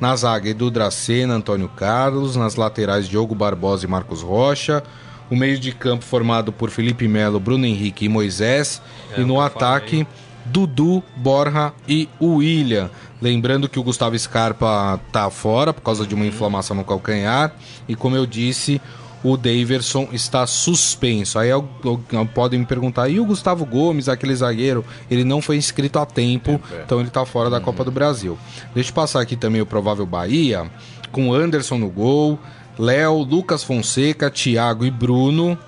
na 0.00 0.16
zaga 0.16 0.48
Edu 0.48 0.70
Dracena, 0.70 1.34
Antônio 1.34 1.68
Carlos, 1.68 2.34
nas 2.34 2.56
laterais 2.56 3.08
Diogo 3.08 3.34
Barbosa 3.34 3.84
e 3.84 3.88
Marcos 3.88 4.22
Rocha, 4.22 4.82
o 5.30 5.36
meio 5.36 5.58
de 5.58 5.72
campo 5.72 6.04
formado 6.04 6.50
por 6.52 6.70
Felipe 6.70 7.06
Melo, 7.06 7.38
Bruno 7.38 7.66
Henrique 7.66 8.06
e 8.06 8.08
Moisés, 8.08 8.80
e 9.16 9.20
no 9.20 9.40
ataque 9.40 10.06
Dudu, 10.44 11.02
Borja 11.16 11.72
e 11.86 12.08
o 12.18 12.36
William. 12.36 12.90
Lembrando 13.20 13.68
que 13.68 13.78
o 13.78 13.82
Gustavo 13.82 14.18
Scarpa 14.18 14.98
tá 15.12 15.28
fora 15.30 15.74
por 15.74 15.82
causa 15.82 16.06
de 16.06 16.14
uma 16.14 16.26
inflamação 16.26 16.74
no 16.74 16.84
calcanhar, 16.84 17.52
e 17.86 17.94
como 17.94 18.16
eu 18.16 18.24
disse, 18.24 18.80
o 19.22 19.36
Daverson 19.36 20.08
está 20.12 20.46
suspenso. 20.46 21.38
Aí 21.38 21.48
eu- 21.50 21.68
eu- 21.84 22.26
podem 22.34 22.60
me 22.60 22.66
perguntar, 22.66 23.08
e 23.08 23.20
o 23.20 23.24
Gustavo 23.24 23.64
Gomes, 23.66 24.08
aquele 24.08 24.34
zagueiro, 24.34 24.84
ele 25.10 25.24
não 25.24 25.42
foi 25.42 25.56
inscrito 25.56 25.98
a 25.98 26.06
tempo, 26.06 26.60
então 26.84 26.98
ele 27.00 27.08
está 27.08 27.24
fora 27.26 27.50
da 27.50 27.60
Copa 27.60 27.84
do 27.84 27.90
Brasil. 27.90 28.38
Deixa 28.74 28.90
eu 28.90 28.94
passar 28.94 29.20
aqui 29.20 29.36
também 29.36 29.60
o 29.60 29.66
provável 29.66 30.06
Bahia, 30.06 30.70
com 31.12 31.32
Anderson 31.34 31.76
no 31.78 31.90
gol, 31.90 32.38
Léo, 32.78 33.18
Lucas 33.22 33.62
Fonseca, 33.62 34.30
Thiago 34.30 34.84
e 34.86 34.90
Bruno. 34.90 35.58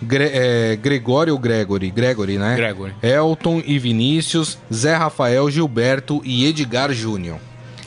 Gre 0.00 0.24
é, 0.32 0.76
Gregório 0.76 1.36
Gregory? 1.38 1.90
Gregory, 1.90 2.38
né? 2.38 2.54
Gregory. 2.54 2.94
Elton 3.02 3.60
e 3.66 3.78
Vinícius, 3.80 4.56
Zé 4.72 4.94
Rafael, 4.94 5.50
Gilberto 5.50 6.20
e 6.24 6.44
Edgar 6.46 6.92
Júnior. 6.92 7.38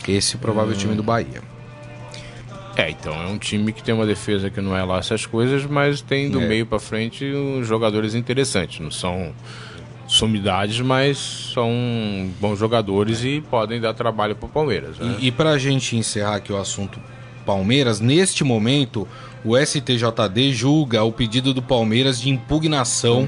Esse 0.07 0.35
é 0.35 0.37
o 0.37 0.39
provável 0.39 0.75
time 0.75 0.93
do 0.95 1.03
Bahia. 1.03 1.41
É, 2.75 2.89
então 2.89 3.13
é 3.13 3.27
um 3.27 3.37
time 3.37 3.73
que 3.73 3.83
tem 3.83 3.93
uma 3.93 4.05
defesa 4.05 4.49
que 4.49 4.61
não 4.61 4.75
é 4.75 4.83
lá 4.83 4.97
essas 4.99 5.25
coisas, 5.25 5.65
mas 5.65 6.01
tem 6.01 6.29
do 6.29 6.41
É. 6.41 6.47
meio 6.47 6.65
pra 6.65 6.79
frente 6.79 7.25
uns 7.25 7.67
jogadores 7.67 8.15
interessantes. 8.15 8.79
Não 8.79 8.89
são 8.91 9.33
sumidades, 10.07 10.79
mas 10.81 11.17
são 11.53 12.29
bons 12.39 12.57
jogadores 12.59 13.23
e 13.23 13.41
podem 13.49 13.79
dar 13.79 13.93
trabalho 13.93 14.35
pro 14.35 14.47
Palmeiras. 14.49 14.97
Né? 14.97 15.17
E, 15.19 15.27
e 15.27 15.31
pra 15.31 15.57
gente 15.57 15.95
encerrar 15.97 16.35
aqui 16.35 16.51
o 16.51 16.57
assunto 16.57 16.99
Palmeiras, 17.45 17.99
neste 17.99 18.43
momento 18.43 19.07
o 19.43 19.57
STJD 19.57 20.53
julga 20.53 21.03
o 21.03 21.11
pedido 21.11 21.53
do 21.53 21.61
Palmeiras 21.61 22.21
de 22.21 22.29
impugnação 22.29 23.27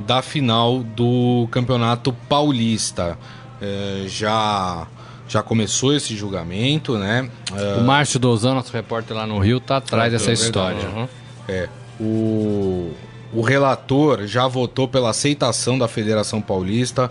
da 0.00 0.20
final 0.22 0.80
do 0.80 1.48
Campeonato 1.50 2.12
Paulista. 2.28 3.18
É, 3.60 4.04
já, 4.06 4.86
já 5.28 5.42
começou 5.42 5.94
esse 5.94 6.16
julgamento, 6.16 6.96
né? 6.96 7.28
É, 7.54 7.74
O 7.76 7.84
Márcio 7.84 8.18
Dozan, 8.18 8.54
nosso 8.54 8.72
repórter 8.72 9.16
lá 9.16 9.26
no 9.26 9.38
Rio, 9.38 9.60
tá 9.60 9.76
atrás 9.76 10.10
dessa 10.10 10.26
verdade. 10.26 10.46
história. 10.46 10.88
Uhum. 10.88 11.08
É. 11.46 11.68
o, 12.00 12.90
o 13.32 13.42
relator 13.42 14.26
já 14.26 14.46
votou 14.46 14.88
pela 14.88 15.10
aceitação 15.10 15.78
da 15.78 15.88
Federação 15.88 16.40
Paulista 16.40 17.10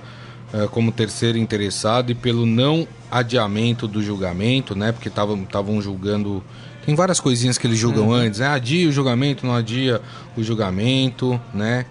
eh, 0.54 0.68
como 0.72 0.92
terceiro 0.92 1.38
interessado 1.38 2.10
e 2.12 2.16
pelo 2.16 2.46
não 2.46 2.88
adiamento 3.12 3.88
do 3.88 4.02
julgamento, 4.02 4.76
né? 4.76 4.92
Porque 4.92 5.10
estavam 5.10 5.82
julgando. 5.82 6.42
Tem 6.86 6.96
várias 6.96 7.20
coisinhas 7.20 7.58
que 7.58 7.68
eles 7.68 7.78
julgam 7.78 8.14
antes, 8.14 8.40
né? 8.40 8.48
Adia 8.48 8.88
o 8.88 8.92
julgamento, 8.92 9.46
não 9.46 9.54
adia 9.54 10.02
o 10.38 10.44
julgamento, 10.44 11.40
né? 11.54 11.86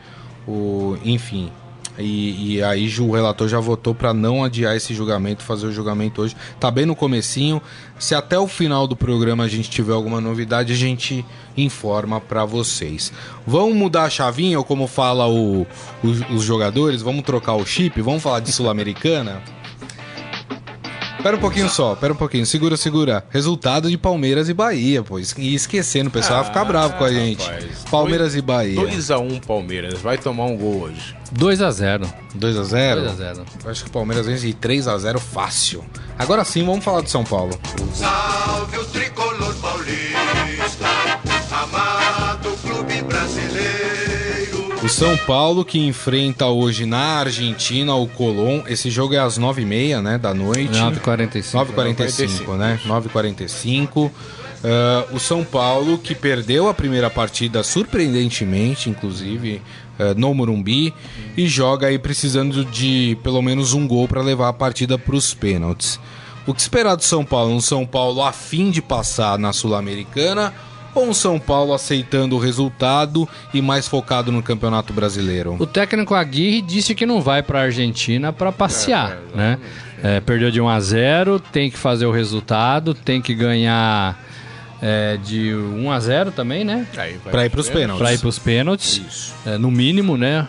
O, 0.48 0.96
enfim, 1.04 1.50
e, 1.98 2.56
e, 2.56 2.62
aí 2.62 2.88
o 3.00 3.10
relator 3.10 3.48
já 3.48 3.58
votou 3.58 3.94
para 3.94 4.12
não 4.12 4.44
adiar 4.44 4.76
esse 4.76 4.94
julgamento, 4.94 5.42
fazer 5.42 5.66
o 5.66 5.72
julgamento 5.72 6.22
hoje. 6.22 6.36
Tá 6.60 6.70
bem 6.70 6.84
no 6.84 6.94
comecinho. 6.94 7.60
Se 7.98 8.14
até 8.14 8.38
o 8.38 8.46
final 8.46 8.86
do 8.86 8.94
programa 8.94 9.44
a 9.44 9.48
gente 9.48 9.70
tiver 9.70 9.92
alguma 9.92 10.20
novidade, 10.20 10.72
a 10.72 10.76
gente 10.76 11.24
informa 11.56 12.20
para 12.20 12.44
vocês. 12.44 13.12
Vamos 13.46 13.74
mudar 13.74 14.04
a 14.04 14.10
chavinha, 14.10 14.58
ou 14.58 14.64
como 14.64 14.86
fala 14.86 15.26
o, 15.28 15.66
os, 16.02 16.20
os 16.30 16.42
jogadores, 16.42 17.00
vamos 17.00 17.22
trocar 17.22 17.54
o 17.54 17.64
chip, 17.64 18.00
vamos 18.02 18.22
falar 18.22 18.40
de 18.40 18.52
Sul-Americana? 18.52 19.42
Pera 21.26 21.36
um 21.36 21.40
pouquinho 21.40 21.68
só, 21.68 21.96
pera 21.96 22.12
um 22.12 22.16
pouquinho. 22.16 22.46
Segura, 22.46 22.76
segura. 22.76 23.24
Resultado 23.30 23.90
de 23.90 23.98
Palmeiras 23.98 24.48
e 24.48 24.54
Bahia, 24.54 25.02
pô. 25.02 25.18
E 25.18 25.54
esquecendo, 25.56 26.08
o 26.08 26.12
pessoal 26.12 26.38
ah, 26.38 26.42
vai 26.42 26.52
ficar 26.52 26.64
bravo 26.64 26.96
com 26.96 27.02
a 27.02 27.12
gente. 27.12 27.44
Rapaz, 27.44 27.84
Palmeiras 27.90 28.28
dois, 28.28 28.36
e 28.36 28.42
Bahia. 28.42 28.80
2x1 28.80 29.32
um, 29.32 29.40
Palmeiras. 29.40 30.00
Vai 30.00 30.18
tomar 30.18 30.44
um 30.44 30.56
gol 30.56 30.82
hoje. 30.82 31.16
2x0. 31.36 32.06
2x0? 32.38 33.16
2x0. 33.16 33.44
Acho 33.66 33.82
que 33.82 33.90
o 33.90 33.92
Palmeiras 33.92 34.24
vence 34.24 34.46
de 34.46 34.54
3x0 34.54 35.18
fácil. 35.18 35.84
Agora 36.16 36.44
sim, 36.44 36.64
vamos 36.64 36.84
falar 36.84 37.00
do 37.00 37.10
São 37.10 37.24
Paulo. 37.24 37.58
Salve 37.92 38.78
o 38.78 38.84
tricolor 38.84 39.25
O 44.86 44.88
São 44.88 45.16
Paulo 45.16 45.64
que 45.64 45.80
enfrenta 45.80 46.46
hoje 46.46 46.86
na 46.86 47.18
Argentina 47.18 47.92
o 47.96 48.06
Colón. 48.06 48.62
Esse 48.68 48.88
jogo 48.88 49.14
é 49.14 49.18
às 49.18 49.36
9h30 49.36 50.00
né, 50.00 50.16
da 50.16 50.32
noite. 50.32 50.78
9h45. 50.78 51.74
9h45, 51.74 52.56
né? 52.56 52.80
9h45. 52.86 54.06
Uh, 54.06 54.12
o 55.10 55.18
São 55.18 55.42
Paulo 55.42 55.98
que 55.98 56.14
perdeu 56.14 56.68
a 56.68 56.72
primeira 56.72 57.10
partida 57.10 57.64
surpreendentemente, 57.64 58.88
inclusive 58.88 59.60
uh, 59.98 60.16
no 60.16 60.32
Morumbi, 60.32 60.94
e 61.36 61.48
joga 61.48 61.88
aí 61.88 61.98
precisando 61.98 62.64
de 62.64 63.18
pelo 63.24 63.42
menos 63.42 63.72
um 63.72 63.88
gol 63.88 64.06
para 64.06 64.22
levar 64.22 64.50
a 64.50 64.52
partida 64.52 64.96
para 64.96 65.16
os 65.16 65.34
pênaltis. 65.34 65.98
O 66.46 66.54
que 66.54 66.60
esperar 66.60 66.94
do 66.94 67.02
São 67.02 67.24
Paulo? 67.24 67.52
Um 67.52 67.60
São 67.60 67.84
Paulo 67.84 68.22
a 68.22 68.30
fim 68.30 68.70
de 68.70 68.80
passar 68.80 69.36
na 69.36 69.52
Sul-Americana 69.52 70.54
ou 70.96 71.08
um 71.08 71.14
São 71.14 71.38
Paulo 71.38 71.72
aceitando 71.74 72.36
o 72.36 72.38
resultado 72.38 73.28
e 73.52 73.60
mais 73.60 73.86
focado 73.86 74.32
no 74.32 74.42
Campeonato 74.42 74.92
Brasileiro? 74.92 75.56
O 75.58 75.66
técnico 75.66 76.14
Aguirre 76.14 76.62
disse 76.62 76.94
que 76.94 77.04
não 77.04 77.20
vai 77.20 77.42
para 77.42 77.60
a 77.60 77.62
Argentina 77.64 78.32
para 78.32 78.50
passear, 78.50 79.12
é, 79.12 79.14
é, 79.14 79.36
né? 79.36 79.58
É, 80.02 80.20
perdeu 80.20 80.50
de 80.50 80.60
1 80.60 80.68
a 80.68 80.80
0, 80.80 81.40
tem 81.40 81.70
que 81.70 81.78
fazer 81.78 82.06
o 82.06 82.10
resultado, 82.10 82.94
tem 82.94 83.20
que 83.20 83.34
ganhar 83.34 84.18
é, 84.80 85.16
de 85.16 85.54
1 85.54 85.90
a 85.90 86.00
0 86.00 86.32
também, 86.32 86.64
né? 86.64 86.86
Para 86.92 87.46
ir 87.46 87.50
para 87.50 87.60
os 87.60 87.68
pênaltis. 87.68 87.98
Para 87.98 88.14
ir 88.14 88.18
para 88.18 88.28
os 88.28 88.38
pênaltis, 88.38 89.32
é, 89.46 89.58
no 89.58 89.70
mínimo, 89.70 90.16
né? 90.16 90.46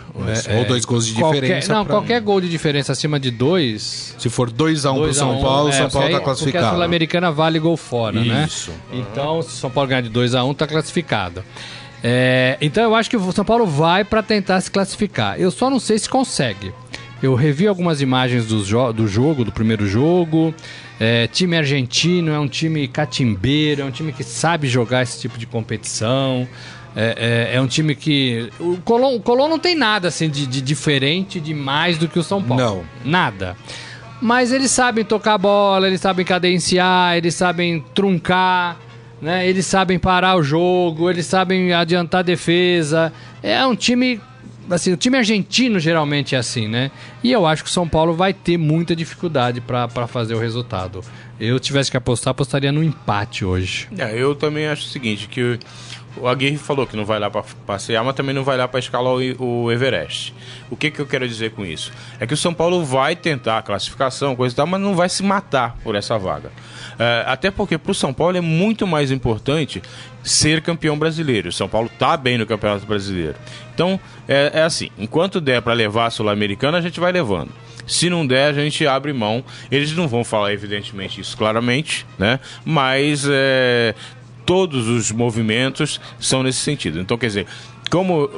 É, 0.48 0.58
Ou 0.58 0.66
dois 0.66 0.86
gols 0.86 1.08
de 1.08 1.14
qualquer, 1.14 1.42
diferença. 1.42 1.74
Não, 1.74 1.86
qualquer 1.86 2.22
gol 2.22 2.42
de 2.42 2.50
diferença 2.50 2.92
acima 2.92 3.20
de 3.20 3.32
dois. 3.32 4.16
Se 4.18 4.30
for 4.30 4.52
2 4.52 4.86
a 4.86 4.92
1 4.92 4.96
um 4.96 5.00
para 5.00 5.10
o 5.10 5.14
São 5.14 5.42
Paulo, 5.42 5.70
o 5.70 5.74
São 5.74 5.90
Paulo 5.90 6.08
está 6.08 6.20
classificado. 6.20 6.52
Porque 6.52 6.58
a 6.58 6.72
Sul-Americana 6.72 7.32
vale 7.32 7.60
gol 7.60 7.78
fora, 7.78 8.20
Isso. 8.20 8.30
né? 8.30 8.46
Isso. 8.48 8.72
Então, 8.92 9.42
se 9.42 9.50
o 9.50 9.52
São 9.52 9.70
Paulo 9.70 9.90
ganhar 9.90 10.02
de 10.02 10.10
2 10.10 10.36
a 10.36 10.44
1 10.44 10.48
um, 10.48 10.52
está 10.52 10.68
classificado. 10.68 11.44
É, 12.04 12.58
então 12.62 12.84
eu 12.84 12.94
acho 12.94 13.10
que 13.10 13.18
o 13.18 13.32
São 13.32 13.44
Paulo 13.44 13.66
vai 13.66 14.04
para 14.04 14.22
tentar 14.22 14.62
se 14.62 14.70
classificar. 14.70 15.40
Eu 15.40 15.50
só 15.50 15.70
não 15.70 15.80
sei 15.80 15.98
se 15.98 16.08
consegue. 16.08 16.72
Eu 17.22 17.34
revi 17.34 17.68
algumas 17.68 18.02
imagens 18.02 18.46
do, 18.46 18.64
jo 18.64 18.92
do 18.92 19.08
jogo, 19.08 19.44
do 19.44 19.52
primeiro 19.52 19.88
jogo. 19.88 20.54
É, 21.00 21.28
time 21.28 21.58
argentino 21.58 22.32
é 22.32 22.40
um 22.40 22.48
time 22.48 22.88
catimbeiro, 22.88 23.82
é 23.82 23.86
um 23.86 23.92
time 23.92 24.12
que 24.12 24.24
sabe 24.24 24.68
jogar 24.68 25.04
esse 25.04 25.20
tipo 25.20 25.38
de 25.38 25.46
competição. 25.46 26.48
É, 26.96 27.50
é, 27.52 27.56
é 27.58 27.62
um 27.62 27.68
time 27.68 27.96
que. 27.96 28.50
O 28.60 28.78
Colón, 28.78 29.16
o 29.16 29.22
Colón 29.22 29.48
não 29.48 29.60
tem 29.60 29.76
nada 29.76 30.08
assim 30.08 30.30
de, 30.30 30.48
de 30.48 30.62
diferente 30.62 31.40
de 31.40 31.54
mais 31.54 31.98
do 31.98 32.08
que 32.08 32.18
o 32.18 32.24
São 32.24 32.42
Paulo. 32.42 32.64
Não. 32.64 32.84
Nada. 33.06 33.56
Mas 34.20 34.52
eles 34.52 34.72
sabem 34.72 35.06
tocar 35.06 35.38
bola, 35.38 35.88
eles 35.88 36.02
sabem 36.02 36.26
cadenciar, 36.26 37.16
eles 37.16 37.36
sabem 37.36 37.84
truncar, 37.94 38.78
né? 39.22 39.48
eles 39.48 39.66
sabem 39.68 40.00
parar 40.00 40.36
o 40.36 40.44
jogo, 40.44 41.08
eles 41.08 41.28
sabem 41.28 41.72
adiantar 41.72 42.20
a 42.22 42.24
defesa. 42.24 43.14
É 43.44 43.64
um 43.66 43.76
time 43.76 44.20
assim, 44.70 44.92
o 44.92 44.98
time 44.98 45.18
argentino 45.18 45.80
geralmente 45.80 46.36
é 46.36 46.38
assim, 46.38 46.68
né? 46.68 46.92
E 47.24 47.32
eu 47.32 47.46
acho 47.46 47.64
que 47.64 47.70
o 47.70 47.74
São 47.74 47.88
Paulo 47.88 48.14
vai 48.14 48.34
ter 48.34 48.58
muita 48.58 48.96
dificuldade 48.96 49.62
para 49.62 50.08
fazer 50.08 50.34
o 50.36 50.40
resultado. 50.40 51.04
Eu 51.40 51.60
tivesse 51.60 51.92
que 51.92 51.98
apostar, 51.98 52.32
apostaria 52.32 52.72
no 52.72 52.84
empate 52.84 53.46
hoje. 53.46 53.88
É, 53.98 54.14
eu 54.16 54.34
também 54.36 54.68
acho 54.68 54.84
o 54.84 54.90
seguinte, 54.90 55.28
que 55.28 55.60
o 56.22 56.28
Aguirre 56.28 56.58
falou 56.58 56.86
que 56.86 56.96
não 56.96 57.06
vai 57.06 57.20
lá 57.20 57.30
para 57.30 57.44
passear, 57.66 58.04
mas 58.04 58.16
também 58.16 58.34
não 58.34 58.44
vai 58.44 58.58
lá 58.58 58.68
para 58.68 58.80
escalar 58.80 59.14
o, 59.14 59.64
o, 59.64 59.72
Everest. 59.72 60.34
O 60.70 60.76
que, 60.76 60.92
que 60.92 61.00
eu 61.00 61.06
quero 61.06 61.28
dizer 61.28 61.52
com 61.52 61.66
isso? 61.66 61.92
É 62.20 62.28
que 62.28 62.34
o 62.34 62.38
São 62.38 62.54
Paulo 62.54 62.84
vai 62.84 63.16
tentar 63.16 63.60
a 63.60 63.62
classificação, 63.62 64.36
coisa 64.36 64.54
e 64.54 64.56
tal, 64.56 64.68
mas 64.68 64.82
não 64.82 64.96
vai 64.96 65.10
se 65.10 65.24
matar 65.24 65.78
por 65.84 65.96
essa 65.96 66.18
vaga. 66.18 66.52
É, 67.00 67.24
até 67.28 67.52
porque 67.52 67.78
para 67.78 67.92
o 67.92 67.96
São 67.96 68.14
Paulo 68.14 68.38
é 68.38 68.42
muito 68.42 68.88
mais 68.88 69.12
importante 69.12 69.82
ser 70.24 70.62
campeão 70.62 70.98
brasileiro. 70.98 71.50
O 71.50 71.52
São 71.52 71.70
Paulo 71.70 71.90
está 71.92 72.18
bem 72.18 72.38
no 72.38 72.46
Campeonato 72.46 72.86
Brasileiro. 72.86 73.36
Então, 73.74 74.00
é, 74.28 74.52
é 74.54 74.62
assim: 74.64 74.90
enquanto 74.98 75.40
der 75.40 75.62
para 75.62 75.74
levar 75.74 76.08
a 76.08 76.10
Sul-Americana, 76.10 76.80
a 76.80 76.82
gente 76.82 77.00
vai 77.00 77.12
levando. 77.12 77.52
Se 77.88 78.10
não 78.10 78.28
der, 78.28 78.50
a 78.50 78.54
gente 78.54 78.86
abre 78.86 79.14
mão. 79.14 79.44
Eles 79.72 79.94
não 79.94 80.08
vão 80.08 80.24
falar, 80.24 80.52
evidentemente, 80.52 81.22
isso 81.22 81.38
claramente, 81.38 82.06
né? 82.20 82.40
Mas 82.66 83.26
é, 83.30 83.96
todos 84.48 84.88
os 84.88 85.12
movimentos 85.12 86.00
são 86.18 86.42
nesse 86.42 86.60
sentido. 86.60 87.02
Então, 87.02 87.18
quer 87.18 87.28
dizer, 87.28 87.48
como 87.92 88.30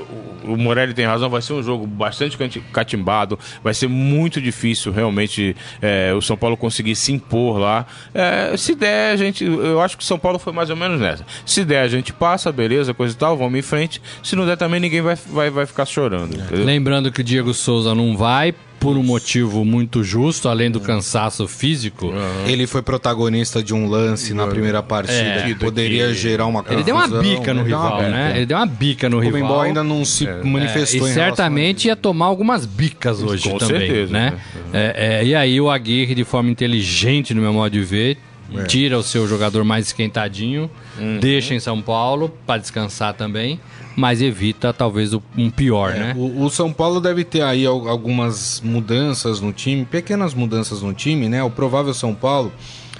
o 0.44 0.58
Morelli 0.58 0.94
tem 0.94 1.06
razão, 1.06 1.30
vai 1.30 1.42
ser 1.42 1.54
um 1.54 1.62
jogo 1.62 1.86
bastante 1.86 2.38
catimbado, 2.74 3.38
vai 3.64 3.74
ser 3.74 3.88
muito 3.88 4.42
difícil 4.42 4.92
realmente 4.92 5.56
é, 5.82 6.12
o 6.14 6.22
São 6.22 6.36
Paulo 6.36 6.58
conseguir 6.58 6.96
se 6.96 7.12
impor 7.12 7.60
lá. 7.60 7.86
É, 8.14 8.58
se 8.58 8.74
der, 8.74 9.14
a 9.14 9.16
gente. 9.16 9.46
Eu 9.46 9.80
acho 9.82 9.98
que 9.98 10.04
o 10.04 10.06
São 10.06 10.18
Paulo 10.18 10.40
foi 10.40 10.52
mais 10.52 10.72
ou 10.72 10.76
menos 10.76 11.00
nessa. 11.00 11.24
Se 11.46 11.64
der, 11.64 11.82
a 11.82 11.88
gente 11.88 12.12
passa, 12.12 12.52
beleza, 12.52 12.94
coisa 12.94 13.14
e 13.14 13.18
tal, 13.18 13.38
vamos 13.38 13.58
em 13.58 13.62
frente. 13.62 14.02
Se 14.24 14.36
não 14.36 14.48
der 14.48 14.58
também, 14.58 14.80
ninguém 14.80 15.02
vai, 15.02 15.16
vai, 15.16 15.50
vai 15.52 15.66
ficar 15.68 15.86
chorando. 15.86 16.36
Lembrando 16.52 17.12
que 17.12 17.22
o 17.22 17.24
Diego 17.24 17.54
Souza 17.54 17.94
não 17.94 18.18
vai 18.18 18.54
por 18.80 18.98
um 18.98 19.04
motivo 19.04 19.66
muito 19.66 20.04
justo, 20.04 20.48
além 20.48 20.72
do 20.72 20.80
cansaço 20.80 21.48
físico. 21.48 22.08
Uhum. 22.08 22.48
Ele 22.48 22.66
foi 22.66 22.82
protagonista 22.82 23.62
de 23.62 23.74
um 23.74 23.88
lance 23.90 24.34
na 24.34 24.48
primeira 24.48 24.82
partida 24.82 25.20
é, 25.20 25.44
que 25.44 25.56
poderia 25.56 26.08
que... 26.08 26.14
gerar 26.14 26.46
uma 26.46 26.64
confusão. 26.64 26.78
Ele 26.78 26.86
deu 26.86 26.96
uma 26.96 27.22
bica 27.22 27.54
no 27.54 27.64
rival, 27.64 28.02
né? 28.02 28.34
Ele 28.36 28.46
deu 28.46 28.58
uma 28.58 28.66
bica 28.66 29.10
no 29.10 29.18
o 29.18 29.20
rival. 29.20 29.58
O 29.58 29.62
ainda 29.62 29.84
não 29.84 30.06
se 30.06 30.28
é. 30.28 30.44
manifestou 30.44 31.08
é, 31.08 31.12
E 31.12 31.14
certamente 31.14 31.88
ia 31.88 31.96
tomar 31.96 32.28
algumas 32.28 32.66
bicas 32.66 33.22
hoje 33.22 33.50
Com 33.50 33.58
também, 33.58 33.80
certeza, 33.80 34.14
né? 34.14 34.40
né? 34.72 34.94
É, 34.96 35.26
e 35.26 35.36
aí 35.36 35.60
o 35.60 35.70
Aguirre, 35.70 36.16
de 36.16 36.24
forma 36.24 36.50
inteligente, 36.50 37.34
no 37.34 37.42
meu 37.42 37.52
modo 37.52 37.72
de 37.72 37.82
ver, 37.82 38.18
é. 38.56 38.64
tira 38.64 38.98
o 38.98 39.04
seu 39.04 39.28
jogador 39.28 39.64
mais 39.64 39.88
esquentadinho, 39.88 40.70
uhum. 40.98 41.20
deixa 41.20 41.54
em 41.54 41.60
São 41.60 41.82
Paulo 41.82 42.34
para 42.46 42.60
descansar 42.60 43.14
também 43.14 43.60
mas 44.00 44.22
evita 44.22 44.72
talvez 44.72 45.14
um 45.14 45.50
pior, 45.50 45.94
é, 45.94 46.00
né? 46.00 46.14
O, 46.16 46.46
o, 46.46 46.50
São 46.50 46.72
Paulo 46.72 47.02
deve 47.02 47.26
ter 47.26 47.42
aí 47.42 47.66
algumas 47.66 48.62
mudanças 48.64 49.42
no 49.42 49.52
time, 49.52 49.84
pequenas 49.84 50.34
mudanças 50.34 50.82
no 50.82 50.94
time, 50.94 51.28
né? 51.28 51.44
O 51.44 51.52
provável 51.52 51.94
São 51.94 52.16
Paulo, 52.16 52.52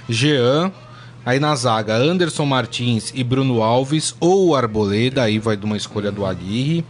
Jean, 0.06 0.70
aí 1.24 1.40
na 1.40 1.56
zaga 1.56 1.96
Anderson 1.96 2.44
Martins 2.44 3.12
e 3.14 3.24
Bruno 3.24 3.62
Alves 3.62 4.14
ou 4.20 4.54
Arboleda, 4.54 5.22
aí 5.22 5.38
vai 5.38 5.56
de 5.56 5.64
uma 5.64 5.76
escolha 5.76 6.12
do 6.12 6.26
Aguirre, 6.26 6.84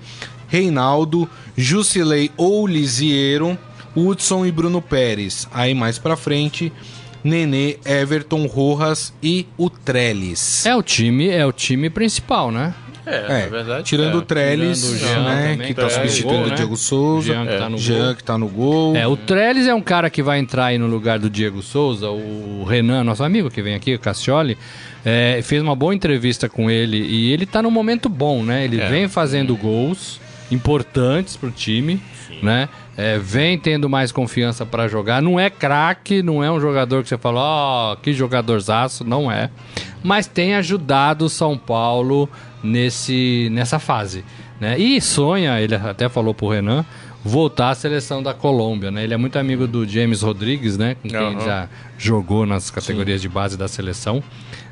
Reinaldo, 0.49 1.31
Jusilei 1.57 2.33
ou 2.37 2.67
Lisiero, 2.67 3.57
Hudson 3.95 4.45
e 4.45 4.51
Bruno 4.51 4.83
Pérez. 4.83 5.47
Aí 5.53 5.73
mais 5.73 5.99
para 5.99 6.17
frente, 6.17 6.73
Nenê, 7.23 7.79
Everton, 7.85 8.47
Rojas 8.47 9.13
e 9.23 9.47
o 9.57 9.71
Trellis. 9.71 10.67
É 10.67 10.75
o 10.75 10.83
time, 10.83 11.29
é 11.29 11.47
o 11.47 11.53
time 11.53 11.89
principal, 11.89 12.51
né? 12.51 12.75
É, 13.07 13.45
é, 13.45 13.47
verdade. 13.49 13.85
Tirando 13.85 14.15
é. 14.15 14.17
o 14.17 14.23
Trellis, 14.23 15.03
né, 15.03 15.59
que 15.67 15.75
tá 15.75 15.89
substituindo 15.89 16.49
o 16.49 16.51
Diego 16.55 16.77
Souza. 16.77 17.33
Jean 17.33 17.47
que, 17.47 17.57
tá 17.57 17.69
no 17.69 17.79
Jean 17.79 18.15
que 18.15 18.25
tá 18.25 18.39
no 18.39 18.49
gol. 18.49 18.97
É, 18.97 19.07
o 19.07 19.17
Trellis 19.17 19.67
é 19.67 19.75
um 19.75 19.81
cara 19.81 20.11
que 20.11 20.23
vai 20.23 20.39
entrar 20.39 20.67
aí 20.67 20.79
no 20.79 20.87
lugar 20.87 21.19
do 21.19 21.31
Diego 21.31 21.63
Souza. 21.63 22.11
O 22.11 22.65
Renan, 22.69 23.05
nosso 23.05 23.25
amigo 23.25 23.51
que 23.51 23.63
vem 23.63 23.75
aqui, 23.75 23.95
o 23.95 23.99
Cassioli, 23.99 24.57
é, 25.05 25.41
fez 25.43 25.63
uma 25.63 25.75
boa 25.75 25.95
entrevista 25.95 26.49
com 26.49 26.71
ele 26.71 26.99
e 26.99 27.33
ele 27.33 27.47
tá 27.47 27.63
num 27.63 27.71
momento 27.71 28.09
bom, 28.09 28.43
né? 28.43 28.65
Ele 28.65 28.81
é. 28.81 28.89
vem 28.89 29.09
fazendo 29.09 29.57
gols 29.57 30.21
importantes 30.51 31.37
pro 31.37 31.51
time, 31.51 32.01
Sim. 32.27 32.41
né? 32.43 32.69
É, 32.97 33.19
vem 33.19 33.59
tendo 33.59 33.89
mais 33.89 34.13
confiança 34.13 34.67
para 34.67 34.87
jogar. 34.87 35.23
Não 35.23 35.41
é 35.41 35.49
craque, 35.49 36.23
não 36.23 36.45
é 36.45 36.51
um 36.51 36.61
jogador 36.61 37.03
que 37.03 37.09
você 37.09 37.17
fala, 37.17 37.41
ó, 37.41 37.93
oh, 37.93 37.97
que 37.97 38.13
jogadorzaço, 38.13 39.05
não 39.05 39.33
é. 39.33 39.49
Mas 40.03 40.27
tem 40.27 40.55
ajudado 40.55 41.25
o 41.25 41.31
São 41.31 41.57
Paulo 41.57 42.29
nesse, 42.63 43.49
nessa 43.51 43.79
fase. 43.79 44.25
Né? 44.61 44.79
E 44.79 45.01
sonha, 45.01 45.61
ele 45.61 45.75
até 45.75 46.09
falou 46.09 46.35
pro 46.35 46.49
Renan, 46.49 46.85
voltar 47.25 47.71
à 47.71 47.75
seleção 47.75 48.23
da 48.23 48.35
Colômbia. 48.35 48.91
Né? 48.91 49.05
Ele 49.05 49.15
é 49.15 49.17
muito 49.17 49.39
amigo 49.39 49.67
do 49.67 49.87
James 49.87 50.23
Rodrigues, 50.23 50.77
né? 50.77 50.97
com 50.97 51.09
quem 51.09 51.33
ele 51.33 51.41
já 51.41 51.69
jogou 51.99 52.47
nas 52.47 52.71
categorias 52.71 53.21
de 53.21 53.29
base 53.29 53.57
da 53.57 53.69
seleção. 53.69 54.23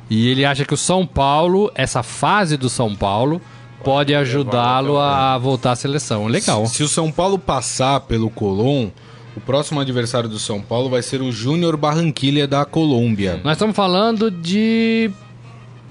E 0.09 0.27
ele 0.27 0.43
acha 0.45 0.65
que 0.65 0.73
o 0.73 0.77
São 0.77 1.05
Paulo, 1.05 1.71
essa 1.75 2.01
fase 2.01 2.57
do 2.57 2.69
São 2.69 2.95
Paulo, 2.95 3.39
pode 3.83 4.13
ajudá-lo 4.13 4.97
a 4.97 5.37
voltar 5.37 5.71
à 5.71 5.75
seleção. 5.75 6.27
Legal. 6.27 6.65
Se 6.65 6.83
o 6.83 6.87
São 6.87 7.11
Paulo 7.11 7.37
passar 7.37 8.01
pelo 8.01 8.29
Colón, 8.29 8.89
o 9.35 9.39
próximo 9.39 9.79
adversário 9.79 10.27
do 10.27 10.39
São 10.39 10.61
Paulo 10.61 10.89
vai 10.89 11.01
ser 11.01 11.21
o 11.21 11.31
Júnior 11.31 11.77
Barranquilha 11.77 12.47
da 12.47 12.65
Colômbia. 12.65 13.39
Nós 13.43 13.53
estamos 13.53 13.75
falando 13.75 14.31
de 14.31 15.11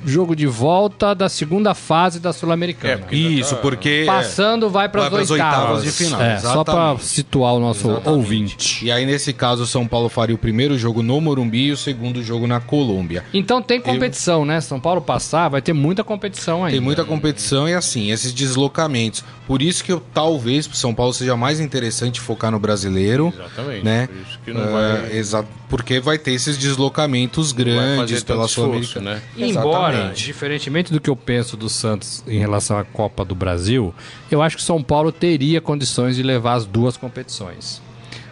jogo 0.05 0.35
de 0.37 0.47
volta 0.47 1.15
da 1.15 1.29
segunda 1.29 1.75
fase 1.75 2.21
da 2.21 2.33
Sul-Americana. 2.33 2.95
É, 2.95 2.97
porque- 2.97 3.17
Isso, 3.17 3.57
porque. 3.57 4.05
Passando, 4.07 4.71
vai 4.71 4.89
para 4.89 5.07
as 5.07 5.13
oitavas. 5.13 5.31
oitavas 5.31 5.83
de 5.85 5.91
final, 5.91 6.21
É, 6.23 6.39
só 6.39 6.63
para 6.65 6.97
situar 6.99 7.55
o 7.55 7.61
nosso 7.61 7.89
Exatamente. 7.91 8.09
ouvinte. 8.09 8.85
E 8.85 8.93
aí, 8.93 9.05
nesse 9.05 9.33
caso, 9.33 9.63
o 9.63 9.67
São 9.67 9.87
Paulo 9.87 10.09
faria 10.09 10.35
o 10.35 10.39
primeiro 10.39 10.79
jogo 10.79 11.03
no 11.03 11.21
Morumbi 11.21 11.67
e 11.67 11.73
o 11.73 11.77
segundo 11.77 12.23
jogo 12.23 12.47
na 12.47 12.61
Colômbia. 12.61 13.25
Então 13.35 13.61
tem 13.63 13.81
competição, 13.81 14.45
né? 14.45 14.61
São 14.61 14.79
Paulo 14.81 15.01
passar, 15.01 15.49
vai 15.49 15.61
ter 15.63 15.73
muita 15.73 16.05
competição 16.05 16.65
ainda. 16.65 16.73
Tem 16.73 16.81
muita 16.81 17.05
competição 17.05 17.69
e 17.69 17.75
assim, 17.75 18.11
esses 18.11 18.33
deslocamentos. 18.33 19.25
Por 19.47 19.63
isso 19.63 19.83
que 19.83 19.91
eu, 19.91 20.03
talvez 20.13 20.67
pro 20.67 20.77
São 20.77 20.95
Paulo 20.95 21.13
seja 21.15 21.35
mais 21.37 21.59
interessante 21.59 22.21
focar 22.21 22.51
no 22.51 22.59
brasileiro. 22.59 23.33
Exatamente. 23.35 23.85
Né? 23.85 24.07
Por 24.07 24.17
isso 24.17 24.39
que 24.45 24.53
não 24.53 24.63
É, 24.63 24.67
vai, 25.01 25.17
exa- 25.17 25.45
porque 25.71 26.01
vai 26.01 26.19
ter 26.19 26.33
esses 26.33 26.57
deslocamentos 26.59 27.53
grandes 27.53 28.23
pela 28.23 28.47
Sul-Americana. 28.47 29.15
né? 29.15 29.23
Embora, 29.37 29.88
Exatamente. 29.95 30.25
diferentemente 30.25 30.93
do 30.93 31.01
que 31.01 31.11
eu 31.11 31.17
penso 31.17 31.57
do 31.57 31.69
Santos 31.69 32.23
em 32.27 32.39
relação 32.39 32.79
à 32.79 32.85
Copa 32.85 33.25
do 33.25 33.35
Brasil, 33.35 33.95
eu 34.31 34.43
acho 34.43 34.57
que 34.57 34.63
São 34.63 34.83
Paulo 34.83 35.11
teria 35.13 35.61
condições 35.61 36.17
de 36.17 36.23
levar 36.23 36.55
as 36.55 36.67
duas 36.67 36.97
competições. 36.97 37.81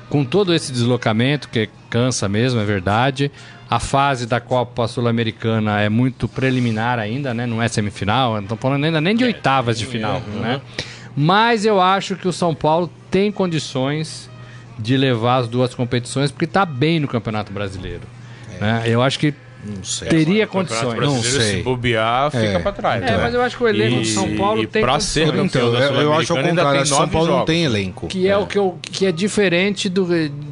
Com 0.08 0.24
todo 0.24 0.54
esse 0.54 0.70
deslocamento, 0.72 1.48
que 1.48 1.68
cansa 1.90 2.28
mesmo, 2.28 2.60
é 2.60 2.64
verdade. 2.64 3.30
A 3.68 3.80
fase 3.80 4.24
da 4.26 4.38
Copa 4.40 4.86
Sul-Americana 4.86 5.80
é 5.80 5.88
muito 5.88 6.28
preliminar 6.28 6.98
ainda, 7.00 7.34
né? 7.34 7.44
Não 7.46 7.60
é 7.60 7.66
semifinal, 7.66 8.34
não 8.34 8.42
estamos 8.42 8.62
falando 8.62 8.84
ainda 8.84 9.00
nem 9.00 9.16
de 9.16 9.24
oitavas 9.24 9.76
de 9.76 9.84
final, 9.86 10.20
né? 10.40 10.60
Mas 11.16 11.64
eu 11.64 11.80
acho 11.80 12.14
que 12.14 12.28
o 12.28 12.32
São 12.32 12.54
Paulo 12.54 12.88
tem 13.10 13.32
condições 13.32 14.30
de 14.78 14.96
levar 14.96 15.38
as 15.38 15.48
duas 15.48 15.74
competições, 15.74 16.30
porque 16.30 16.44
está 16.44 16.64
bem 16.64 17.00
no 17.00 17.08
Campeonato 17.08 17.52
Brasileiro. 17.52 18.02
né? 18.60 18.82
Eu 18.86 19.02
acho 19.02 19.18
que 19.18 19.34
Não 19.66 19.84
sei. 19.84 20.08
teria 20.08 20.46
Campeonato 20.46 20.74
condições. 20.86 21.00
Não 21.00 21.22
sei. 21.22 21.56
Se 21.58 21.62
bobear, 21.62 22.30
fica 22.30 22.44
É. 22.44 22.58
pra 22.58 22.72
trás. 22.72 23.02
É, 23.02 23.16
mas 23.18 23.34
eu 23.34 23.42
acho 23.42 23.56
que 23.56 23.64
o 23.64 23.68
elenco 23.68 24.00
do 24.00 24.04
São 24.06 24.36
Paulo 24.36 24.62
e 24.62 24.66
tem 24.66 24.82
pra 24.82 24.92
condições. 24.92 25.12
ser 25.28 25.36
Então, 25.36 25.74
eu, 25.74 26.00
eu 26.02 26.12
acho 26.14 26.32
ao 26.36 26.42
contrário, 26.42 26.86
São 26.86 27.08
Paulo 27.08 27.26
não 27.28 27.34
jogos. 27.38 27.46
tem 27.46 27.64
elenco. 27.64 28.06
Que 28.06 28.28
é, 28.28 28.36
o 28.36 28.46
que, 28.46 28.58
eu, 28.58 28.78
que 28.82 29.06
é 29.06 29.12
diferente 29.12 29.88
do, 29.88 30.06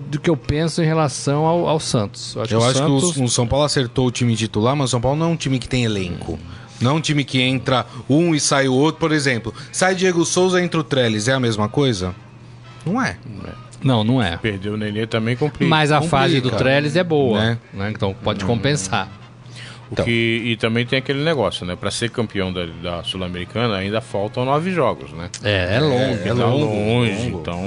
do 0.08 0.18
que 0.20 0.28
eu 0.28 0.36
penso 0.36 0.82
em 0.82 0.86
relação 0.86 1.44
ao, 1.46 1.68
ao 1.68 1.78
Santos. 1.80 2.34
Eu 2.34 2.42
acho, 2.42 2.54
Eu 2.54 2.58
que, 2.58 2.64
o 2.64 2.68
acho 2.68 2.78
Santos, 2.78 3.12
que 3.12 3.20
o, 3.20 3.24
o 3.24 3.28
São 3.28 3.46
Paulo 3.46 3.64
acertou 3.64 4.06
o 4.06 4.10
time 4.10 4.34
titular, 4.36 4.74
mas 4.76 4.88
o 4.88 4.90
São 4.92 5.00
Paulo 5.00 5.18
não 5.18 5.26
é 5.26 5.30
um 5.30 5.36
time 5.36 5.58
que 5.58 5.68
tem 5.68 5.84
elenco. 5.84 6.38
Não 6.80 6.90
é 6.90 6.94
um 6.94 7.00
time 7.00 7.24
que 7.24 7.40
entra 7.40 7.86
um 8.08 8.34
e 8.34 8.40
sai 8.40 8.66
o 8.68 8.74
outro, 8.74 8.98
por 9.00 9.12
exemplo. 9.12 9.54
Sai 9.70 9.94
Diego 9.94 10.24
Souza, 10.24 10.60
entra 10.60 10.80
o 10.80 10.84
Trellis, 10.84 11.28
é 11.28 11.32
a 11.32 11.40
mesma 11.40 11.68
coisa? 11.68 12.14
Não 12.84 13.00
é. 13.00 13.16
Não, 13.24 13.50
não 13.84 14.22
é. 14.22 14.36
Perdeu 14.38 14.74
o 14.74 14.76
Nenê 14.76 15.06
também 15.06 15.36
complica. 15.36 15.68
Mas 15.68 15.92
a 15.92 15.96
complica, 15.96 16.16
fase 16.16 16.40
do 16.40 16.50
Trellis 16.50 16.96
é 16.96 17.04
boa. 17.04 17.38
né? 17.40 17.58
né? 17.72 17.90
Então 17.94 18.14
pode 18.22 18.44
compensar. 18.44 19.08
O 19.90 19.96
que, 20.02 20.42
e 20.44 20.56
também 20.56 20.84
tem 20.86 20.98
aquele 20.98 21.22
negócio, 21.22 21.64
né? 21.66 21.76
Pra 21.76 21.90
ser 21.90 22.08
campeão 22.10 22.50
da, 22.52 22.64
da 22.82 23.02
Sul-Americana 23.04 23.76
ainda 23.76 24.00
faltam 24.00 24.44
nove 24.44 24.72
jogos, 24.72 25.12
né? 25.12 25.28
É, 25.42 25.76
é 25.76 25.80
longo. 25.80 25.94
É, 26.14 26.16
Tá 26.16 26.32
longo, 26.32 26.74
longe, 26.74 27.12
longo. 27.30 27.40
então... 27.40 27.62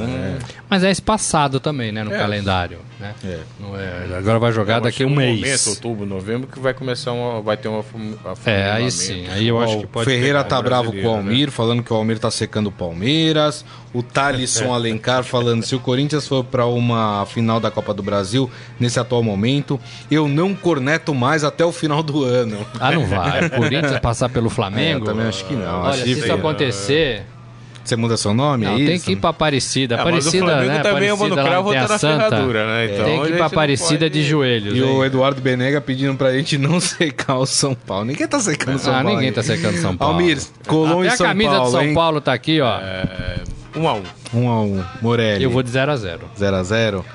Mas 0.67 0.83
é 0.83 0.89
espaçado 0.91 1.59
também, 1.59 1.91
né? 1.91 2.03
No 2.03 2.13
É. 2.13 2.17
calendário. 2.17 2.79
Né? 2.99 3.13
É. 3.23 3.39
Não 3.59 3.77
é- 3.79 4.17
agora 4.17 4.39
vai 4.39 4.51
jogar 4.51 4.75
Mas 4.75 4.83
daqui 4.85 5.03
a 5.03 5.05
um 5.07 5.15
mês. 5.15 5.39
momento, 5.39 5.69
outubro, 5.69 6.05
novembro, 6.05 6.47
que 6.47 6.59
vai 6.59 6.73
começar 6.73 7.11
uma... 7.11 7.41
Vai 7.41 7.55
ter 7.55 7.67
uma... 7.67 7.83
É, 8.45 8.71
aí 8.71 8.89
sim. 8.89 9.27
Aí 9.29 9.47
eu 9.47 9.59
acho 9.61 9.79
que 9.79 9.85
o 9.85 9.87
pode. 9.87 10.09
Ferreira 10.09 10.43
tá 10.43 10.59
bravo 10.61 10.91
com 10.91 10.97
o 10.97 11.01
né? 11.01 11.07
Almir, 11.07 11.51
falando 11.51 11.83
que 11.83 11.93
o 11.93 11.95
Almir 11.95 12.17
tá 12.17 12.31
secando 12.31 12.67
o 12.67 12.71
Palmeiras. 12.71 13.63
O 13.93 14.01
Thalisson 14.01 14.73
Alencar 14.73 15.23
falando 15.23 15.63
se 15.63 15.75
o 15.75 15.79
Corinthians 15.79 16.27
for 16.27 16.43
pra 16.43 16.65
uma 16.65 17.25
final 17.27 17.59
da 17.59 17.69
Copa 17.69 17.93
do 17.93 18.01
Brasil 18.01 18.49
nesse 18.79 18.99
atual 18.99 19.21
momento, 19.21 19.79
eu 20.09 20.27
não 20.27 20.55
corneto 20.55 21.13
mais 21.13 21.43
até 21.43 21.63
o 21.63 21.71
final 21.71 22.01
do 22.01 22.23
ano. 22.23 22.65
Ah, 22.79 22.91
não 22.91 23.05
vai. 23.05 23.45
O 23.45 23.49
Corinthians 23.57 23.99
passar 23.99 24.29
pelo 24.29 24.49
Flamengo. 24.49 25.05
É, 25.05 25.09
eu 25.09 25.13
também 25.13 25.27
acho 25.27 25.45
que 25.45 25.55
não. 25.55 25.81
Olha, 25.81 25.89
Acho 25.89 26.03
se 26.03 26.11
isso 26.11 26.33
acontecer. 26.33 27.25
Você 27.87 27.95
muda 27.95 28.17
seu 28.17 28.33
nome? 28.33 28.65
Não, 28.65 28.73
é 28.73 28.85
tem 28.85 28.99
que 28.99 29.13
ir 29.13 29.15
pra 29.15 29.29
Aparecida. 29.29 29.95
É, 29.95 29.97
mas 29.97 30.05
o 30.05 30.09
Aparecida, 30.09 30.45
Flamengo 30.45 30.67
né? 30.73 30.79
também, 30.81 31.11
o 31.11 31.17
Mano 31.17 31.33
Aparecida 31.33 31.35
lá 31.41 31.49
Cravo 31.49 31.69
tem 31.69 31.77
a 31.79 31.81
tá 31.83 31.87
na 31.93 31.97
Santa. 31.97 32.29
ferradura, 32.29 32.65
né? 32.67 32.85
Então, 32.93 33.05
tem 33.05 33.19
a 33.19 33.23
que 33.25 33.29
ir 33.31 33.37
pra 33.37 33.45
Aparecida 33.45 33.99
pode- 34.05 34.09
de 34.09 34.23
joelhos. 34.23 34.77
E 34.77 34.81
o 34.81 34.85
hein? 35.01 35.03
Eduardo 35.05 35.41
Benega 35.41 35.79
pedindo 35.79 36.15
pra 36.15 36.33
gente 36.33 36.57
não 36.57 36.79
secar 36.81 37.37
o 37.37 37.45
São 37.45 37.73
Paulo. 37.73 38.05
Ninguém 38.05 38.27
tá 38.27 38.39
secando 38.39 38.75
o 38.75 38.79
São 38.79 38.91
Ah, 38.93 38.95
Paulo. 38.97 39.09
ninguém 39.11 39.29
aí. 39.29 39.33
tá 39.33 39.41
secando 39.43 39.77
São 39.77 39.95
Paulo. 39.95 40.13
Almir, 40.15 40.37
Colom 40.67 40.99
Até 40.99 41.05
e 41.05 41.07
a 41.07 41.15
São 41.17 41.27
camisa 41.27 41.49
Paulo, 41.51 41.65
do 41.65 41.71
São 41.71 41.81
hein? 41.83 41.93
Paulo 41.93 42.21
tá 42.21 42.33
aqui, 42.33 42.59
ó. 42.59 42.77
É, 42.79 43.39
um 43.75 43.87
a 43.87 43.93
um. 43.93 44.03
Um 44.33 44.49
a 44.49 44.61
um. 44.61 44.83
Morelli. 45.01 45.43
Eu 45.43 45.49
vou 45.49 45.63
de 45.63 45.69
0 45.69 45.89
a 45.91 45.95
0 45.95 46.21
0 46.37 46.55
a 46.57 46.63
0 46.63 47.05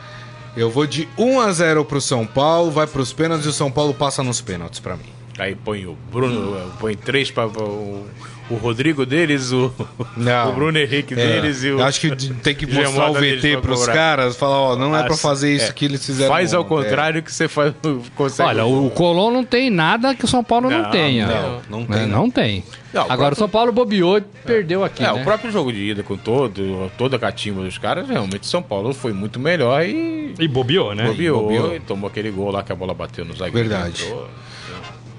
Eu 0.57 0.71
vou 0.71 0.87
de 0.87 1.07
1 1.19 1.41
a 1.41 1.53
0 1.53 1.85
pro 1.85 2.01
São 2.01 2.27
Paulo, 2.27 2.71
vai 2.71 2.87
pros 2.87 3.13
pênaltis 3.13 3.45
e 3.45 3.49
o 3.51 3.53
São 3.53 3.71
Paulo 3.71 3.93
passa 3.93 4.23
nos 4.23 4.41
pênaltis 4.41 4.81
pra 4.81 4.97
mim. 4.97 5.05
Aí 5.39 5.55
põe 5.55 5.87
o 5.87 5.97
Bruno, 6.11 6.57
põe 6.79 6.95
três 6.95 7.31
para 7.31 7.47
o, 7.47 8.07
o 8.51 8.55
Rodrigo 8.57 9.07
deles, 9.07 9.53
o, 9.53 9.73
Não. 10.17 10.51
o 10.51 10.53
Bruno 10.53 10.79
Henrique 10.79 11.15
deles 11.15 11.63
e 11.65 11.69
o. 11.71 11.79
Eu 11.79 11.85
acho 11.85 12.01
que 12.01 12.11
tem 12.15 12.55
que 12.55 12.67
mostrar 12.73 13.11
o 13.11 13.15
VT 13.15 13.59
pros 13.63 13.81
cobrar. 13.81 13.95
caras, 13.95 14.37
falar, 14.37 14.59
ó, 14.61 14.77
não 14.77 14.97
é 14.97 15.03
pra 15.05 15.15
As- 15.15 15.23
fazer 15.23 15.55
isso 15.55 15.71
é. 15.71 15.73
que 15.73 15.85
eles 15.85 16.05
fizeram. 16.05 16.31
Faz 16.33 16.53
ao 16.53 16.65
contrário 16.65 17.23
que 17.23 17.33
você 17.33 17.49
faz, 17.49 17.73
consegue. 18.17 18.49
Olha, 18.51 18.65
o 18.67 18.91
Colón 18.91 19.31
não 19.33 19.45
tem 19.45 19.71
nada 19.71 20.15
que 20.15 20.25
o 20.25 20.29
São 20.29 20.43
Paulo 20.45 20.69
não, 20.71 20.83
Não, 20.83 20.91
tenha. 20.91 21.27
não, 21.27 21.61
não 21.71 21.81
Né? 21.89 21.99
tem, 21.99 22.07
Não 22.07 22.31
tem. 22.31 22.65
Não, 22.93 23.01
o 23.01 23.05
Agora 23.05 23.17
próprio- 23.17 23.33
o 23.33 23.39
São 23.39 23.49
Paulo 23.49 23.73
bobeou 23.73 24.19
e 24.19 24.21
perdeu 24.21 24.85
aqui, 24.85 25.03
É, 25.03 25.07
né? 25.11 25.21
o 25.21 25.25
próprio 25.25 25.51
jogo 25.51 25.73
de 25.73 25.81
ida 25.93 26.03
com 26.03 26.15
todo, 26.15 26.91
toda 26.99 27.17
a 27.17 27.19
catimba 27.19 27.63
dos 27.63 27.79
caras, 27.79 28.07
realmente 28.07 28.47
São 28.47 28.63
Paulo 28.63 28.93
foi 28.93 29.15
muito 29.15 29.41
melhor 29.41 29.83
e 29.83 30.35
E 30.39 30.47
bobeou, 30.47 30.95
né? 30.95 31.07
bobeou, 31.07 31.43
bobeou. 31.43 31.75
e 31.75 31.81
tomou 31.81 32.09
aquele 32.09 32.31
gol 32.31 32.51
lá 32.51 32.63
que 32.63 32.71
a 32.71 32.75
bola 32.75 32.93
bateu 32.93 33.25
no 33.25 33.33
zagueiro. 33.35 33.67
Verdade. 33.71 34.07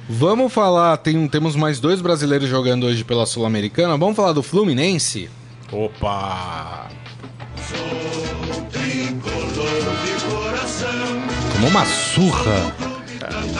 Vamos 0.09 0.51
falar, 0.53 0.97
tem, 0.97 1.27
temos 1.27 1.55
mais 1.55 1.79
dois 1.79 2.01
brasileiros 2.01 2.49
jogando 2.49 2.85
hoje 2.85 3.03
pela 3.03 3.25
Sul-Americana. 3.25 3.97
Vamos 3.97 4.15
falar 4.15 4.33
do 4.33 4.43
Fluminense? 4.43 5.29
Opa! 5.71 6.87
Tomou 11.53 11.69
uma 11.69 11.85
surra 11.85 12.73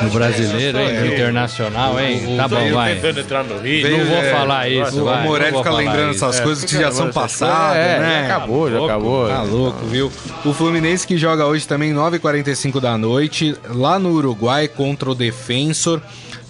no 0.02 0.10
brasileiro, 0.10 0.78
hein? 0.80 1.00
No 1.00 1.06
internacional, 1.14 1.98
hein? 2.00 2.36
Tá 2.36 2.48
bom, 2.50 2.72
vai. 2.74 2.96
tentando 2.96 3.20
entrar 3.22 3.44
no 3.46 3.58
ritmo. 3.60 3.98
Não 3.98 4.06
vou 4.06 4.18
É, 4.18 4.32
falar 4.32 4.70
isso, 4.70 5.02
O 5.02 5.06
vai. 5.06 5.24
Morelli 5.24 5.52
não 5.52 5.64
vou 5.64 5.64
fica 5.64 5.76
falar 5.78 5.78
lembrando 5.92 6.14
isso. 6.14 6.26
essas 6.26 6.40
coisas 6.42 6.66
que 6.66 6.74
já 6.74 6.92
são 6.92 7.10
passadas, 7.12 7.78
é, 7.78 8.00
né? 8.00 8.26
Já 8.28 8.36
acabou, 8.36 8.70
já 8.70 8.78
louco. 8.78 8.92
acabou. 8.92 9.28
Tá 9.30 9.42
louco, 9.44 9.86
viu? 9.86 10.12
O 10.44 10.54
Fluminense 10.54 11.08
que 11.08 11.18
joga 11.18 11.46
hoje 11.46 11.66
também 11.66 11.94
9h45 11.94 12.82
da 12.82 12.98
noite, 12.98 13.56
lá 13.70 13.98
no 13.98 14.12
Uruguai, 14.12 14.68
contra 14.68 15.10
o 15.10 15.16
Defensor. 15.16 16.02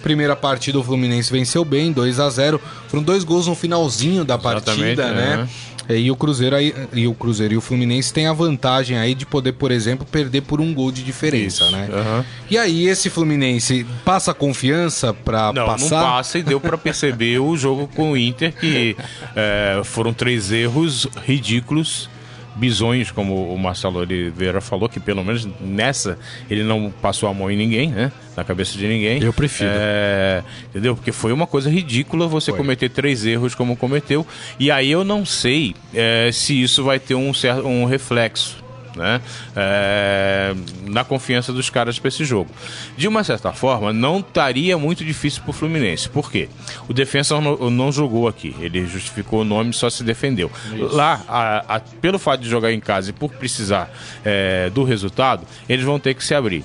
Primeira 0.04 0.36
partida 0.36 0.78
o 0.78 0.84
Fluminense 0.84 1.32
venceu 1.32 1.66
bem, 1.66 1.92
2 1.92 2.20
a 2.20 2.30
0 2.30 2.62
Foram 2.90 3.02
dois 3.02 3.24
gols 3.24 3.48
no 3.48 3.56
finalzinho 3.56 4.24
da 4.24 4.36
Exatamente, 4.36 4.98
partida, 4.98 5.12
né? 5.14 5.50
E 5.90 6.10
o 6.10 6.16
Cruzeiro 6.16 6.56
aí, 6.56 6.74
e 6.94 7.08
o 7.08 7.14
Cruzeiro 7.14 7.56
e 7.56 7.58
o 7.58 7.62
Fluminense 7.62 8.14
têm 8.14 8.26
a 8.28 8.32
vantagem 8.32 8.98
aí 8.98 9.14
de 9.14 9.26
poder, 9.26 9.52
por 9.54 9.70
exemplo, 9.70 10.06
perder 10.10 10.40
por 10.42 10.62
um 10.62 10.74
gol 10.74 10.92
de 10.94 11.04
diferença, 11.04 11.64
Isso, 11.66 11.72
né? 11.74 11.90
aham. 11.92 12.26
E 12.50 12.58
aí 12.58 12.88
esse 12.88 13.10
Fluminense 13.10 13.86
passa 14.06 14.34
confiança 14.34 15.08
Não, 15.54 15.66
passar? 15.66 16.00
não 16.00 16.08
passa 16.08 16.40
e 16.40 16.44
deu 16.44 16.62
pra 16.62 16.78
perceber 16.78 17.40
o 17.40 17.58
jogo 17.58 17.90
com 17.94 18.12
o 18.14 18.18
Inter 18.18 18.54
que 18.54 18.96
é, 19.36 19.82
foram 19.84 20.14
três 20.14 20.54
erros 20.54 21.06
ridículos, 21.26 22.10
bizonhos, 22.56 23.12
como 23.12 23.54
o 23.54 23.58
Marcelo 23.58 24.00
Oliveira 24.00 24.62
falou, 24.62 24.88
que 24.88 25.00
pelo 25.00 25.24
menos 25.24 25.48
nessa 25.60 26.18
ele 26.50 26.64
não 26.64 26.92
passou 27.02 27.30
a 27.30 27.34
mão 27.34 27.50
em 27.50 27.58
ninguém, 27.58 27.90
né? 27.90 28.12
Na 28.36 28.44
cabeça 28.44 28.78
de 28.78 28.88
ninguém. 28.88 29.22
Eu 29.22 29.34
prefiro. 29.34 29.70
É, 29.74 30.44
entendeu? 30.70 30.96
Porque 30.96 31.12
foi 31.12 31.32
uma 31.32 31.46
coisa 31.46 31.70
ridícula 31.70 32.28
você 32.28 32.52
cometer 32.52 32.90
três 32.90 33.26
erros 33.26 33.54
como 33.54 33.76
cometeu. 33.76 34.26
E 34.60 34.72
aí 34.72 34.92
eu 34.92 35.04
não 35.04 35.26
sei 35.26 35.76
é, 35.94 36.30
se 36.32 36.62
isso 36.62 36.84
vai 36.84 37.00
ter 37.00 37.16
um, 37.16 37.34
certo, 37.34 37.68
um 37.68 37.86
reflexo 37.86 38.63
né? 38.96 39.22
É, 39.56 40.54
na 40.86 41.04
confiança 41.04 41.52
dos 41.54 41.70
caras 41.70 41.98
para 42.00 42.08
esse 42.10 42.24
jogo. 42.26 42.50
De 42.98 43.08
uma 43.08 43.24
certa 43.24 43.52
forma, 43.52 43.92
não 43.94 44.20
estaria 44.20 44.78
muito 44.78 45.04
difícil 45.04 45.42
para 45.42 45.50
o 45.52 45.54
Fluminense. 45.54 46.10
Por 46.10 46.32
quê? 46.32 46.50
O 46.88 46.94
defensor 46.94 47.42
não, 47.42 47.70
não 47.70 47.92
jogou 47.92 48.28
aqui. 48.28 48.56
Ele 48.60 48.86
justificou 48.86 49.42
o 49.42 49.44
nome, 49.44 49.74
só 49.74 49.90
se 49.90 50.04
defendeu. 50.04 50.52
Lá, 50.92 51.22
a- 51.28 51.76
a- 51.76 51.80
pelo 51.80 52.20
fato 52.20 52.42
de 52.42 52.50
jogar 52.50 52.72
em 52.72 52.80
casa 52.80 53.10
e 53.10 53.14
por 53.14 53.32
precisar 53.32 53.90
é, 54.24 54.70
do 54.70 54.84
resultado, 54.84 55.46
eles 55.68 55.84
vão 55.86 56.00
ter 56.00 56.14
que 56.14 56.24
se 56.24 56.34
abrir. 56.36 56.64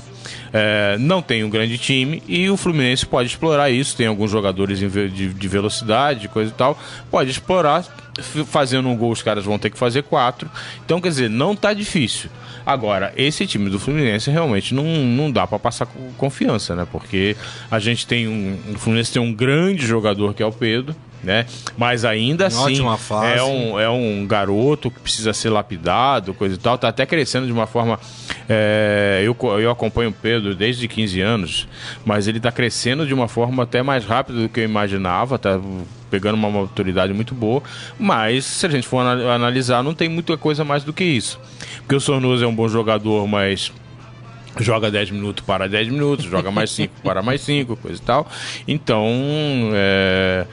É, 0.52 0.96
não 0.98 1.20
tem 1.20 1.44
um 1.44 1.50
grande 1.50 1.78
time 1.78 2.22
e 2.26 2.48
o 2.48 2.56
Fluminense 2.56 3.06
pode 3.06 3.28
explorar 3.28 3.70
isso. 3.70 3.96
Tem 3.96 4.06
alguns 4.06 4.30
jogadores 4.30 4.78
de, 4.78 4.88
de 5.08 5.48
velocidade, 5.48 6.28
coisa 6.28 6.50
e 6.50 6.54
tal, 6.54 6.78
pode 7.10 7.30
explorar. 7.30 7.84
Fazendo 8.46 8.88
um 8.88 8.96
gol, 8.96 9.12
os 9.12 9.22
caras 9.22 9.44
vão 9.44 9.60
ter 9.60 9.70
que 9.70 9.78
fazer 9.78 10.02
quatro. 10.02 10.50
Então, 10.84 11.00
quer 11.00 11.10
dizer, 11.10 11.30
não 11.30 11.54
tá 11.54 11.72
difícil. 11.72 12.28
Agora, 12.66 13.12
esse 13.16 13.46
time 13.46 13.70
do 13.70 13.78
Fluminense 13.78 14.28
realmente 14.28 14.74
não, 14.74 14.82
não 14.84 15.30
dá 15.30 15.46
para 15.46 15.56
passar 15.56 15.86
confiança, 16.16 16.74
né? 16.74 16.84
Porque 16.90 17.36
a 17.70 17.78
gente 17.78 18.08
tem 18.08 18.26
um. 18.26 18.58
O 18.74 18.78
Fluminense 18.78 19.12
tem 19.12 19.22
um 19.22 19.32
grande 19.32 19.86
jogador 19.86 20.34
que 20.34 20.42
é 20.42 20.46
o 20.46 20.50
Pedro 20.50 20.96
né? 21.22 21.46
Mas 21.76 22.04
ainda 22.04 22.46
assim 22.46 22.80
é 23.34 23.42
um, 23.42 23.78
é 23.78 23.88
um 23.88 24.26
garoto 24.26 24.90
que 24.90 25.00
precisa 25.00 25.32
ser 25.32 25.50
lapidado, 25.50 26.34
coisa 26.34 26.54
e 26.54 26.58
tal. 26.58 26.78
Tá 26.78 26.88
até 26.88 27.04
crescendo 27.04 27.46
de 27.46 27.52
uma 27.52 27.66
forma. 27.66 27.98
É, 28.48 29.22
eu, 29.24 29.36
eu 29.58 29.70
acompanho 29.70 30.10
o 30.10 30.12
Pedro 30.12 30.54
desde 30.54 30.88
15 30.88 31.20
anos, 31.20 31.68
mas 32.04 32.26
ele 32.26 32.40
tá 32.40 32.50
crescendo 32.50 33.06
de 33.06 33.12
uma 33.12 33.28
forma 33.28 33.62
até 33.62 33.82
mais 33.82 34.04
rápida 34.04 34.40
do 34.40 34.48
que 34.48 34.60
eu 34.60 34.64
imaginava. 34.64 35.38
Tá 35.38 35.60
pegando 36.10 36.36
uma 36.36 36.50
maturidade 36.50 37.12
muito 37.12 37.34
boa. 37.34 37.62
Mas 37.98 38.44
se 38.44 38.66
a 38.66 38.68
gente 38.68 38.86
for 38.86 39.00
analisar, 39.00 39.82
não 39.82 39.94
tem 39.94 40.08
muita 40.08 40.36
coisa 40.36 40.64
mais 40.64 40.84
do 40.84 40.92
que 40.92 41.04
isso. 41.04 41.38
Porque 41.80 41.94
o 41.94 42.00
Sornoso 42.00 42.44
é 42.44 42.46
um 42.46 42.54
bom 42.54 42.68
jogador, 42.68 43.26
mas 43.26 43.72
joga 44.58 44.90
10 44.90 45.10
minutos 45.10 45.44
para 45.44 45.68
10 45.68 45.88
minutos, 45.88 46.24
joga 46.24 46.50
mais 46.50 46.70
5 46.70 47.02
para 47.02 47.22
mais 47.22 47.40
5, 47.42 47.76
coisa 47.76 48.00
e 48.00 48.04
tal. 48.04 48.26
Então, 48.66 49.06
é, 49.74 50.46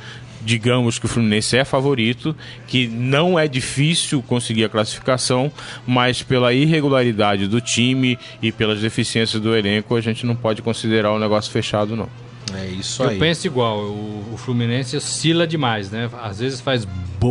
digamos 0.46 1.00
que 1.00 1.06
o 1.06 1.10
Fluminense 1.10 1.58
é 1.58 1.66
favorito, 1.66 2.36
que 2.68 2.88
não 2.88 3.38
é 3.38 3.48
difícil 3.48 4.22
conseguir 4.22 4.66
a 4.66 4.70
classificação, 4.70 5.52
mas 5.86 6.22
pela 6.22 6.54
irregularidade 6.54 7.48
do 7.48 7.60
time 7.60 8.18
e 8.42 8.52
pelas 8.52 8.80
deficiências 8.80 9.42
do 9.42 9.56
elenco, 9.56 9.96
a 9.96 10.02
gente 10.02 10.26
não 10.26 10.36
pode 10.36 10.62
considerar 10.62 11.12
o 11.12 11.20
negócio 11.20 11.52
fechado, 11.52 11.96
não. 11.96 12.08
É 12.54 12.68
isso 12.68 13.04
aí. 13.04 13.16
Eu 13.16 13.20
penso 13.20 13.48
igual, 13.48 13.80
o, 13.80 14.34
o 14.34 14.38
Fluminense 14.38 14.96
oscila 14.96 15.48
demais, 15.48 15.90
né? 15.90 16.10
Às 16.22 16.40
vezes 16.40 16.62
faz 16.62 16.88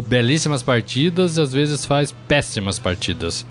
belíssimas 0.09 0.63
partidas, 0.63 1.39
às 1.39 1.53
vezes 1.53 1.85
faz 1.85 2.13
péssimas 2.27 2.79
partidas. 2.79 3.47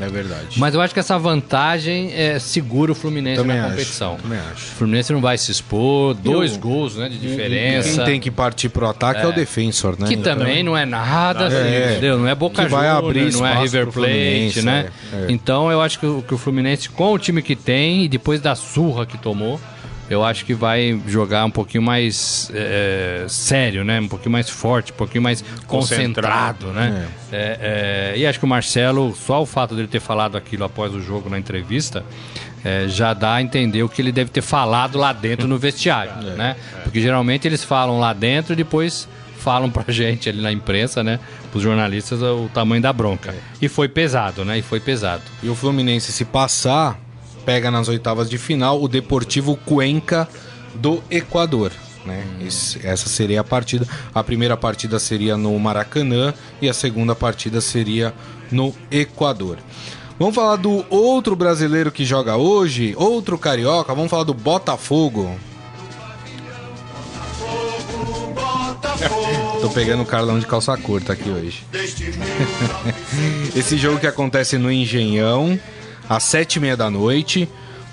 É 0.00 0.08
verdade. 0.08 0.58
Mas 0.58 0.74
eu 0.74 0.80
acho 0.80 0.92
que 0.92 1.00
essa 1.00 1.18
vantagem 1.18 2.12
é, 2.12 2.38
segura 2.38 2.92
o 2.92 2.94
Fluminense 2.94 3.40
também 3.40 3.58
na 3.58 3.70
competição. 3.70 4.14
Acho, 4.14 4.22
também 4.22 4.38
acho. 4.38 4.54
O 4.54 4.76
Fluminense 4.76 5.12
não 5.12 5.20
vai 5.20 5.38
se 5.38 5.52
expor, 5.52 6.14
dois 6.14 6.54
eu, 6.54 6.58
gols 6.58 6.96
né, 6.96 7.08
de 7.08 7.18
diferença. 7.18 7.96
Quem 7.96 8.04
tem 8.04 8.20
que 8.20 8.30
partir 8.30 8.68
pro 8.68 8.88
ataque 8.88 9.20
é, 9.20 9.24
é 9.24 9.26
o 9.26 9.32
defensor, 9.32 9.96
né? 9.98 10.08
Que 10.08 10.16
também 10.16 10.62
não 10.62 10.76
é 10.76 10.84
nada, 10.84 11.46
assim, 11.46 11.56
é, 11.56 11.92
entendeu? 11.92 12.18
Não 12.18 12.28
é 12.28 12.34
Boca 12.34 12.62
Juniors, 12.62 12.72
vai 12.72 12.88
abrir 12.88 13.32
não 13.32 13.46
é 13.46 13.60
River 13.60 13.86
Plate, 13.88 14.62
né? 14.62 14.90
É, 15.12 15.16
é. 15.16 15.26
Então 15.28 15.70
eu 15.70 15.80
acho 15.80 15.98
que, 15.98 16.22
que 16.22 16.34
o 16.34 16.38
Fluminense, 16.38 16.88
com 16.88 17.12
o 17.12 17.18
time 17.18 17.40
que 17.40 17.54
tem, 17.54 18.04
e 18.04 18.08
depois 18.08 18.40
da 18.40 18.54
surra 18.54 19.06
que 19.06 19.16
tomou, 19.16 19.60
eu 20.08 20.22
acho 20.22 20.44
que 20.44 20.52
vai 20.52 21.00
jogar 21.06 21.44
um 21.44 21.50
pouquinho 21.50 21.82
mais 21.82 22.50
é, 22.54 23.24
sério, 23.28 23.84
né? 23.84 24.00
Um 24.00 24.08
pouquinho 24.08 24.32
mais 24.32 24.50
forte, 24.50 24.92
um 24.92 24.96
pouquinho 24.96 25.22
mais 25.22 25.42
concentrado, 25.66 26.66
concentrado 26.66 26.72
né? 26.72 27.08
É. 27.32 27.36
É, 27.36 28.12
é, 28.14 28.18
e 28.18 28.26
acho 28.26 28.38
que 28.38 28.44
o 28.44 28.48
Marcelo, 28.48 29.14
só 29.14 29.42
o 29.42 29.46
fato 29.46 29.74
dele 29.74 29.88
ter 29.88 30.00
falado 30.00 30.36
aquilo 30.36 30.64
após 30.64 30.94
o 30.94 31.00
jogo 31.00 31.30
na 31.30 31.38
entrevista, 31.38 32.04
é, 32.64 32.86
já 32.88 33.14
dá 33.14 33.34
a 33.34 33.42
entender 33.42 33.82
o 33.82 33.88
que 33.88 34.00
ele 34.00 34.12
deve 34.12 34.30
ter 34.30 34.42
falado 34.42 34.98
lá 34.98 35.12
dentro 35.12 35.48
no 35.48 35.58
vestiário, 35.58 36.12
é, 36.28 36.36
né? 36.36 36.56
Porque 36.82 37.00
geralmente 37.00 37.48
eles 37.48 37.64
falam 37.64 37.98
lá 37.98 38.12
dentro 38.12 38.52
e 38.52 38.56
depois 38.56 39.08
falam 39.38 39.70
pra 39.70 39.84
gente 39.92 40.28
ali 40.28 40.40
na 40.40 40.52
imprensa, 40.52 41.02
né? 41.02 41.18
Pros 41.50 41.62
jornalistas 41.62 42.22
o 42.22 42.50
tamanho 42.52 42.82
da 42.82 42.92
bronca. 42.92 43.34
E 43.60 43.68
foi 43.68 43.88
pesado, 43.88 44.44
né? 44.44 44.58
E 44.58 44.62
foi 44.62 44.80
pesado. 44.80 45.22
E 45.42 45.48
o 45.48 45.54
Fluminense, 45.54 46.12
se 46.12 46.24
passar, 46.24 46.98
pega 47.44 47.70
nas 47.70 47.88
oitavas 47.88 48.28
de 48.28 48.38
final 48.38 48.82
o 48.82 48.88
Deportivo 48.88 49.56
Cuenca 49.56 50.28
do 50.74 51.02
Equador. 51.10 51.72
Né? 52.04 52.24
Esse, 52.46 52.86
essa 52.86 53.08
seria 53.08 53.40
a 53.40 53.44
partida. 53.44 53.86
A 54.14 54.22
primeira 54.22 54.56
partida 54.56 54.98
seria 54.98 55.36
no 55.36 55.58
Maracanã 55.58 56.34
e 56.60 56.68
a 56.68 56.74
segunda 56.74 57.14
partida 57.14 57.60
seria 57.60 58.14
no 58.50 58.74
Equador. 58.90 59.58
Vamos 60.18 60.34
falar 60.34 60.56
do 60.56 60.84
outro 60.90 61.34
brasileiro 61.34 61.90
que 61.90 62.04
joga 62.04 62.36
hoje, 62.36 62.94
outro 62.96 63.36
carioca. 63.36 63.94
Vamos 63.94 64.10
falar 64.10 64.24
do 64.24 64.34
Botafogo. 64.34 65.34
Tô 69.60 69.70
pegando 69.70 70.02
o 70.02 70.06
Carlão 70.06 70.38
de 70.38 70.46
calça 70.46 70.76
curta 70.76 71.14
aqui 71.14 71.28
hoje. 71.28 71.64
Esse 73.56 73.76
jogo 73.76 73.98
que 73.98 74.06
acontece 74.06 74.56
no 74.56 74.70
Engenhão, 74.70 75.58
às 76.08 76.22
sete 76.22 76.56
e 76.56 76.60
meia 76.60 76.76
da 76.76 76.90
noite. 76.90 77.48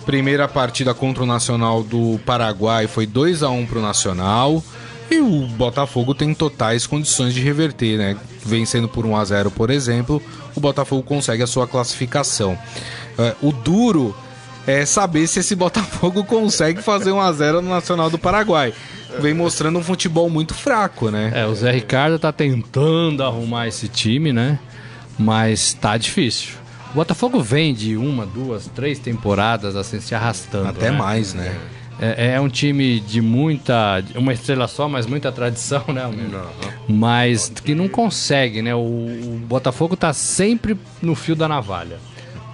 Primeira 0.05 0.47
partida 0.47 0.93
contra 0.93 1.23
o 1.23 1.27
Nacional 1.27 1.83
do 1.83 2.19
Paraguai 2.25 2.87
foi 2.87 3.05
2 3.05 3.43
a 3.43 3.49
1 3.49 3.65
para 3.67 3.79
o 3.79 3.81
Nacional. 3.81 4.63
E 5.11 5.19
o 5.19 5.45
Botafogo 5.47 6.15
tem 6.15 6.33
totais 6.33 6.87
condições 6.87 7.33
de 7.33 7.41
reverter, 7.41 7.97
né? 7.97 8.17
Vencendo 8.45 8.87
por 8.87 9.05
1 9.05 9.17
a 9.17 9.25
0 9.25 9.51
por 9.51 9.69
exemplo, 9.69 10.21
o 10.55 10.59
Botafogo 10.59 11.03
consegue 11.03 11.43
a 11.43 11.47
sua 11.47 11.67
classificação. 11.67 12.57
Uh, 13.19 13.49
o 13.49 13.51
duro 13.51 14.15
é 14.65 14.85
saber 14.85 15.27
se 15.27 15.39
esse 15.39 15.55
Botafogo 15.55 16.23
consegue 16.25 16.81
fazer 16.81 17.11
1 17.11 17.19
a 17.19 17.31
0 17.33 17.61
no 17.61 17.69
Nacional 17.69 18.09
do 18.09 18.17
Paraguai. 18.17 18.73
Vem 19.19 19.33
mostrando 19.33 19.77
um 19.77 19.83
futebol 19.83 20.29
muito 20.29 20.53
fraco, 20.53 21.11
né? 21.11 21.31
É, 21.35 21.45
o 21.45 21.53
Zé 21.53 21.71
Ricardo 21.71 22.17
tá 22.17 22.31
tentando 22.31 23.21
arrumar 23.21 23.67
esse 23.67 23.89
time, 23.89 24.31
né? 24.31 24.57
Mas 25.19 25.73
tá 25.73 25.97
difícil. 25.97 26.60
O 26.91 26.95
Botafogo 26.95 27.41
vem 27.41 27.73
de 27.73 27.95
uma, 27.95 28.25
duas, 28.25 28.67
três 28.67 28.99
temporadas 28.99 29.77
assim 29.77 30.01
se 30.01 30.13
arrastando. 30.13 30.67
Até 30.67 30.91
né? 30.91 30.97
mais, 30.97 31.33
né? 31.33 31.57
É, 32.01 32.33
é, 32.33 32.41
um 32.41 32.49
time 32.49 32.99
de 32.99 33.21
muita. 33.21 34.03
Uma 34.15 34.33
estrela 34.33 34.67
só, 34.67 34.89
mas 34.89 35.05
muita 35.05 35.31
tradição, 35.31 35.85
né? 35.87 36.03
Não, 36.03 36.49
Mas 36.89 37.49
que 37.63 37.73
não 37.73 37.87
consegue, 37.87 38.61
né? 38.61 38.75
O, 38.75 38.79
o, 38.79 39.41
Botafogo 39.47 39.95
tá 39.95 40.11
sempre 40.11 40.77
no 41.01 41.15
fio 41.15 41.35
da 41.35 41.47
navalha. 41.47 41.97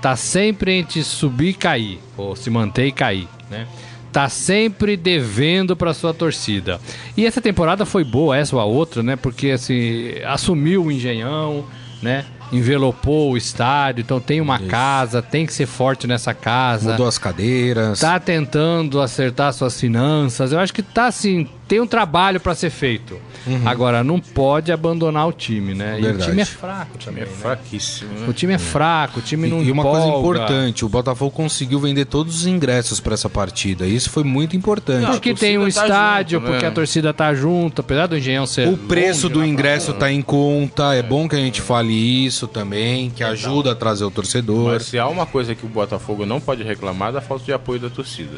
Tá 0.02 0.16
sempre 0.16 0.74
entre 0.74 1.04
subir 1.04 1.50
e 1.50 1.54
cair, 1.54 2.00
ou 2.16 2.36
se 2.36 2.50
manter 2.52 2.88
e 2.88 2.92
cair, 2.92 3.28
né? 3.50 3.68
Tá 4.12 4.30
sempre 4.30 4.96
devendo 4.96 5.76
para 5.76 5.94
sua 5.94 6.14
torcida. 6.14 6.80
E 7.16 7.26
essa 7.26 7.42
temporada 7.42 7.86
foi 7.86 8.04
boa, 8.04 8.38
essa 8.38 8.56
ou 8.56 8.62
a 8.62 8.66
outra, 8.66 9.02
né? 9.02 9.16
Porque 9.16 9.52
assim, 9.52 10.12
assumiu 10.26 10.86
o 10.86 10.92
Engenhão, 10.92 11.66
né? 12.02 12.26
Envelopou 12.52 13.32
o 13.32 13.38
estádio, 13.38 14.02
então 14.02 14.20
tem 14.20 14.40
uma 14.42 14.58
Isso. 14.58 14.68
casa, 14.68 15.22
tem 15.22 15.46
que 15.46 15.54
ser 15.54 15.66
forte 15.66 16.08
nessa 16.08 16.34
casa. 16.34 16.92
Mudou 16.92 17.08
as 17.08 17.18
cadeiras. 17.18 18.00
Tá 18.00 18.20
tentando 18.20 19.02
acertar 19.02 19.54
suas 19.54 19.80
finanças. 19.80 20.52
Eu 20.52 20.60
acho 20.60 20.74
que 20.74 20.82
tá 20.82 21.08
assim, 21.08 21.48
tem 21.68 21.82
um 21.82 21.88
trabalho 21.88 22.40
para 22.40 22.56
ser 22.56 22.70
feito. 22.70 23.20
Uhum. 23.46 23.62
Agora, 23.66 24.04
não 24.04 24.20
pode 24.20 24.72
abandonar 24.72 25.28
o 25.28 25.32
time, 25.32 25.74
né? 25.74 26.00
E 26.00 26.06
o 26.06 26.18
time 26.18 26.42
é 26.42 26.46
fraco 26.46 26.98
também. 26.98 27.24
O 27.24 27.28
time 27.28 27.34
é 27.34 27.36
né? 27.36 27.42
fraquíssimo. 27.42 28.20
Né? 28.20 28.28
O 28.28 28.34
time 28.34 28.54
é 28.54 28.58
fraco, 28.58 29.20
o 29.20 29.22
time 29.22 29.48
não 29.48 29.62
E 29.62 29.72
uma 29.72 29.82
empolga. 29.82 30.02
coisa 30.02 30.18
importante, 30.18 30.86
o 30.86 30.90
Botafogo 30.90 31.32
conseguiu 31.32 31.80
vender 31.80 32.06
todos 32.06 32.42
os 32.42 32.48
ingressos 32.48 33.00
para 33.00 33.14
essa 33.14 33.30
partida. 33.30 33.86
Isso 33.86 34.10
foi 34.10 34.24
muito 34.24 34.56
importante. 34.56 35.04
Não, 35.04 35.12
porque 35.12 35.34
tem 35.34 35.58
um 35.58 35.64
tá 35.64 35.68
estádio, 35.68 36.40
junto, 36.40 36.50
porque 36.50 36.66
né? 36.66 36.72
a 36.72 36.74
torcida 36.74 37.14
tá 37.14 37.34
junto, 37.34 37.82
apesar 37.82 38.08
do 38.08 38.18
Engenhão 38.18 38.46
ser. 38.46 38.68
O 38.68 38.78
preço 38.78 39.30
do 39.30 39.44
ingresso 39.44 39.94
tá 39.94 40.12
em 40.12 40.22
conta. 40.22 40.94
É 40.94 41.02
bom 41.02 41.28
que 41.28 41.36
a 41.36 41.40
gente 41.40 41.62
fale 41.62 41.94
isso 41.94 42.48
também, 42.48 43.10
que 43.10 43.24
ajuda 43.24 43.72
a 43.72 43.76
trazer 43.76 44.06
o 44.06 44.12
torcedor. 44.12 44.74
Mas 44.74 44.84
se 44.84 45.00
há 45.00 45.08
uma 45.08 45.26
coisa 45.26 45.54
que 45.56 45.66
o 45.66 45.70
Botafogo 45.70 46.26
não 46.26 46.40
pode 46.40 46.64
reclamar, 46.64 47.10
é 47.10 47.14
da 47.14 47.22
falta 47.22 47.46
de 47.46 47.54
apoio 47.54 47.80
da 47.80 47.90
torcida. 47.90 48.38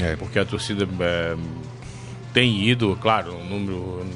É. 0.00 0.16
Porque 0.16 0.38
a 0.38 0.44
torcida 0.44 0.88
é, 1.00 1.36
tem 2.38 2.62
ido, 2.62 2.96
claro, 3.00 3.34
um 3.34 3.44
número 3.44 4.06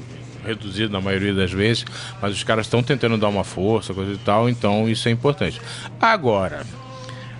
reduzido 0.45 0.93
na 0.93 1.01
maioria 1.01 1.33
das 1.33 1.51
vezes, 1.51 1.85
mas 2.21 2.31
os 2.31 2.41
caras 2.41 2.67
estão 2.67 2.81
tentando 2.81 3.17
dar 3.17 3.27
uma 3.27 3.43
força, 3.43 3.93
coisa 3.93 4.13
e 4.13 4.17
tal, 4.17 4.47
então 4.47 4.87
isso 4.87 5.09
é 5.09 5.11
importante. 5.11 5.59
Agora, 5.99 6.65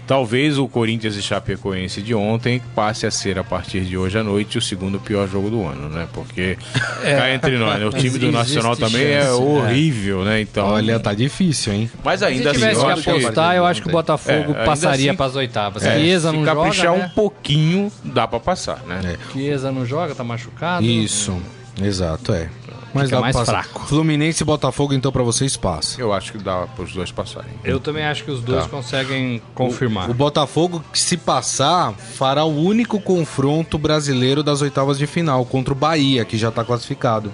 Talvez 0.05 0.57
o 0.57 0.67
Corinthians 0.67 1.15
e 1.15 1.21
Chapecoense 1.21 2.01
de 2.01 2.13
ontem 2.13 2.61
passe 2.75 3.05
a 3.05 3.11
ser, 3.11 3.39
a 3.39 3.43
partir 3.43 3.81
de 3.81 3.97
hoje 3.97 4.17
à 4.17 4.23
noite, 4.23 4.57
o 4.57 4.61
segundo 4.61 4.99
pior 4.99 5.27
jogo 5.27 5.49
do 5.49 5.65
ano, 5.65 5.89
né? 5.89 6.07
Porque 6.13 6.57
é. 7.03 7.15
cá 7.15 7.33
entre 7.33 7.57
nós, 7.57 7.79
né? 7.79 7.85
o 7.85 7.91
time 7.91 8.19
do 8.19 8.31
Nacional 8.31 8.75
também 8.75 9.03
é 9.05 9.21
chance, 9.21 9.29
é 9.29 9.33
horrível, 9.33 10.23
né? 10.25 10.41
Então, 10.41 10.67
Olha, 10.67 10.99
tá 10.99 11.13
difícil, 11.13 11.73
hein? 11.73 11.91
Mas 12.03 12.21
ainda 12.21 12.49
Se 12.49 12.59
tivesse 12.59 12.85
assim, 12.85 13.01
que 13.01 13.09
apostar, 13.09 13.55
eu 13.55 13.65
acho 13.65 13.81
que 13.81 13.87
o 13.87 13.91
Botafogo 13.91 14.53
é, 14.57 14.65
passaria 14.65 15.11
assim, 15.11 15.17
para 15.17 15.25
as 15.25 15.35
oitavas. 15.35 15.83
É, 15.83 15.97
Chiesa 15.97 16.31
não 16.31 16.45
joga, 16.45 16.55
caprichar 16.55 16.97
né? 16.97 17.05
um 17.05 17.09
pouquinho, 17.09 17.91
dá 18.03 18.27
para 18.27 18.39
passar, 18.39 18.81
né? 18.85 19.01
É. 19.05 19.31
Chiesa 19.31 19.71
não 19.71 19.85
joga, 19.85 20.13
tá 20.13 20.23
machucado. 20.23 20.85
Isso, 20.85 21.41
exato, 21.81 22.33
é. 22.33 22.49
Mas 22.93 23.05
Fica 23.05 23.19
mais 23.19 23.35
fraco. 23.35 23.85
Fluminense 23.87 24.43
e 24.43 24.45
Botafogo, 24.45 24.93
então, 24.93 25.11
para 25.11 25.23
vocês 25.23 25.57
passa. 25.57 25.99
Eu 25.99 26.13
acho 26.13 26.31
que 26.31 26.37
dá 26.37 26.67
para 26.67 26.83
os 26.83 26.93
dois 26.93 27.11
passarem. 27.11 27.51
Eu 27.63 27.79
também 27.79 28.03
acho 28.05 28.23
que 28.23 28.31
os 28.31 28.41
dois 28.41 28.63
tá. 28.63 28.69
conseguem 28.69 29.41
confirmar. 29.55 30.07
O, 30.07 30.11
o, 30.11 30.13
Botafogo, 30.13 30.83
se 30.93 31.17
passar, 31.17 31.93
fará 31.93 32.43
o 32.43 32.55
único 32.55 32.99
confronto 33.01 33.77
brasileiro 33.77 34.43
das 34.43 34.61
oitavas 34.61 34.97
de 34.97 35.07
final 35.07 35.43
contra 35.45 35.73
o 35.73 35.75
Bahia, 35.75 36.23
que 36.23 36.37
já 36.37 36.49
está 36.49 36.63
classificado. 36.63 37.31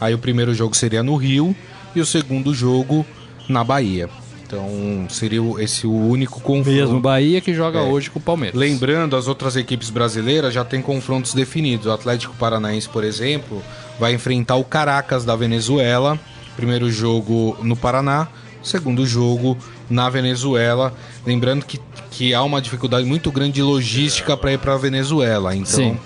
Aí 0.00 0.14
o 0.14 0.18
primeiro 0.18 0.54
jogo 0.54 0.74
seria 0.76 1.02
no 1.02 1.16
Rio 1.16 1.54
e 1.94 2.00
o 2.00 2.06
segundo 2.06 2.54
jogo 2.54 3.04
na 3.48 3.62
Bahia. 3.62 4.08
Então 4.46 5.06
seria 5.08 5.40
esse 5.58 5.86
o 5.86 5.92
único 5.92 6.40
confronto. 6.40 6.70
Mesmo 6.70 7.00
Bahia 7.00 7.40
que 7.40 7.52
joga 7.52 7.80
É. 7.80 7.82
hoje 7.82 8.10
com 8.10 8.18
o 8.18 8.22
Palmeiras. 8.22 8.58
Lembrando, 8.58 9.16
as 9.16 9.26
outras 9.26 9.56
equipes 9.56 9.90
brasileiras 9.90 10.54
já 10.54 10.64
têm 10.64 10.80
confrontos 10.80 11.34
definidos. 11.34 11.86
O 11.86 11.90
Atlético 11.90 12.34
Paranaense, 12.36 12.88
por 12.88 13.02
exemplo, 13.02 13.62
vai 13.98 14.14
enfrentar 14.14 14.56
o 14.56 14.64
Caracas 14.64 15.24
da 15.24 15.36
Venezuela. 15.36 16.18
Primeiro 16.56 16.90
jogo 16.90 17.56
no 17.62 17.76
Paraná, 17.76 18.28
segundo 18.62 19.06
jogo 19.06 19.56
na 19.90 20.08
Venezuela. 20.08 20.94
Lembrando 21.24 21.64
que, 21.64 21.78
que 22.10 22.34
há 22.34 22.42
uma 22.42 22.60
dificuldade 22.60 23.06
muito 23.06 23.30
grande 23.30 23.52
de 23.52 23.62
logística 23.62 24.36
para 24.36 24.52
ir 24.52 24.58
para 24.58 24.74
a 24.74 24.78
Venezuela. 24.78 25.54
Então. 25.54 25.66
Sim. 25.66 25.98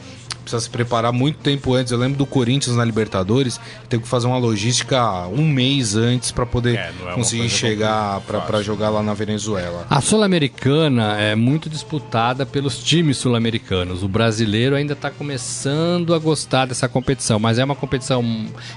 Precisa 0.51 0.61
se 0.65 0.71
preparar 0.71 1.13
muito 1.13 1.39
tempo 1.39 1.75
antes. 1.75 1.93
Eu 1.93 1.99
lembro 1.99 2.19
do 2.19 2.27
Corinthians 2.27 2.77
na 2.77 2.85
Libertadores, 2.85 3.61
teve 3.89 4.03
que 4.03 4.09
fazer 4.09 4.27
uma 4.27 4.37
logística 4.37 5.01
um 5.29 5.47
mês 5.47 5.95
antes 5.95 6.33
para 6.33 6.45
poder 6.45 6.77
É, 6.77 6.93
é 7.07 7.13
conseguir 7.15 7.49
chegar 7.49 8.21
para 8.23 8.61
jogar 8.61 8.91
lá 8.91 9.01
na 9.01 9.15
Venezuela. 9.15 9.87
A 9.89 10.01
Sul-Americana 10.01 11.17
é 11.21 11.37
muito 11.37 11.71
disputada 11.71 12.45
pelos 12.45 12.83
times 12.83 13.19
sul-americanos. 13.19 14.03
O 14.03 14.09
brasileiro 14.09 14.75
ainda 14.75 14.95
está 14.95 15.09
começando 15.09 16.13
a 16.15 16.19
gostar 16.19 16.67
dessa 16.67 16.89
competição, 16.89 17.39
mas 17.39 17.59
é 17.59 17.65
uma 17.65 17.77
competição 17.77 18.23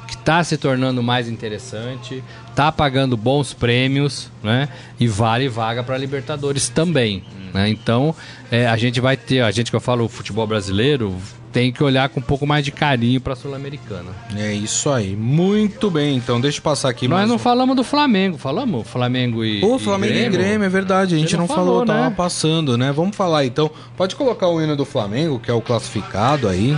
que 0.07 0.13
está 0.13 0.43
se 0.43 0.57
tornando 0.57 1.01
mais 1.01 1.27
interessante, 1.27 2.23
está 2.53 2.71
pagando 2.71 3.17
bons 3.17 3.51
prêmios, 3.53 4.29
né? 4.43 4.69
E 4.99 5.07
vale 5.07 5.49
vaga 5.49 5.83
para 5.83 5.97
Libertadores 5.97 6.69
também. 6.69 7.23
né? 7.53 7.67
Então, 7.67 8.15
é, 8.51 8.67
a 8.67 8.77
gente 8.77 9.01
vai 9.01 9.17
ter, 9.17 9.41
a 9.41 9.51
gente 9.51 9.69
que 9.71 9.75
eu 9.75 9.81
falo 9.81 10.07
futebol 10.07 10.45
brasileiro, 10.47 11.15
tem 11.51 11.71
que 11.71 11.83
olhar 11.83 12.09
com 12.09 12.19
um 12.19 12.23
pouco 12.23 12.47
mais 12.47 12.65
de 12.65 12.71
carinho 12.71 13.21
para 13.21 13.33
a 13.33 13.35
Sul-Americana. 13.35 14.09
É 14.35 14.51
isso 14.53 14.89
aí. 14.89 15.15
Muito 15.15 15.91
bem, 15.91 16.15
então 16.15 16.41
deixa 16.41 16.57
eu 16.57 16.63
passar 16.63 16.89
aqui 16.89 17.07
Nós 17.07 17.27
não 17.27 17.35
um- 17.35 17.39
falamos 17.39 17.75
do 17.75 17.83
Flamengo, 17.83 18.37
falamos 18.39 18.87
Flamengo 18.87 19.43
e 19.45 19.59
Pô, 19.61 19.77
Flamengo 19.77 20.13
e 20.13 20.29
Grêmio, 20.29 20.65
é 20.65 20.69
verdade. 20.69 21.13
A 21.13 21.17
gente 21.19 21.33
não, 21.33 21.41
não 21.41 21.47
falou, 21.47 21.65
falou, 21.81 21.85
tava 21.85 22.09
né? 22.09 22.13
passando, 22.17 22.75
né? 22.77 22.91
Vamos 22.91 23.15
falar 23.15 23.45
então. 23.45 23.69
Pode 23.95 24.15
colocar 24.15 24.47
o 24.47 24.59
hino 24.61 24.75
do 24.75 24.83
Flamengo, 24.85 25.39
que 25.39 25.51
é 25.51 25.53
o 25.53 25.61
classificado 25.61 26.47
aí. 26.47 26.75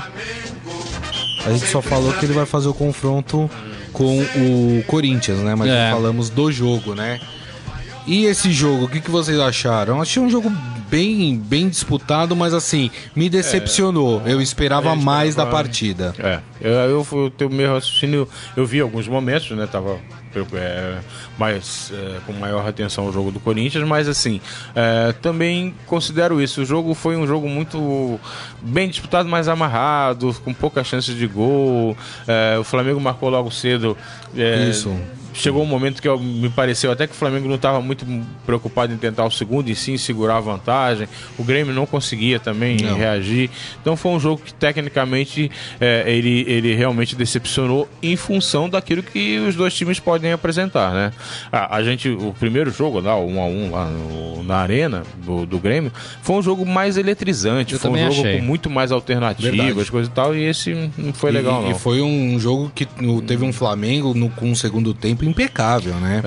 A 1.45 1.51
gente 1.51 1.67
só 1.67 1.82
falou 1.82 2.11
que 2.13 2.26
ele 2.26 2.34
vai 2.34 2.45
fazer 2.45 2.67
o 2.67 2.73
confronto 2.73 3.49
com 3.95 4.19
o 4.21 4.83
Corinthians, 4.87 5.39
né? 5.39 5.55
Mas 5.55 5.69
É. 5.69 5.89
falamos 5.91 6.29
do 6.29 6.51
jogo, 6.51 6.93
né? 6.93 7.19
E 8.05 8.25
esse 8.25 8.51
jogo, 8.51 8.85
o 8.85 8.87
que, 8.87 9.01
que 9.01 9.09
vocês 9.09 9.39
acharam? 9.39 9.99
Achei 9.99 10.21
um 10.21 10.29
jogo 10.29 10.51
bem, 10.89 11.37
bem 11.39 11.67
disputado, 11.67 12.35
mas 12.35 12.53
assim, 12.53 12.91
me 13.15 13.27
decepcionou. 13.29 14.21
Eu 14.27 14.39
esperava 14.39 14.91
gente 14.93 15.03
mais 15.03 15.33
da 15.33 15.43
tava- 15.43 15.55
partida. 15.55 16.13
É, 16.19 16.39
eu, 16.61 16.71
eu, 16.71 17.07
eu 17.13 17.29
tenho 17.31 17.49
meu 17.49 17.73
raciocínio, 17.73 18.27
eu 18.55 18.63
vi 18.65 18.79
alguns 18.79 19.07
momentos, 19.07 19.49
né? 19.57 19.65
Tava 19.65 19.97
é, 20.53 20.99
mais, 21.38 21.91
é, 21.93 22.19
com 22.25 22.33
maior 22.33 22.67
atenção 22.67 23.05
ao 23.05 23.13
jogo 23.13 23.31
do 23.31 23.39
Corinthians, 23.39 23.88
mas 23.88 24.07
assim, 24.07 24.41
é, 24.75 25.13
também 25.13 25.73
considero 25.86 26.41
isso. 26.41 26.61
O 26.61 26.65
jogo 26.65 26.93
foi 26.93 27.15
um 27.15 27.25
jogo 27.27 27.47
muito 27.47 28.19
bem 28.61 28.89
disputado, 28.89 29.27
mais 29.29 29.47
amarrado, 29.47 30.36
com 30.43 30.53
poucas 30.53 30.88
chances 30.88 31.15
de 31.15 31.27
gol. 31.27 31.95
É, 32.27 32.57
o 32.57 32.63
Flamengo 32.63 32.99
marcou 32.99 33.29
logo 33.29 33.51
cedo. 33.51 33.97
é, 34.36 34.69
Isso. 34.69 34.95
Chegou 35.36 35.61
um 35.61 35.65
momento 35.65 36.01
que 36.01 36.07
eu- 36.07 36.17
me 36.19 36.49
pareceu 36.49 36.91
até 36.91 37.05
que 37.05 37.13
o 37.13 37.15
Flamengo 37.15 37.47
não 37.47 37.55
estava 37.55 37.81
muito 37.81 38.05
preocupado 38.45 38.93
em 38.93 38.97
tentar 38.97 39.25
o 39.25 39.31
segundo 39.31 39.69
e 39.69 39.75
sim 39.75 39.97
segurar 39.97 40.38
a 40.38 40.39
vantagem. 40.39 41.07
O 41.38 41.43
Grêmio 41.43 41.73
não 41.73 41.86
conseguia 41.86 42.39
também 42.39 42.77
Não. 42.77 42.95
reagir. 42.95 43.49
Então 43.81 43.97
foi 43.97 44.11
um 44.13 44.19
jogo 44.19 44.41
que 44.43 44.53
tecnicamente 44.53 45.51
é, 45.79 46.03
ele, 46.07 46.45
ele 46.47 46.73
realmente 46.73 47.15
decepcionou 47.15 47.88
em 48.01 48.15
função 48.15 48.69
daquilo 48.69 49.03
que 49.03 49.38
os 49.39 49.55
dois 49.55 49.73
times 49.73 49.99
podem 49.99 50.31
apresentar, 50.31 50.93
né? 50.93 51.11
A, 51.51 51.75
a 51.77 51.83
gente, 51.83 52.07
o 52.09 52.33
primeiro 52.39 52.71
jogo 52.71 52.99
lá, 53.01 53.15
o 53.17 53.27
1 53.27 53.41
a 53.41 53.45
1 53.45 53.71
lá 53.71 53.86
no- 53.89 54.43
na 54.43 54.55
arena 54.57 55.03
do, 55.25 55.45
do 55.45 55.59
Grêmio, 55.59 55.91
foi 56.21 56.36
um 56.38 56.41
jogo 56.41 56.65
mais 56.65 56.95
eletrizante, 56.97 57.73
Eu 57.73 57.79
foi 57.79 57.91
um 57.91 57.97
jogo 57.97 58.11
achei. 58.27 58.39
com 58.39 58.45
muito 58.45 58.69
mais 58.69 58.91
alternativas, 58.91 59.51
Verdade. 59.57 59.91
coisa 59.91 60.09
e 60.09 60.13
tal, 60.13 60.36
e 60.36 60.43
esse 60.43 60.89
não 60.97 61.11
foi 61.13 61.31
legal 61.31 61.61
e, 61.61 61.65
não. 61.65 61.71
e 61.71 61.73
foi 61.79 62.01
um 62.01 62.39
jogo 62.39 62.71
que 62.73 62.88
teve 63.27 63.43
um 63.43 63.51
Flamengo 63.51 64.13
no, 64.13 64.29
com 64.29 64.49
um 64.51 64.55
segundo 64.55 64.93
tempo 64.93 65.24
impecável, 65.30 65.95
né? 65.95 66.21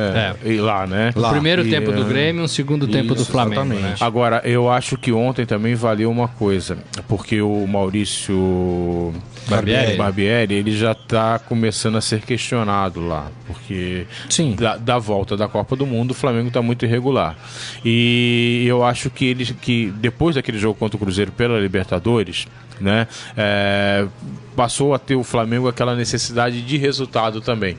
É, 0.45 0.49
e 0.51 0.59
lá, 0.59 0.87
né? 0.87 1.13
Lá. 1.15 1.29
O 1.29 1.33
primeiro 1.33 1.67
E, 1.67 1.71
tempo 1.71 1.93
do 1.93 2.03
é, 2.03 2.05
Grêmio 2.05 2.43
e 2.43 2.45
o 2.45 2.49
segundo 2.49 2.87
tempo 2.87 3.15
do 3.15 3.23
Isso, 3.23 3.31
Flamengo. 3.31 3.63
exatamente. 3.63 4.01
Né? 4.01 4.07
Agora, 4.07 4.41
eu 4.45 4.71
acho 4.71 4.97
que 4.97 5.13
ontem 5.13 5.47
também 5.47 5.75
valeu 5.75 6.11
uma 6.11 6.29
coisa, 6.29 6.79
porque 7.07 7.41
o 7.41 7.67
Maurício 7.67 9.13
Barbieri. 9.49 9.97
Barbieri, 9.97 10.55
ele 10.55 10.77
já 10.77 10.93
está 10.93 11.39
começando 11.39 11.97
a 11.97 12.01
ser 12.01 12.21
questionado 12.21 13.01
lá, 13.07 13.31
porque 13.47 14.07
Sim. 14.29 14.55
da, 14.55 14.77
da 14.77 14.99
volta 14.99 15.37
da 15.37 15.49
Copa 15.49 15.75
do 15.75 15.87
Mundo 15.87 16.11
o 16.11 16.15
Flamengo 16.15 16.49
está 16.49 16.61
muito 16.61 16.85
irregular. 16.85 17.37
E 17.85 18.65
eu 18.67 18.85
acho 18.85 19.11
que 19.11 19.25
ele 19.25 19.45
que 19.47 19.93
depois 19.97 20.35
daquele 20.35 20.59
jogo 20.59 20.79
contra 20.79 20.97
o 20.97 21.01
Cruzeiro 21.01 21.33
pela 21.33 21.59
Libertadores, 21.59 22.47
né, 22.81 23.09
é, 23.37 24.07
passou 24.55 24.95
a 24.95 24.99
ter 24.99 25.17
o 25.17 25.25
Flamengo 25.25 25.69
aquela 25.69 25.95
necessidade 25.97 26.61
de 26.63 26.77
resultado 26.77 27.41
também. 27.41 27.77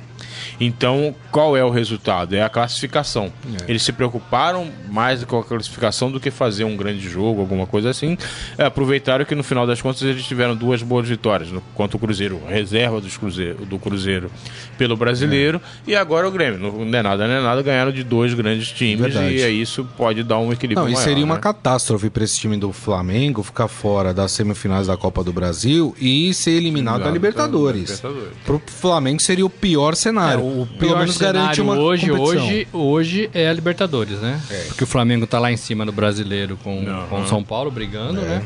Então, 0.60 1.16
qual 1.32 1.56
é 1.56 1.64
o 1.64 1.70
resultado? 1.70 2.36
É 2.36 2.42
a 2.42 2.50
classificação. 2.50 3.32
Eles 3.68 3.82
se 3.84 3.92
preocuparam 3.92 4.68
mais 4.90 5.24
com 5.24 5.40
a 5.40 5.44
classificação 5.44 6.12
do 6.12 6.20
que 6.20 6.32
fazer 6.32 6.64
um 6.64 6.76
grande 6.76 7.08
jogo, 7.10 7.42
alguma 7.42 7.66
coisa 7.66 7.90
assim. 7.90 8.18
É, 8.58 8.66
aproveitaram 8.66 9.26
que 9.26 9.36
no 9.36 9.44
final 9.44 9.66
das 9.66 9.82
contas 9.82 10.02
eles 10.02 10.24
tiveram 10.26 10.56
duas 10.56 10.82
boas 10.82 11.08
vitórias 11.08 11.52
no, 11.52 11.62
contra 11.76 11.98
o 11.98 12.00
Cruzeiro, 12.00 12.42
reserva 12.48 13.00
dos 13.02 13.18
Cruzeiro, 13.18 13.66
do 13.66 13.78
Cruzeiro 13.80 14.32
pelo 14.78 14.96
brasileiro, 14.96 15.62
e 15.88 15.96
agora 15.96 16.28
o 16.28 16.32
Grêmio. 16.32 16.60
Não, 16.60 16.98
é 17.00 17.04
nada, 17.04 17.28
não 17.28 17.34
é 17.36 17.42
nada, 17.42 17.62
ganharam 17.62 17.92
de 17.92 18.04
dois 18.04 18.34
grandes 18.34 18.70
times 18.72 19.14
Verdade. 19.14 19.36
e 19.36 19.44
aí 19.44 19.62
isso 19.62 19.88
pode 19.98 20.24
dar 20.24 20.40
um 20.40 20.52
equilíbrio 20.52 20.84
Não, 20.86 20.90
e 20.90 20.94
maior, 20.94 21.04
seria 21.04 21.24
uma 21.26 21.36
né? 21.36 21.42
catástrofe 21.42 22.10
para 22.10 22.24
esse 22.24 22.38
time 22.40 22.58
do 22.58 22.72
Flamengo 22.72 23.44
ficar 23.44 23.68
fora 23.68 24.14
das 24.14 24.32
semifinais 24.32 24.88
da 24.88 24.96
Copa 24.98 25.24
do 25.24 25.32
Brasil 25.34 25.96
e 26.00 26.34
ser 26.34 26.52
eliminado 26.52 27.00
da 27.00 27.06
Da- 27.06 27.12
Libertadores. 27.12 27.82
Libertadores. 27.90 28.30
Pro 28.46 28.62
Flamengo 28.68 29.22
seria 29.22 29.46
o 29.46 29.50
pior 29.50 29.96
cenário. 29.96 30.19
É, 30.34 30.38
o 30.38 30.66
Pelo 30.66 30.68
pior 30.78 31.00
menos 31.00 31.18
garante 31.18 31.56
cenário 31.56 31.64
uma 31.64 31.76
hoje, 31.78 32.10
competição. 32.10 32.46
hoje, 32.46 32.68
hoje 32.74 33.30
é 33.34 33.48
a 33.50 33.54
Libertadores, 33.54 34.20
né? 34.20 34.40
Porque 34.68 34.84
o 34.84 34.88
Flamengo 34.88 35.26
tá 35.28 35.40
lá 35.40 35.52
em 35.52 35.58
cima 35.58 35.86
no 35.86 35.92
Brasileiro 35.92 36.58
com, 36.64 36.86
com 37.10 37.22
o 37.22 37.28
São 37.28 37.44
Paulo 37.44 37.72
brigando, 37.72 38.22
né? 38.22 38.44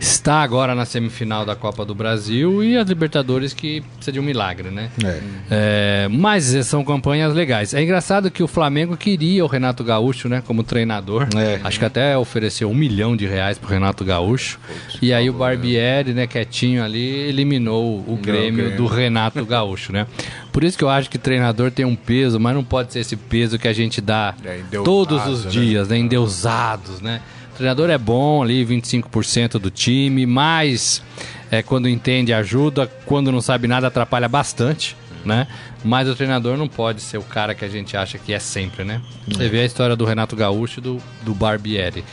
Está 0.00 0.42
agora 0.42 0.74
na 0.74 0.84
semifinal 0.84 1.44
da 1.44 1.56
Copa 1.56 1.84
do 1.84 1.94
Brasil 1.94 2.62
e 2.62 2.76
a 2.76 2.84
Libertadores 2.84 3.52
que 3.52 3.80
precisa 3.80 4.12
de 4.12 4.20
um 4.20 4.22
milagre, 4.22 4.70
né? 4.70 4.90
É. 5.04 5.20
É, 5.50 6.08
mas 6.08 6.44
são 6.66 6.84
campanhas 6.84 7.34
legais. 7.34 7.74
É 7.74 7.82
engraçado 7.82 8.30
que 8.30 8.42
o 8.42 8.46
Flamengo 8.46 8.96
queria 8.96 9.44
o 9.44 9.48
Renato 9.48 9.82
Gaúcho, 9.82 10.28
né, 10.28 10.42
como 10.46 10.62
treinador. 10.62 11.26
É. 11.36 11.60
Acho 11.64 11.78
que 11.78 11.84
até 11.84 12.16
ofereceu 12.16 12.70
um 12.70 12.74
milhão 12.74 13.16
de 13.16 13.26
reais 13.26 13.58
pro 13.58 13.68
Renato 13.70 14.04
Gaúcho. 14.04 14.58
e 15.02 15.12
aí 15.12 15.28
o 15.28 15.32
Barbieri, 15.32 16.12
né, 16.14 16.26
quietinho 16.26 16.84
ali, 16.84 17.04
eliminou 17.28 17.98
o 18.06 18.16
Grêmio 18.16 18.64
Grêmio. 18.64 18.76
do 18.76 18.86
Renato 18.86 19.44
Gaúcho, 19.46 19.92
né? 19.92 20.06
Por 20.52 20.64
isso 20.64 20.76
que 20.78 20.84
eu 20.84 20.88
acho 20.88 21.10
que 21.10 21.18
treinador 21.18 21.70
tem 21.70 21.84
um 21.84 21.94
peso, 21.96 22.38
mas 22.40 22.54
não 22.54 22.64
pode 22.64 22.92
ser 22.92 23.00
esse 23.00 23.16
peso 23.16 23.58
que 23.58 23.68
a 23.68 23.72
gente 23.72 24.00
dá 24.00 24.34
É, 24.44 24.60
todos 24.84 25.26
os 25.26 25.44
né? 25.44 25.50
dias, 25.50 25.88
né? 25.88 25.98
Endeusados, 25.98 27.00
né? 27.00 27.20
O 27.58 27.62
treinador 27.66 27.90
é 27.90 27.98
bom 27.98 28.40
ali, 28.40 28.64
25% 28.64 29.58
do 29.58 29.68
time, 29.68 30.24
mas 30.24 31.02
é, 31.50 31.60
quando 31.60 31.88
entende 31.88 32.32
ajuda, 32.32 32.86
quando 33.04 33.32
não 33.32 33.40
sabe 33.40 33.66
nada 33.66 33.88
atrapalha 33.88 34.28
bastante, 34.28 34.96
né? 35.24 35.48
Mas 35.84 36.08
o 36.08 36.14
treinador 36.14 36.56
não 36.56 36.68
pode 36.68 37.00
ser 37.00 37.18
o 37.18 37.22
cara 37.22 37.56
que 37.56 37.64
a 37.64 37.68
gente 37.68 37.96
acha 37.96 38.16
que 38.16 38.32
é 38.32 38.38
sempre, 38.38 38.84
né? 38.84 39.02
Você 39.26 39.48
vê 39.48 39.62
a 39.62 39.64
história 39.64 39.96
do 39.96 40.04
Renato 40.04 40.36
Gaúcho 40.36 40.78
e 40.78 40.82
do, 40.84 40.98
do 41.22 41.34
Barbieri. 41.34 42.04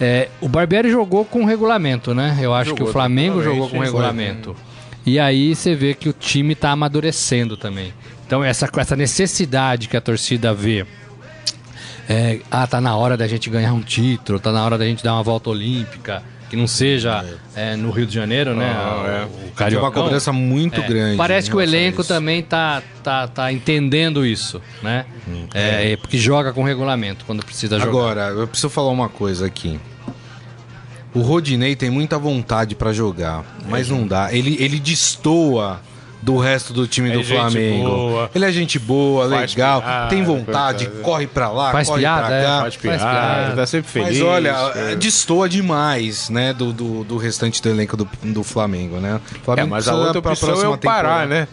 É, 0.00 0.30
o 0.40 0.48
Barbieri 0.48 0.90
jogou 0.90 1.24
com 1.24 1.44
regulamento, 1.44 2.12
né? 2.12 2.36
Eu 2.40 2.52
acho 2.52 2.70
que 2.74 2.82
o 2.82 2.86
Jogou 2.86 2.92
Flamengo 2.92 3.40
jogou 3.40 3.70
com 3.70 3.78
regulamento. 3.78 4.56
E 5.06 5.20
aí 5.20 5.54
você 5.54 5.76
vê 5.76 5.94
que 5.94 6.08
o 6.08 6.12
time 6.12 6.56
tá 6.56 6.72
amadurecendo 6.72 7.56
também. 7.56 7.94
Então 8.26 8.42
essa, 8.42 8.68
essa 8.76 8.96
necessidade 8.96 9.88
que 9.88 9.96
a 9.96 10.00
torcida 10.00 10.52
vê. 10.52 10.84
É, 12.08 12.40
ah, 12.50 12.66
tá 12.66 12.80
na 12.80 12.96
hora 12.96 13.16
da 13.16 13.26
gente 13.26 13.50
ganhar 13.50 13.72
um 13.74 13.82
título, 13.82 14.40
tá 14.40 14.50
na 14.50 14.64
hora 14.64 14.78
da 14.78 14.84
gente 14.86 15.04
dar 15.04 15.12
uma 15.12 15.22
volta 15.22 15.50
olímpica, 15.50 16.22
que 16.48 16.56
não 16.56 16.66
seja 16.66 17.22
é, 17.54 17.76
no 17.76 17.90
Rio 17.90 18.06
de 18.06 18.14
Janeiro, 18.14 18.54
né? 18.54 18.74
Ah, 18.74 19.04
é. 19.06 19.24
o, 19.24 19.64
o 19.64 19.68
Tinha 19.68 19.78
uma 19.78 19.92
cobrança 19.92 20.32
muito 20.32 20.80
É, 20.80 20.86
grande. 20.86 21.16
Parece 21.18 21.48
em 21.48 21.50
que 21.50 21.56
o 21.56 21.60
elenco 21.60 22.02
também 22.02 22.42
tá, 22.42 22.82
tá, 23.02 23.28
tá 23.28 23.52
entendendo 23.52 24.24
isso, 24.24 24.60
né? 24.82 25.04
É, 25.52 25.92
é, 25.92 25.96
porque 25.98 26.16
joga 26.16 26.52
com 26.52 26.62
regulamento 26.62 27.26
quando 27.26 27.44
precisa 27.44 27.78
jogar. 27.78 27.90
Agora, 27.90 28.28
eu 28.28 28.48
preciso 28.48 28.70
falar 28.70 28.90
uma 28.90 29.10
coisa 29.10 29.44
aqui. 29.44 29.78
O 31.14 31.20
Rodinei 31.20 31.76
tem 31.76 31.90
muita 31.90 32.18
vontade 32.18 32.74
pra 32.74 32.92
jogar, 32.92 33.44
mas 33.68 33.90
não 33.90 34.06
dá. 34.06 34.32
Ele, 34.32 34.56
ele 34.60 34.78
destoa 34.78 35.80
do 36.20 36.36
resto 36.38 36.72
do 36.72 36.86
time 36.86 37.10
É 37.10 37.12
do 37.12 37.22
gente 37.22 37.36
Flamengo. 37.38 37.88
boa. 37.88 38.30
Ele 38.34 38.44
é 38.44 38.52
gente 38.52 38.78
boa, 38.78 39.28
Faz 39.28 39.52
legal, 39.54 39.80
piada, 39.82 40.08
tem 40.08 40.22
vontade, 40.24 40.86
coisa. 40.86 41.02
corre 41.02 41.26
pra 41.26 41.48
lá, 41.50 41.70
Faz 41.72 41.88
corre 41.88 42.00
piada, 42.00 42.26
pra 42.26 42.36
é, 42.36 42.42
cá. 42.44 42.60
Faz 42.60 42.74
Faz 42.74 42.76
piada, 43.02 43.20
piada. 43.38 43.56
tá 43.56 43.66
sempre 43.66 43.90
feliz. 43.90 44.18
Mas 44.18 44.20
olha, 44.22 44.54
é. 44.74 44.96
destoa 44.96 45.48
demais, 45.48 46.28
né, 46.28 46.52
do, 46.52 46.72
do, 46.72 47.04
do 47.04 47.16
restante 47.16 47.62
do 47.62 47.68
elenco 47.68 47.96
do, 47.96 48.08
do 48.22 48.42
Flamengo, 48.42 48.96
né? 48.98 49.14
O 49.14 49.36
É, 49.36 49.44
Flamengo 49.44 49.70
mas 49.70 49.86
a 49.88 49.94
outra 49.94 50.18
opção 50.18 50.50
é 50.50 50.68
o 50.68 50.76
Pará, 50.76 50.98
temporada. 51.00 51.26
né? 51.26 51.48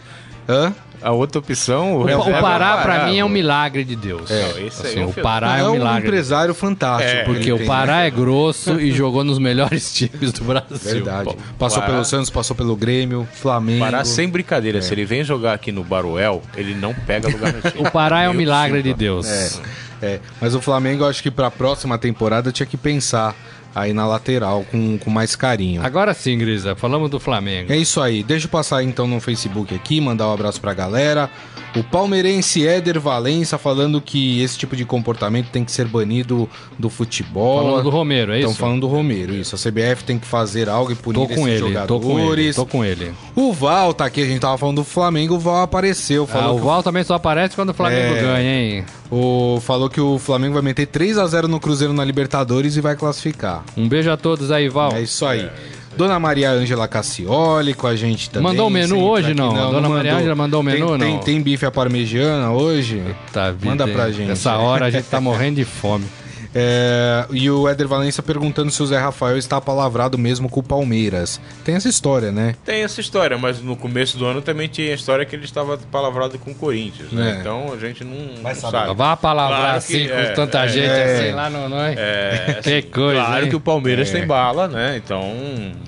Hã? 0.48 0.72
A 1.02 1.12
outra 1.12 1.38
opção. 1.38 1.96
O, 1.96 2.04
reserva 2.04 2.38
o 2.38 2.42
Pará, 2.42 2.78
é 2.78 2.82
pra 2.82 3.06
mim, 3.06 3.18
é 3.18 3.24
um 3.24 3.28
milagre 3.28 3.84
de 3.84 3.94
Deus. 3.96 4.30
Aí 4.30 4.66
Assim, 4.68 5.00
é 5.00 5.04
um 5.04 5.08
o. 5.10 5.12
Pará 5.12 5.58
é 5.58 5.60
é 5.60 5.64
um 5.64 5.68
um 5.68 5.72
milagre. 5.72 6.08
empresário 6.08 6.54
fantástico. 6.54 7.10
É, 7.10 7.24
Porque 7.24 7.52
o 7.52 7.64
Pará 7.66 8.02
é 8.04 8.10
grosso 8.10 8.80
e 8.80 8.92
jogou 8.92 9.22
nos 9.24 9.38
melhores 9.38 9.92
times 9.94 10.32
do 10.32 10.44
Brasil. 10.44 10.78
Verdade. 10.78 11.24
Pô, 11.30 11.36
Passou 11.58 11.80
Pará- 11.80 11.92
pelo 11.92 12.04
Santos, 12.04 12.30
passou 12.30 12.56
pelo 12.56 12.74
Grêmio, 12.76 13.26
Flamengo. 13.34 13.84
Pará 13.84 14.04
sem 14.04 14.26
É. 14.26 14.30
brincadeira. 14.30 14.82
Se 14.82 14.92
ele 14.94 15.04
vem 15.04 15.22
jogar 15.24 15.52
aqui 15.54 15.70
no 15.72 15.84
Baruel, 15.84 16.42
ele 16.56 16.74
não 16.74 16.92
pega 16.94 17.28
lugar 17.28 17.52
no 17.52 17.60
time. 17.70 17.86
O 17.86 17.90
Pará 17.90 18.22
é 18.22 18.28
um 18.28 18.34
milagre 18.34 18.82
de. 18.82 18.94
Deus. 18.94 19.26
É, 19.26 20.06
é. 20.14 20.20
Mas 20.40 20.54
o 20.54 20.60
Flamengo, 20.60 21.04
eu 21.04 21.08
acho 21.08 21.22
que 21.22 21.30
pra 21.30 21.50
próxima 21.50 21.98
temporada 21.98 22.50
tinha 22.52 22.66
que 22.66 22.76
pensar 22.76 23.34
aí 23.76 23.92
na 23.92 24.06
lateral 24.06 24.64
com, 24.70 24.96
com 24.96 25.10
mais 25.10 25.36
carinho. 25.36 25.84
Agora 25.84 26.14
sim, 26.14 26.38
Grisa, 26.38 26.74
falamos 26.74 27.10
do 27.10 27.20
Flamengo. 27.20 27.70
É 27.70 27.76
isso 27.76 28.00
aí. 28.00 28.22
Deixa 28.22 28.46
eu 28.46 28.50
passar 28.50 28.82
então 28.82 29.06
no 29.06 29.20
Facebook 29.20 29.74
aqui, 29.74 30.00
mandar 30.00 30.26
um 30.28 30.32
abraço 30.32 30.58
pra 30.60 30.72
galera. 30.72 31.28
O 31.76 31.84
palmeirense 31.84 32.66
Éder 32.66 32.98
Valença 32.98 33.58
falando 33.58 34.00
que 34.00 34.40
esse 34.40 34.56
tipo 34.56 34.74
de 34.74 34.86
comportamento 34.86 35.48
tem 35.50 35.62
que 35.62 35.70
ser 35.70 35.86
banido 35.86 36.48
do 36.78 36.88
futebol. 36.88 37.62
Falando 37.62 37.82
do 37.82 37.90
Romero, 37.90 38.32
é 38.32 38.36
Estão 38.38 38.50
isso? 38.52 38.60
falando 38.60 38.80
do 38.80 38.86
Romero, 38.86 39.34
isso. 39.34 39.54
A 39.54 39.58
CBF 39.58 40.02
tem 40.04 40.18
que 40.18 40.26
fazer 40.26 40.70
algo 40.70 40.90
e 40.90 40.94
punir 40.94 41.16
Tô 41.18 41.26
com 41.34 41.46
ele, 41.46 41.60
tô 41.86 42.00
com 42.00 42.18
ele, 42.18 42.18
jogadores. 42.52 42.56
tô 42.56 42.64
com 42.66 42.82
ele. 42.82 43.12
O 43.34 43.52
Val 43.52 43.92
tá 43.92 44.06
aqui, 44.06 44.22
a 44.22 44.26
gente 44.26 44.40
tava 44.40 44.56
falando 44.56 44.76
do 44.76 44.84
Flamengo, 44.84 45.34
o 45.34 45.38
Val 45.38 45.60
apareceu. 45.62 46.24
Ah, 46.24 46.26
Falou 46.32 46.56
o 46.56 46.60
que 46.60 46.64
Val 46.66 46.82
também 46.82 47.04
só 47.04 47.12
aparece 47.14 47.54
quando 47.54 47.70
o 47.70 47.74
Flamengo 47.74 48.14
É. 48.14 48.20
ganha, 48.22 48.50
hein? 48.60 48.84
O, 49.10 49.60
falou 49.60 49.88
que 49.88 50.00
o 50.00 50.18
Flamengo 50.18 50.54
vai 50.54 50.62
meter 50.62 50.86
3 50.86 51.18
a 51.18 51.26
0 51.26 51.48
no 51.48 51.60
Cruzeiro 51.60 51.92
na 51.92 52.04
Libertadores 52.04 52.76
e 52.76 52.80
vai 52.80 52.96
classificar. 52.96 53.64
Um 53.76 53.88
beijo 53.88 54.10
a 54.10 54.16
todos 54.16 54.50
aí, 54.50 54.68
Val. 54.68 54.92
É 54.92 55.02
isso 55.02 55.24
aí. 55.24 55.48
Dona 55.96 56.20
Maria 56.20 56.50
Ângela 56.50 56.86
Cassioli 56.86 57.72
com 57.72 57.86
a 57.86 57.96
gente 57.96 58.28
também. 58.28 58.50
Mandou 58.50 58.66
o 58.66 58.70
menu 58.70 59.00
hoje, 59.02 59.32
não? 59.32 59.50
A 59.56 59.70
Dona 59.70 59.88
Maria 59.88 60.16
Ângela 60.16 60.34
mandou 60.34 60.60
o 60.60 60.62
menu, 60.62 60.86
tem, 60.88 60.98
não? 60.98 60.98
Tem, 60.98 61.18
tem 61.20 61.42
bife 61.42 61.64
à 61.64 61.70
parmegiana 61.70 62.50
hoje? 62.50 63.02
Tá, 63.32 63.50
vida, 63.50 63.66
Manda 63.66 63.88
pra 63.88 64.10
gente. 64.10 64.30
Essa 64.30 64.56
hora 64.58 64.86
a 64.86 64.90
gente 64.90 65.06
tá 65.06 65.20
morrendo 65.20 65.56
de 65.56 65.64
fome. 65.64 66.04
É, 66.58 67.26
e 67.32 67.50
o 67.50 67.68
Éder 67.68 67.86
Valença 67.86 68.22
perguntando 68.22 68.70
se 68.70 68.82
o 68.82 68.86
Zé 68.86 68.98
Rafael 68.98 69.36
está 69.36 69.60
palavrado 69.60 70.16
mesmo 70.16 70.48
com 70.48 70.60
o 70.60 70.62
Palmeiras. 70.62 71.38
Tem 71.62 71.74
essa 71.74 71.86
história, 71.86 72.32
né? 72.32 72.54
Tem 72.64 72.82
essa 72.82 72.98
história, 72.98 73.36
mas 73.36 73.60
no 73.60 73.76
começo 73.76 74.16
do 74.16 74.24
ano 74.24 74.40
também 74.40 74.66
tinha 74.66 74.90
a 74.90 74.94
história 74.94 75.26
que 75.26 75.36
ele 75.36 75.44
estava 75.44 75.76
palavrado 75.92 76.38
com 76.38 76.52
o 76.52 76.54
Corinthians, 76.54 77.12
né? 77.12 77.34
É. 77.36 77.40
Então 77.40 77.74
a 77.74 77.76
gente 77.76 78.02
não, 78.02 78.42
Vai 78.42 78.54
não 78.54 78.60
saber. 78.60 78.78
sabe. 78.78 78.94
Vá 78.94 79.14
palavrar 79.14 79.58
Claro 79.60 79.76
assim 79.76 79.98
que 79.98 80.08
com 80.08 80.14
é, 80.14 80.24
tanta 80.32 80.64
é, 80.64 80.68
gente 80.68 80.86
é. 80.88 81.14
assim 81.26 81.32
lá 81.32 81.50
no 81.50 81.68
nós. 81.68 81.94
É, 81.98 82.60
Que 82.64 82.80
coisa, 82.82 83.20
Claro 83.22 83.44
hein? 83.44 83.50
que 83.50 83.56
o 83.56 83.60
Palmeiras 83.60 84.08
É. 84.08 84.12
tem 84.12 84.26
bala, 84.26 84.66
né? 84.66 84.96
Então. 84.96 85.22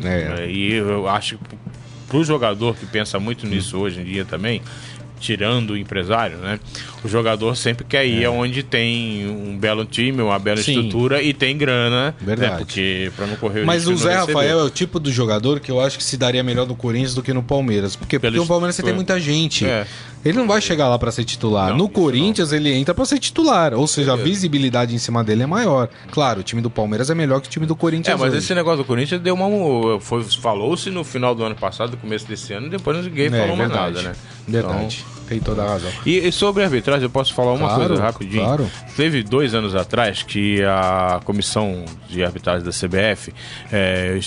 É. 0.05 0.47
E 0.51 0.75
eu 0.75 1.09
acho 1.09 1.39
que 1.39 1.57
pro 2.09 2.23
jogador 2.25 2.77
que 2.77 2.85
pensa 2.85 3.19
muito 3.19 3.47
nisso 3.47 3.79
hoje 3.79 4.01
em 4.01 4.05
dia 4.05 4.25
também, 4.27 4.61
tirando 5.19 5.71
o 5.71 5.77
empresário, 5.77 6.39
né? 6.39 6.59
O 7.05 7.09
jogador 7.09 7.57
sempre 7.57 7.85
quer 7.85 8.07
ir 8.07 8.25
aonde 8.25 8.63
tem 8.63 9.27
um 9.29 9.57
belo 9.57 9.85
time, 9.85 10.21
uma 10.23 10.39
bela 10.39 10.59
É. 10.59 10.63
Sim. 10.63 10.73
estrutura 10.73 11.23
e 11.23 11.33
tem 11.33 11.57
grana, 11.57 12.15
Verdade. 12.21 12.53
né? 12.53 12.59
Porque 12.59 13.13
para 13.17 13.27
não 13.27 13.37
correr 13.37 13.63
o 13.63 13.67
Mas 13.67 13.87
o 13.87 13.97
Zé. 13.97 14.15
Rafael 14.15 14.61
é 14.61 14.65
o 14.65 14.71
tipo 14.71 14.99
do 14.99 15.11
jogador 15.13 15.61
que 15.61 15.71
eu 15.71 15.81
acho 15.81 15.97
que 15.99 16.05
se 16.05 16.17
daria 16.17 16.43
melhor 16.43 16.67
no 16.67 16.75
Corinthians 16.75 17.15
do 17.15 17.23
que 17.23 17.33
no 17.33 17.43
Palmeiras. 17.43 17.95
Porque 17.97 18.19
Pelo 18.19 18.43
o 18.43 18.47
Palmeiras 18.47 18.75
você 18.77 18.83
tem 18.83 18.95
muita 18.95 19.21
gente. 19.21 19.65
É. 19.67 19.87
Ele 20.29 20.39
não 20.39 20.47
vai 20.47 20.61
chegar 20.61 20.89
lá 20.89 20.99
pra 20.99 21.11
ser 21.11 21.25
titular. 21.25 21.71
Não, 21.71 21.79
no 21.79 21.89
Corinthians 21.89 22.53
ele 22.53 22.73
entra 22.73 22.95
pra 22.95 23.05
ser 23.07 23.19
titular. 23.19 23.73
Ou 23.73 23.87
seja, 23.87 24.13
a 24.13 24.17
visibilidade 24.17 24.95
em 24.95 24.99
cima 24.99 25.25
dele 25.25 25.43
é 25.43 25.47
maior. 25.47 25.89
Claro, 26.11 26.41
o 26.41 26.43
time 26.43 26.61
do 26.61 26.69
Palmeiras 26.69 27.09
é 27.09 27.15
melhor 27.15 27.41
que 27.41 27.49
o 27.49 27.51
time 27.51 27.65
do 27.65 27.75
Corinthians. 27.75 28.15
É, 28.15 28.19
mas 28.19 28.33
hoje. 28.33 28.45
esse 28.45 28.55
negócio 28.55 28.79
do 28.79 28.85
Corinthians 28.85 29.21
deu 29.23 29.35
uma. 29.35 29.49
Falou-se 30.41 30.91
no 30.91 31.03
final 31.03 31.35
do 31.35 31.43
ano 31.45 31.55
passado, 31.55 31.97
começo 31.97 32.27
desse 32.27 32.53
ano, 32.53 32.67
e 32.67 32.71
depois 32.71 33.05
ninguém 33.05 33.27
É, 33.27 33.41
falou 33.41 33.57
mais 33.57 33.71
nada, 33.71 34.03
né? 34.03 34.13
Verdade. 34.47 35.05
Tem 35.29 35.39
toda 35.41 35.63
a 35.63 35.69
razão. 35.69 35.91
E, 36.07 36.19
e 36.27 36.33
sobre 36.33 36.63
a 36.63 36.67
arbitragem, 36.67 37.03
eu 37.05 37.11
posso 37.11 37.35
falar 37.35 37.53
uma 37.53 37.69
Claro, 37.69 37.87
coisa 37.89 38.03
rapidinho? 38.03 38.45
claro. 38.45 38.71
Teve 38.97 39.23
dois 39.23 39.55
anos 39.55 39.75
atrás 39.75 40.23
que 40.23 40.63
a 40.63 41.21
comissão 41.25 41.85
de 42.09 42.25
arbitragem 42.25 42.65
da 42.65 42.71
CBF 42.71 43.33
é, 43.71 44.19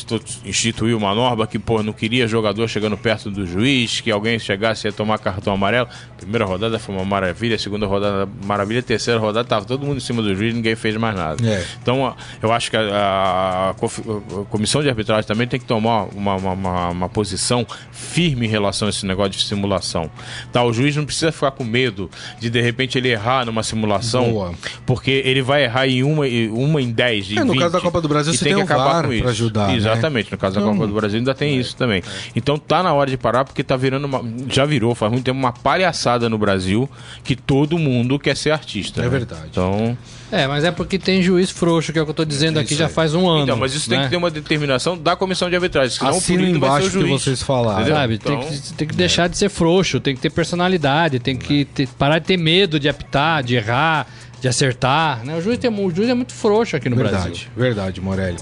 instituiu 0.45 0.97
uma 0.97 1.13
norma 1.15 1.47
que 1.47 1.57
pô, 1.59 1.81
não 1.83 1.93
queria 1.93 2.27
jogador 2.27 2.67
chegando 2.67 2.97
perto 2.97 3.29
do 3.31 3.45
juiz, 3.45 4.01
que 4.01 4.11
alguém 4.11 4.37
chegasse 4.39 4.87
ia 4.87 4.91
tomar 4.93 5.17
cartão 5.19 5.53
amarelo. 5.53 5.87
Primeira 6.17 6.45
rodada 6.45 6.77
foi 6.77 6.93
uma 6.95 7.05
maravilha, 7.05 7.57
segunda 7.57 7.85
rodada 7.87 8.29
maravilha, 8.45 8.81
terceira 8.83 9.19
rodada 9.19 9.47
tava 9.47 9.65
todo 9.65 9.85
mundo 9.85 9.97
em 9.97 10.01
cima 10.01 10.21
do 10.21 10.35
juiz, 10.35 10.53
ninguém 10.53 10.75
fez 10.75 10.95
mais 10.97 11.15
nada. 11.15 11.43
É. 11.47 11.63
Então, 11.81 12.05
a- 12.05 12.15
eu 12.41 12.51
acho 12.51 12.69
que 12.69 12.77
a, 12.77 12.81
a 12.81 13.69
a 13.71 14.45
comissão 14.49 14.81
de 14.81 14.89
arbitragem 14.89 15.25
também 15.25 15.47
tem 15.47 15.59
que 15.59 15.65
tomar 15.65 16.03
uma, 16.15 16.35
uma, 16.35 16.53
uma- 16.53 16.89
uma 16.89 17.09
posição 17.09 17.65
firme 17.91 18.45
em 18.45 18.49
relação 18.49 18.87
a 18.87 18.89
esse 18.89 19.05
negócio 19.05 19.31
de 19.31 19.43
simulação. 19.43 20.09
Tá, 20.51 20.63
o 20.63 20.71
juiz 20.73 20.90
não 20.95 21.05
precisa 21.05 21.31
ficar 21.31 21.51
com 21.51 21.63
medo 21.63 22.09
de 22.39 22.49
de 22.49 22.61
repente 22.61 22.97
ele 22.97 23.09
errar 23.09 23.45
numa 23.45 23.63
simulação, 23.63 24.31
Boa. 24.31 24.53
porque 24.85 25.11
ele 25.25 25.41
vai 25.41 25.63
errar 25.63 25.87
em 25.87 26.03
uma, 26.03 26.27
em- 26.27 26.49
uma 26.49 26.81
em 26.81 26.91
10, 26.91 27.31
em 27.31 27.37
É, 27.39 27.43
no 27.43 27.53
20, 27.53 27.59
caso 27.61 27.73
da 27.73 27.81
Copa 27.81 28.01
do 28.01 28.07
Brasil, 28.07 28.33
você 28.33 28.43
tem 28.45 28.55
tem 28.55 28.65
que 28.65 28.71
acabar 28.73 29.03
com 29.05 29.13
isso. 29.13 29.27
ajudar, 29.27 29.67
né? 29.69 29.75
Exatamente, 29.75 30.31
no 30.31 30.37
caso 30.37 30.55
da 30.59 30.61
Copa 30.65 30.87
do 30.87 30.93
Brasil 30.93 31.17
ainda 31.19 31.33
tem 31.33 31.57
isso 31.59 31.75
também. 31.75 32.01
Então 32.35 32.57
tá 32.57 32.81
na 32.83 32.93
hora 32.93 33.09
de 33.09 33.17
parar, 33.17 33.45
porque 33.45 33.63
tá 33.63 33.75
virando 33.77 34.05
uma, 34.05 34.21
já 34.49 34.65
virou, 34.65 34.93
faz 34.95 35.11
muito 35.11 35.25
tempo, 35.25 35.37
uma 35.39 35.51
palhaçada 35.53 36.29
no 36.29 36.37
Brasil 36.37 36.89
que 37.23 37.35
todo 37.35 37.77
mundo 37.77 38.17
quer 38.19 38.35
ser 38.35 38.51
artista. 38.51 39.01
É 39.01 39.03
né? 39.03 39.09
verdade. 39.09 39.43
Então, 39.51 39.97
É, 40.31 40.47
mas 40.47 40.63
é 40.63 40.71
porque 40.71 40.97
tem 40.97 41.21
juiz 41.21 41.49
frouxo, 41.51 41.91
que 41.91 41.99
é 41.99 42.01
o 42.01 42.05
que 42.05 42.11
eu 42.11 42.15
tô 42.15 42.23
dizendo 42.25 42.57
aqui 42.59 42.73
isso 42.73 42.79
já 42.79 42.87
faz 42.87 43.13
um 43.13 43.27
ano. 43.27 43.43
Então, 43.43 43.57
mas 43.57 43.73
isso 43.73 43.89
tem 43.89 43.97
né? 43.97 44.05
que 44.05 44.11
ter 44.11 44.15
uma 44.17 44.31
determinação 44.31 44.97
da 44.97 45.15
comissão 45.15 45.49
de 45.49 45.55
arbitragem, 45.55 45.97
senão 45.97 46.11
Assina 46.11 46.39
o 46.41 46.45
punido 46.45 46.59
vai 46.59 46.69
ser 46.69 46.75
embaixo 46.77 46.85
o 46.97 46.99
o 46.99 47.03
que 47.03 47.09
juiz. 47.09 47.23
vocês 47.23 47.41
falaram. 47.43 47.87
Sabe, 47.87 48.13
Então, 48.15 48.39
tem 48.39 48.49
que, 48.49 48.73
tem 48.73 48.87
que 48.87 48.95
deixar 48.95 49.27
de 49.27 49.37
ser 49.37 49.49
frouxo, 49.49 49.99
tem 49.99 50.15
que 50.15 50.21
ter 50.21 50.29
personalidade, 50.29 51.19
tem 51.19 51.35
que 51.35 51.65
ter- 51.65 51.87
parar 51.97 52.19
de 52.19 52.25
ter 52.27 52.37
medo 52.37 52.79
de 52.79 52.87
apitar, 52.87 53.43
de 53.43 53.55
errar, 53.55 54.07
de 54.39 54.47
acertar. 54.47 55.23
Né? 55.25 55.35
O, 55.35 55.41
juiz 55.41 55.57
tem, 55.59 55.69
o 55.69 55.93
juiz 55.93 56.09
é 56.09 56.13
muito 56.13 56.33
frouxo 56.33 56.75
aqui 56.77 56.89
no 56.89 56.95
Brasil. 56.95 57.19
Verdade, 57.19 57.49
verdade, 57.55 58.01
Morelli. 58.01 58.37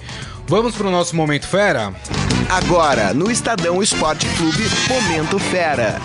Vamos 0.47 0.75
pro 0.75 0.89
nosso 0.89 1.15
momento 1.15 1.47
fera? 1.47 1.93
Agora, 2.49 3.13
no 3.13 3.29
Estadão 3.31 3.81
Esporte 3.83 4.25
Clube, 4.37 4.63
Momento 4.89 5.37
Fera. 5.37 5.99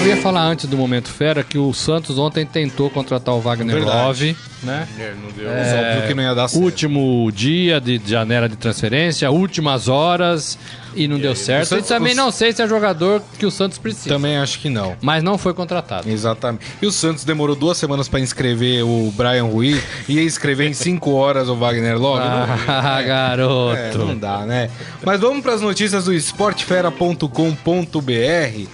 Eu 0.00 0.06
ia 0.08 0.16
falar 0.18 0.42
antes 0.42 0.66
do 0.66 0.76
Momento 0.76 1.08
Fera 1.08 1.42
que 1.42 1.56
o 1.58 1.72
Santos 1.72 2.16
ontem 2.18 2.44
tentou 2.46 2.88
contratar 2.90 3.34
o 3.34 3.40
Wagner. 3.40 3.82
Love, 3.84 4.36
né? 4.62 4.86
é, 5.00 5.14
não 5.20 5.30
deu. 5.32 5.48
Óbvio 5.50 6.06
que 6.06 6.14
não 6.14 6.22
ia 6.22 6.34
dar 6.34 6.46
certo. 6.48 6.62
Último 6.62 7.28
dia 7.32 7.80
de 7.80 8.00
janela 8.04 8.48
de 8.48 8.54
transferência, 8.56 9.28
últimas 9.30 9.88
horas 9.88 10.56
e 10.94 11.08
não 11.08 11.18
deu 11.18 11.34
certo. 11.34 11.62
o 11.64 11.66
Santos- 11.66 11.86
e 11.86 11.88
também 11.88 12.12
os- 12.12 12.16
não 12.16 12.30
sei 12.30 12.52
se 12.52 12.62
é 12.62 12.68
jogador 12.68 13.20
que 13.38 13.46
o 13.46 13.50
Santos 13.50 13.78
precisa. 13.78 14.08
Também 14.10 14.36
acho 14.36 14.60
que 14.60 14.68
não. 14.68 14.94
Mas 15.00 15.22
não 15.24 15.36
foi 15.38 15.52
contratado. 15.54 16.08
Exatamente. 16.08 16.64
E 16.80 16.86
o 16.86 16.92
Santos 16.92 17.24
demorou 17.24 17.56
duas 17.56 17.76
semanas 17.78 18.06
pra 18.06 18.20
inscrever 18.20 18.84
o 18.84 19.10
Brian 19.16 19.44
Rui 19.44 19.80
e 20.08 20.12
ia 20.14 20.22
escrever 20.22 20.68
em 20.68 20.74
cinco 20.74 21.12
horas 21.14 21.48
o 21.48 21.56
Wagner 21.56 21.98
Love. 21.98 22.20
Não- 22.20 22.46
Ah, 22.68 23.02
garoto. 23.02 23.76
É, 23.76 23.92
não 23.96 24.16
dá, 24.16 24.44
né? 24.46 24.70
Mas 25.04 25.18
vamos 25.20 25.42
para 25.42 25.54
as 25.54 25.62
notícias 25.62 26.04
do 26.04 26.12
esportefera.com.br. 26.14 28.68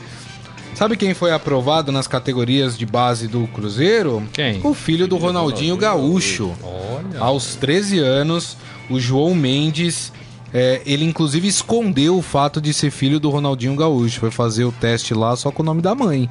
Sabe 0.75 0.97
quem 0.97 1.15
foi 1.15 1.33
aprovado 1.33 1.93
nas 1.93 2.07
categorias 2.07 2.77
de 2.77 2.87
base 2.87 3.29
do 3.29 3.47
Cruzeiro? 3.49 4.23
Quem? 4.33 4.61
O 4.65 4.75
filho 4.75 5.07
do 5.07 5.17
Ronaldinho 5.17 5.77
Gaúcho. 5.77 6.53
Olha. 6.63 7.21
Aos 7.21 7.55
13 7.57 7.99
anos, 7.99 8.57
o 8.91 8.99
João 8.99 9.35
Mendes, 9.35 10.13
é, 10.53 10.81
ele 10.85 11.05
inclusive 11.05 11.47
escondeu 11.47 12.17
o 12.17 12.23
fato 12.23 12.61
de 12.61 12.73
ser 12.73 12.91
filho 12.91 13.21
do 13.21 13.31
Ronaldinho 13.31 13.77
Gaúcho. 13.77 14.19
Foi 14.21 14.31
fazer 14.31 14.65
o 14.65 14.73
teste 14.73 15.15
lá 15.15 15.37
só 15.37 15.51
com 15.51 15.63
o 15.63 15.67
nome 15.67 15.83
da 15.83 15.95
mãe. 15.95 16.29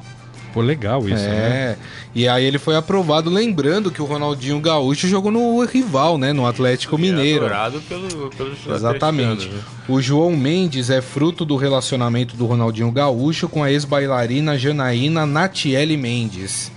Pô, 0.52 0.60
legal 0.60 1.00
isso, 1.08 1.24
né? 1.24 1.76
É. 1.76 1.76
E 2.14 2.28
aí 2.28 2.44
ele 2.44 2.58
foi 2.58 2.76
aprovado, 2.76 3.30
lembrando 3.30 3.90
que 3.90 4.02
o 4.02 4.04
Ronaldinho 4.04 4.60
Gaúcho 4.60 5.08
jogou 5.08 5.32
no 5.32 5.64
rival, 5.64 6.18
né? 6.18 6.32
No 6.32 6.46
Atlético 6.46 6.98
Mineiro. 6.98 7.46
Adorado 7.46 7.80
pelo, 7.82 8.30
pelos 8.30 8.58
Exatamente. 8.66 9.48
né? 9.48 9.60
O 9.88 10.00
João 10.00 10.36
Mendes 10.36 10.90
é 10.90 11.00
fruto 11.00 11.44
do 11.44 11.56
relacionamento 11.56 12.36
do 12.36 12.44
Ronaldinho 12.46 12.90
Gaúcho 12.90 13.48
com 13.48 13.62
a 13.62 13.72
ex-bailarina 13.72 14.58
Janaína 14.58 15.24
Natiele 15.24 15.96
Mendes. 15.96 16.70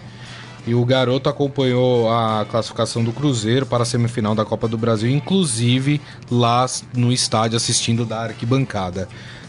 E 0.68 0.74
o 0.74 0.84
garoto 0.84 1.30
acompanhou 1.30 2.10
a 2.10 2.46
classificação 2.50 3.04
do 3.04 3.12
Cruzeiro 3.14 3.68
para 3.68 3.84
a 3.84 3.86
semifinal 3.86 4.34
da 4.34 4.44
Copa 4.44 4.68
do 4.68 4.78
Brasil, 4.78 5.12
inclusive 5.12 6.02
lá 6.32 6.66
no 6.96 7.14
estádio 7.14 7.56
assistindo 7.56 8.04
da 8.04 8.24
arquibancada. 8.24 9.08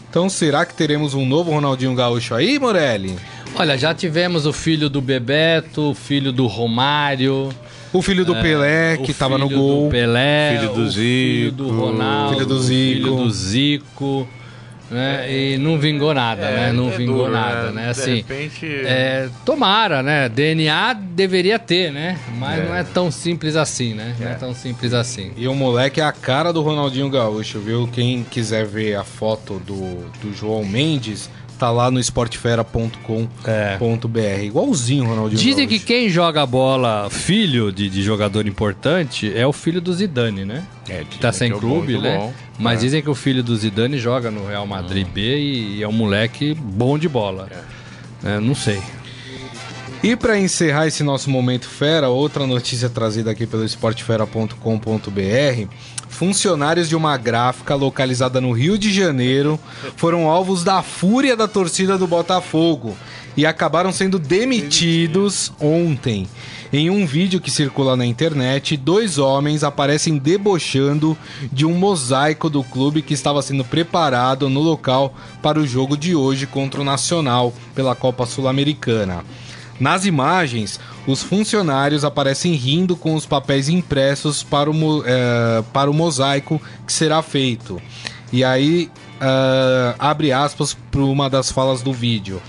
Então 0.09 0.29
será 0.29 0.65
que 0.65 0.73
teremos 0.73 1.13
um 1.13 1.25
novo 1.25 1.51
Ronaldinho 1.51 1.93
Gaúcho 1.93 2.33
aí, 2.33 2.57
Morelli? 2.59 3.15
Olha, 3.55 3.77
já 3.77 3.93
tivemos 3.93 4.45
o 4.45 4.53
filho 4.53 4.89
do 4.89 5.01
Bebeto, 5.01 5.91
o 5.91 5.93
filho 5.95 6.31
do 6.31 6.47
Romário. 6.47 7.49
O 7.91 8.01
filho 8.01 8.25
do 8.25 8.35
Pelé, 8.35 8.95
o 8.95 9.03
que 9.03 9.11
estava 9.11 9.37
no 9.37 9.47
filho 9.47 9.59
gol. 9.59 9.83
Do 9.85 9.89
Pelé, 9.89 10.57
Filho 10.59 10.73
do 10.73 10.87
o 10.87 10.91
filho 10.91 11.51
do 11.51 11.65
Zico, 11.65 11.79
Ronaldo, 11.79 12.33
filho 12.33 12.45
do 12.45 12.57
o 12.57 12.63
filho 12.63 13.03
Zico. 13.05 13.15
do 13.15 13.31
Zico. 13.31 14.27
Né? 14.89 15.25
E 15.29 15.57
não 15.57 15.77
vingou 15.77 16.13
nada, 16.13 16.49
né? 16.49 16.71
Não 16.71 16.87
é 16.89 16.97
vingou 16.97 17.17
duro, 17.25 17.31
nada, 17.31 17.71
né? 17.71 17.71
né? 17.73 17.83
De 17.83 17.89
Assim, 17.89 18.15
repente- 18.17 18.65
é, 18.85 19.27
tomara, 19.45 20.01
né? 20.01 20.29
DNA 20.29 20.93
deveria 20.93 21.59
ter, 21.59 21.91
né? 21.91 22.17
Mas 22.37 22.63
não 22.63 22.73
é 22.73 22.83
tão 22.83 23.11
simples 23.11 23.55
assim, 23.57 23.93
né? 23.93 24.15
Não 24.19 24.27
é 24.29 24.35
tão 24.35 24.53
simples 24.53 24.93
assim. 24.93 25.31
E 25.35 25.45
o 25.47 25.53
moleque 25.53 25.99
é 25.99 26.03
a 26.05 26.11
cara 26.13 26.53
do 26.53 26.61
Ronaldinho 26.61 27.09
Gaúcho, 27.09 27.59
viu? 27.59 27.87
Quem 27.91 28.23
quiser 28.23 28.65
ver 28.65 28.95
a 28.95 29.03
foto 29.03 29.59
do, 29.59 30.09
do 30.21 30.33
João 30.33 30.63
Mendes, 30.63 31.29
tá 31.57 31.71
lá 31.71 31.89
no 31.91 31.99
esportefera.com.br. 31.99 34.43
Igualzinho, 34.43 35.05
Ronaldinho. 35.05 35.41
Dizem 35.41 35.67
que 35.67 35.75
Gaúcho. 35.75 35.87
quem 35.87 36.09
joga 36.09 36.45
bola, 36.45 37.09
filho 37.09 37.71
de, 37.71 37.89
de 37.89 38.01
jogador 38.03 38.47
importante, 38.47 39.31
é 39.35 39.45
o 39.45 39.53
filho 39.53 39.81
do 39.81 39.93
Zidane, 39.93 40.45
né? 40.45 40.63
É, 40.89 41.03
Que 41.09 41.17
tá 41.19 41.31
sem 41.31 41.51
que 41.51 41.57
é 41.57 41.59
clube, 41.59 41.93
muito 41.93 42.01
né? 42.03 42.17
bom. 42.17 42.33
Mas 42.59 42.79
É. 42.79 42.81
dizem 42.83 43.01
que 43.01 43.09
o 43.09 43.15
filho 43.15 43.43
do 43.43 43.55
Zidane 43.55 43.97
joga 43.97 44.31
no 44.31 44.47
Real 44.47 44.65
Madrid 44.65 45.07
B 45.07 45.21
e, 45.37 45.77
e 45.77 45.83
é 45.83 45.87
um 45.87 45.91
moleque 45.91 46.53
bom 46.53 46.97
de 46.97 47.09
bola. 47.09 47.49
É, 48.23 48.39
não 48.39 48.55
sei. 48.55 48.79
E 50.03 50.15
para 50.15 50.39
encerrar 50.39 50.87
esse 50.87 51.03
nosso 51.03 51.29
momento 51.29 51.67
fera, 51.67 52.09
outra 52.09 52.45
notícia 52.45 52.89
trazida 52.89 53.31
aqui 53.31 53.45
pelo 53.47 53.65
esportefera.com.br, 53.65 55.67
funcionários 56.17 56.89
de 56.89 56.95
uma 56.95 57.15
gráfica 57.15 57.75
localizada 57.75 58.41
no 58.41 58.51
Rio 58.51 58.75
de 58.75 58.91
Janeiro 58.91 59.59
foram 59.95 60.27
alvos 60.27 60.63
da 60.63 60.81
fúria 60.81 61.37
da 61.37 61.47
torcida 61.47 61.95
do 61.95 62.07
Botafogo 62.07 62.97
e 63.37 63.45
acabaram 63.45 63.91
sendo 63.91 64.17
demitidos 64.17 65.53
ontem. 65.59 66.27
Em 66.73 66.89
um 66.89 67.05
vídeo 67.05 67.39
que 67.39 67.51
circula 67.51 67.95
na 67.95 68.03
internet, 68.03 68.75
dois 68.75 69.19
homens 69.19 69.63
aparecem 69.63 70.17
debochando 70.17 71.15
de 71.53 71.67
um 71.67 71.77
mosaico 71.77 72.49
do 72.49 72.63
clube 72.63 73.03
que 73.03 73.13
estava 73.13 73.43
sendo 73.43 73.63
preparado 73.63 74.49
no 74.49 74.59
local 74.59 75.13
para 75.39 75.59
o 75.59 75.67
jogo 75.67 75.95
de 75.95 76.15
hoje 76.15 76.47
contra 76.47 76.81
o 76.81 76.83
Nacional 76.83 77.53
pela 77.75 77.93
Copa 77.93 78.25
Sul-Americana. 78.25 79.23
Nas 79.79 80.05
imagens, 80.05 80.79
os 81.05 81.21
funcionários 81.21 82.03
aparecem 82.03 82.53
rindo 82.53 82.95
com 82.95 83.13
os 83.15 83.25
papéis 83.25 83.69
impressos 83.69 84.43
para 84.43 84.69
o, 84.69 85.03
eh, 85.05 85.63
para 85.71 85.89
o 85.89 85.93
mosaico 85.93 86.61
que 86.85 86.91
será 86.91 87.21
feito. 87.21 87.81
E 88.33 88.43
aí, 88.43 88.89
ah, 89.19 89.95
abre 89.97 90.31
aspas 90.31 90.75
para 90.91 91.01
uma 91.01 91.29
das 91.29 91.51
falas 91.51 91.81
do 91.81 91.91
vídeo. 91.91 92.41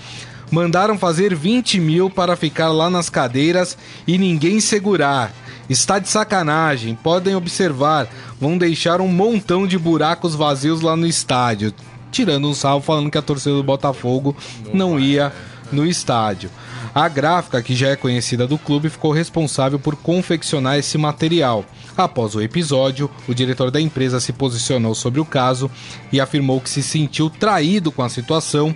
Mandaram 0.51 0.97
fazer 0.97 1.35
20 1.35 1.79
mil 1.79 2.09
para 2.09 2.35
ficar 2.35 2.69
lá 2.69 2.89
nas 2.89 3.09
cadeiras 3.09 3.77
e 4.07 4.17
ninguém 4.17 4.59
segurar. 4.59 5.31
Está 5.69 5.99
de 5.99 6.09
sacanagem, 6.09 6.95
podem 6.95 7.35
observar, 7.35 8.07
vão 8.41 8.57
deixar 8.57 9.01
um 9.01 9.07
montão 9.07 9.67
de 9.67 9.77
buracos 9.77 10.33
vazios 10.33 10.81
lá 10.81 10.95
no 10.95 11.05
estádio. 11.05 11.71
Tirando 12.11 12.47
um 12.47 12.55
salvo 12.55 12.83
falando 12.83 13.11
que 13.11 13.19
a 13.19 13.21
torcida 13.21 13.55
do 13.55 13.63
Botafogo 13.63 14.35
não 14.73 14.99
ia 14.99 15.31
no 15.71 15.85
estádio. 15.85 16.49
A 16.93 17.07
gráfica, 17.07 17.61
que 17.61 17.75
já 17.75 17.89
é 17.89 17.95
conhecida 17.95 18.47
do 18.47 18.57
clube, 18.57 18.89
ficou 18.89 19.11
responsável 19.11 19.79
por 19.79 19.95
confeccionar 19.95 20.77
esse 20.77 20.97
material. 20.97 21.65
Após 21.95 22.35
o 22.35 22.41
episódio, 22.41 23.09
o 23.27 23.33
diretor 23.33 23.71
da 23.71 23.79
empresa 23.79 24.19
se 24.19 24.33
posicionou 24.33 24.95
sobre 24.95 25.19
o 25.19 25.25
caso 25.25 25.69
e 26.11 26.19
afirmou 26.19 26.61
que 26.61 26.69
se 26.69 26.81
sentiu 26.81 27.29
traído 27.29 27.91
com 27.91 28.01
a 28.01 28.09
situação. 28.09 28.75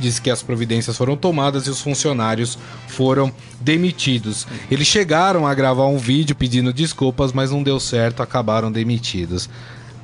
Disse 0.00 0.20
que 0.20 0.30
as 0.30 0.42
providências 0.42 0.96
foram 0.96 1.16
tomadas 1.16 1.66
e 1.66 1.70
os 1.70 1.80
funcionários 1.80 2.58
foram 2.88 3.32
demitidos. 3.60 4.46
Eles 4.70 4.86
chegaram 4.86 5.46
a 5.46 5.54
gravar 5.54 5.86
um 5.86 5.98
vídeo 5.98 6.34
pedindo 6.34 6.72
desculpas, 6.72 7.32
mas 7.32 7.50
não 7.50 7.62
deu 7.62 7.78
certo, 7.78 8.22
acabaram 8.22 8.72
demitidos. 8.72 9.48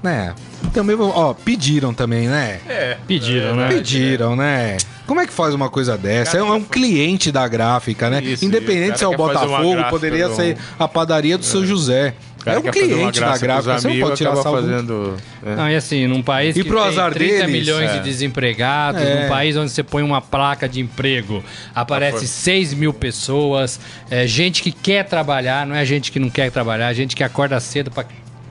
Né? 0.03 0.35
Também, 0.73 0.97
ó, 1.01 1.35
pediram 1.35 1.93
também, 1.93 2.29
né? 2.29 2.61
É. 2.69 2.99
Pediram, 3.07 3.57
né? 3.57 3.69
Pediram, 3.69 4.37
né? 4.37 4.77
Como 5.09 5.21
é 5.21 5.27
que 5.27 5.33
faz 5.33 5.55
uma 5.55 5.69
coisa 5.69 5.97
dessa? 5.99 6.37
É 6.37 6.43
um, 6.43 6.49
é 6.53 6.57
um 6.57 6.63
cliente 6.63 7.33
da 7.33 7.49
gráfica, 7.49 8.09
né? 8.11 8.23
Isso, 8.23 8.45
Independente 8.45 8.99
se 8.99 9.05
é 9.05 9.09
o 9.09 9.17
Botafogo, 9.17 9.71
gráfica 9.73 9.89
poderia 9.91 10.29
do- 10.29 10.37
ser 10.37 10.57
a 10.79 10.87
padaria 10.87 11.37
do 11.37 11.45
seu 11.45 11.67
José. 11.67 12.15
É 12.47 12.57
um 12.59 12.63
cliente 12.63 13.19
da 13.21 13.37
gráfica, 13.37 13.79
você 13.81 13.89
não 13.89 14.01
pode 14.01 14.17
tirar 14.17 14.37
salvo. 14.37 14.61
fazendo. 14.63 15.17
é. 15.45 15.57
Não, 15.57 15.69
e 15.69 15.75
assim, 15.77 16.07
num 16.07 16.23
país 16.23 16.57
E 16.57 16.63
que 16.63 16.69
pro 16.69 16.79
tem 16.79 16.89
azar 16.89 17.13
30 17.13 17.35
deles, 17.47 17.51
milhões 17.53 17.91
é. 17.91 17.99
de 17.99 18.05
desempregados, 18.05 19.03
É. 19.03 19.23
num 19.23 19.29
país 19.29 19.57
onde 19.57 19.71
você 19.71 19.83
põe 19.83 20.03
uma 20.03 20.21
placa 20.23 20.69
de 20.69 20.81
emprego, 20.81 21.43
aparece 21.75 22.27
6 22.29 22.73
mil 22.75 22.93
pessoas, 22.95 23.81
é, 24.11 24.27
gente 24.27 24.63
que 24.63 24.71
quer 24.73 25.05
trabalhar, 25.05 25.67
não 25.67 25.75
é 25.75 25.85
gente 25.85 26.13
que 26.13 26.19
não 26.19 26.31
quer 26.31 26.51
trabalhar, 26.51 26.93
gente 26.93 27.17
que 27.17 27.25
acorda 27.25 27.59
cedo 27.61 27.91
pra, 27.91 28.05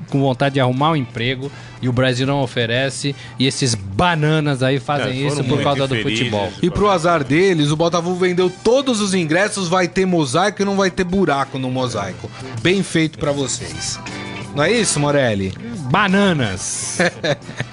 com 0.10 0.20
vontade 0.20 0.53
de 0.53 0.60
arrumar 0.60 0.91
um 0.91 0.95
emprego 0.95 1.51
e 1.82 1.88
o 1.88 1.93
Brasil 1.93 2.26
não 2.26 2.41
oferece, 2.41 3.16
e 3.38 3.45
esses 3.45 3.76
bananas 3.76 4.64
aí 4.64 4.80
fazem 4.80 5.24
É, 5.24 5.28
isso 5.28 5.43
por 5.43 5.62
causa 5.62 5.88
do 5.88 5.95
futebol. 5.95 6.51
E 6.62 6.70
pro 6.70 6.89
azar 6.89 7.24
deles, 7.24 7.72
o 7.72 7.76
Botafogo 7.76 8.16
vendeu 8.16 8.51
todos 8.64 8.99
os 9.01 9.14
ingressos, 9.14 9.68
vai 9.68 9.88
ter 9.88 10.05
mosaico 10.05 10.62
e 10.62 10.66
não 10.66 10.76
vai 10.76 10.89
ter 10.89 11.03
buraco 11.03 11.60
no 11.60 11.70
mosaico. 11.70 12.30
Bem 12.62 12.82
feito 12.82 13.20
pra 13.20 13.32
vocês. 13.32 13.99
Não 14.55 14.64
é 14.64 14.72
isso, 14.72 14.99
Morelli? 14.99 15.53
Bananas! 15.91 16.97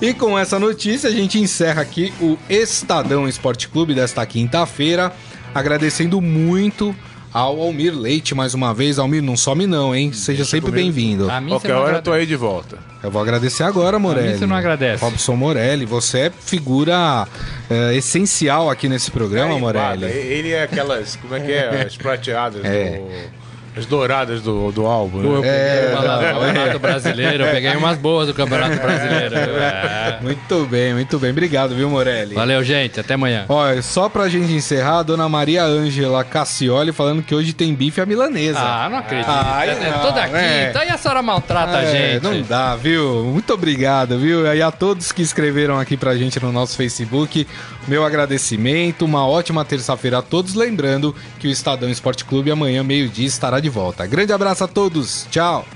E 0.00 0.12
com 0.12 0.38
essa 0.38 0.58
notícia 0.58 1.08
a 1.08 1.12
gente 1.12 1.38
encerra 1.38 1.80
aqui 1.80 2.12
o 2.20 2.38
Estadão 2.48 3.26
Esporte 3.26 3.68
Clube 3.68 3.94
desta 3.94 4.24
quinta-feira, 4.26 5.12
agradecendo 5.54 6.20
muito 6.20 6.94
ao 7.36 7.60
Almir 7.60 7.94
Leite 7.94 8.34
mais 8.34 8.54
uma 8.54 8.72
vez. 8.72 8.98
Almir, 8.98 9.22
não 9.22 9.36
some 9.36 9.66
não, 9.66 9.94
hein? 9.94 10.10
Seja 10.12 10.44
sempre 10.44 10.70
comigo. 10.70 10.84
bem-vindo. 10.86 11.30
A 11.30 11.38
mim 11.40 11.50
Qualquer 11.50 11.74
hora 11.74 11.98
eu 11.98 12.02
tô 12.02 12.12
aí 12.12 12.24
de 12.24 12.34
volta. 12.34 12.78
Eu 13.02 13.10
vou 13.10 13.20
agradecer 13.20 13.62
agora, 13.62 13.98
Morelli. 13.98 14.38
você 14.38 14.46
não 14.46 14.56
agradece. 14.56 15.04
Robson 15.04 15.36
Morelli, 15.36 15.84
você 15.84 16.18
é 16.20 16.30
figura 16.30 17.28
é, 17.68 17.94
essencial 17.94 18.70
aqui 18.70 18.88
nesse 18.88 19.10
programa, 19.10 19.54
Aí, 19.54 19.60
Morelli. 19.60 20.06
Ele 20.06 20.52
é 20.52 20.62
aquelas. 20.62 21.16
Como 21.16 21.34
é 21.34 21.40
que 21.40 21.52
é? 21.52 21.82
As 21.86 21.96
prateadas 21.96 22.64
É. 22.64 22.98
do. 22.98 23.45
As 23.76 23.84
douradas 23.86 24.40
do, 24.40 24.72
do 24.72 24.86
álbum. 24.86 25.20
Pô, 25.22 25.28
eu 25.36 25.42
Né? 25.42 25.48
peguei 25.76 25.92
uma 25.92 26.00
lá 26.00 26.16
do 26.16 26.24
Campeonato 26.46 26.78
Brasileiro, 26.78 27.44
eu 27.44 27.50
peguei 27.52 27.76
umas 27.76 27.98
boas 27.98 28.26
do 28.28 28.32
Campeonato 28.34 28.76
Brasileiro. 28.76 29.34
É. 29.36 30.18
Muito 30.22 30.64
bem, 30.66 30.94
muito 30.94 31.18
bem. 31.18 31.30
Obrigado, 31.30 31.74
viu, 31.74 31.90
Morelli? 31.90 32.34
Valeu, 32.34 32.64
gente. 32.64 32.98
Até 32.98 33.14
amanhã. 33.14 33.44
Olha, 33.48 33.82
só 33.82 34.08
pra 34.08 34.28
gente 34.28 34.50
encerrar, 34.52 35.00
a 35.00 35.02
dona 35.02 35.28
Maria 35.28 35.62
Ângela 35.64 36.24
Cassioli 36.24 36.90
falando 36.92 37.22
que 37.22 37.34
hoje 37.34 37.52
tem 37.52 37.74
bife 37.74 38.00
à 38.00 38.06
milanesa. 38.06 38.58
Ah, 38.58 38.88
não 38.90 38.98
acredito. 38.98 39.28
Ai, 39.28 39.70
é, 39.70 39.90
não, 39.90 40.00
toda 40.00 40.26
né? 40.28 40.66
quinta. 40.68 40.84
E 40.84 40.88
a 40.88 40.96
senhora 40.96 41.22
maltrata 41.22 41.76
a 41.78 41.82
É, 41.82 42.12
gente. 42.14 42.22
Não 42.22 42.40
dá, 42.42 42.74
viu? 42.76 43.24
Muito 43.24 43.52
obrigado, 43.52 44.18
viu? 44.18 44.46
E 44.54 44.62
a 44.62 44.70
todos 44.70 45.12
que 45.12 45.20
escreveram 45.22 45.78
aqui 45.78 45.96
pra 45.96 46.16
gente 46.16 46.40
no 46.42 46.50
nosso 46.50 46.76
Facebook, 46.76 47.46
meu 47.86 48.04
agradecimento, 48.04 49.04
uma 49.04 49.26
ótima 49.26 49.64
terça-feira 49.64 50.18
a 50.18 50.22
todos. 50.22 50.54
Lembrando 50.54 51.14
que 51.38 51.46
o 51.46 51.50
Estadão 51.50 51.90
Esporte 51.90 52.24
Clube 52.24 52.50
amanhã, 52.50 52.82
meio-dia, 52.82 53.26
estará 53.26 53.60
de 53.66 53.70
volta. 53.70 54.06
Grande 54.06 54.32
abraço 54.32 54.62
a 54.62 54.68
todos, 54.68 55.26
tchau! 55.28 55.66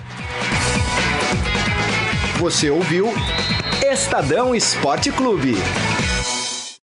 Você 2.38 2.70
ouviu 2.70 3.12
Estadão 3.84 4.54
Esporte 4.54 5.10
Clube. 5.10 5.56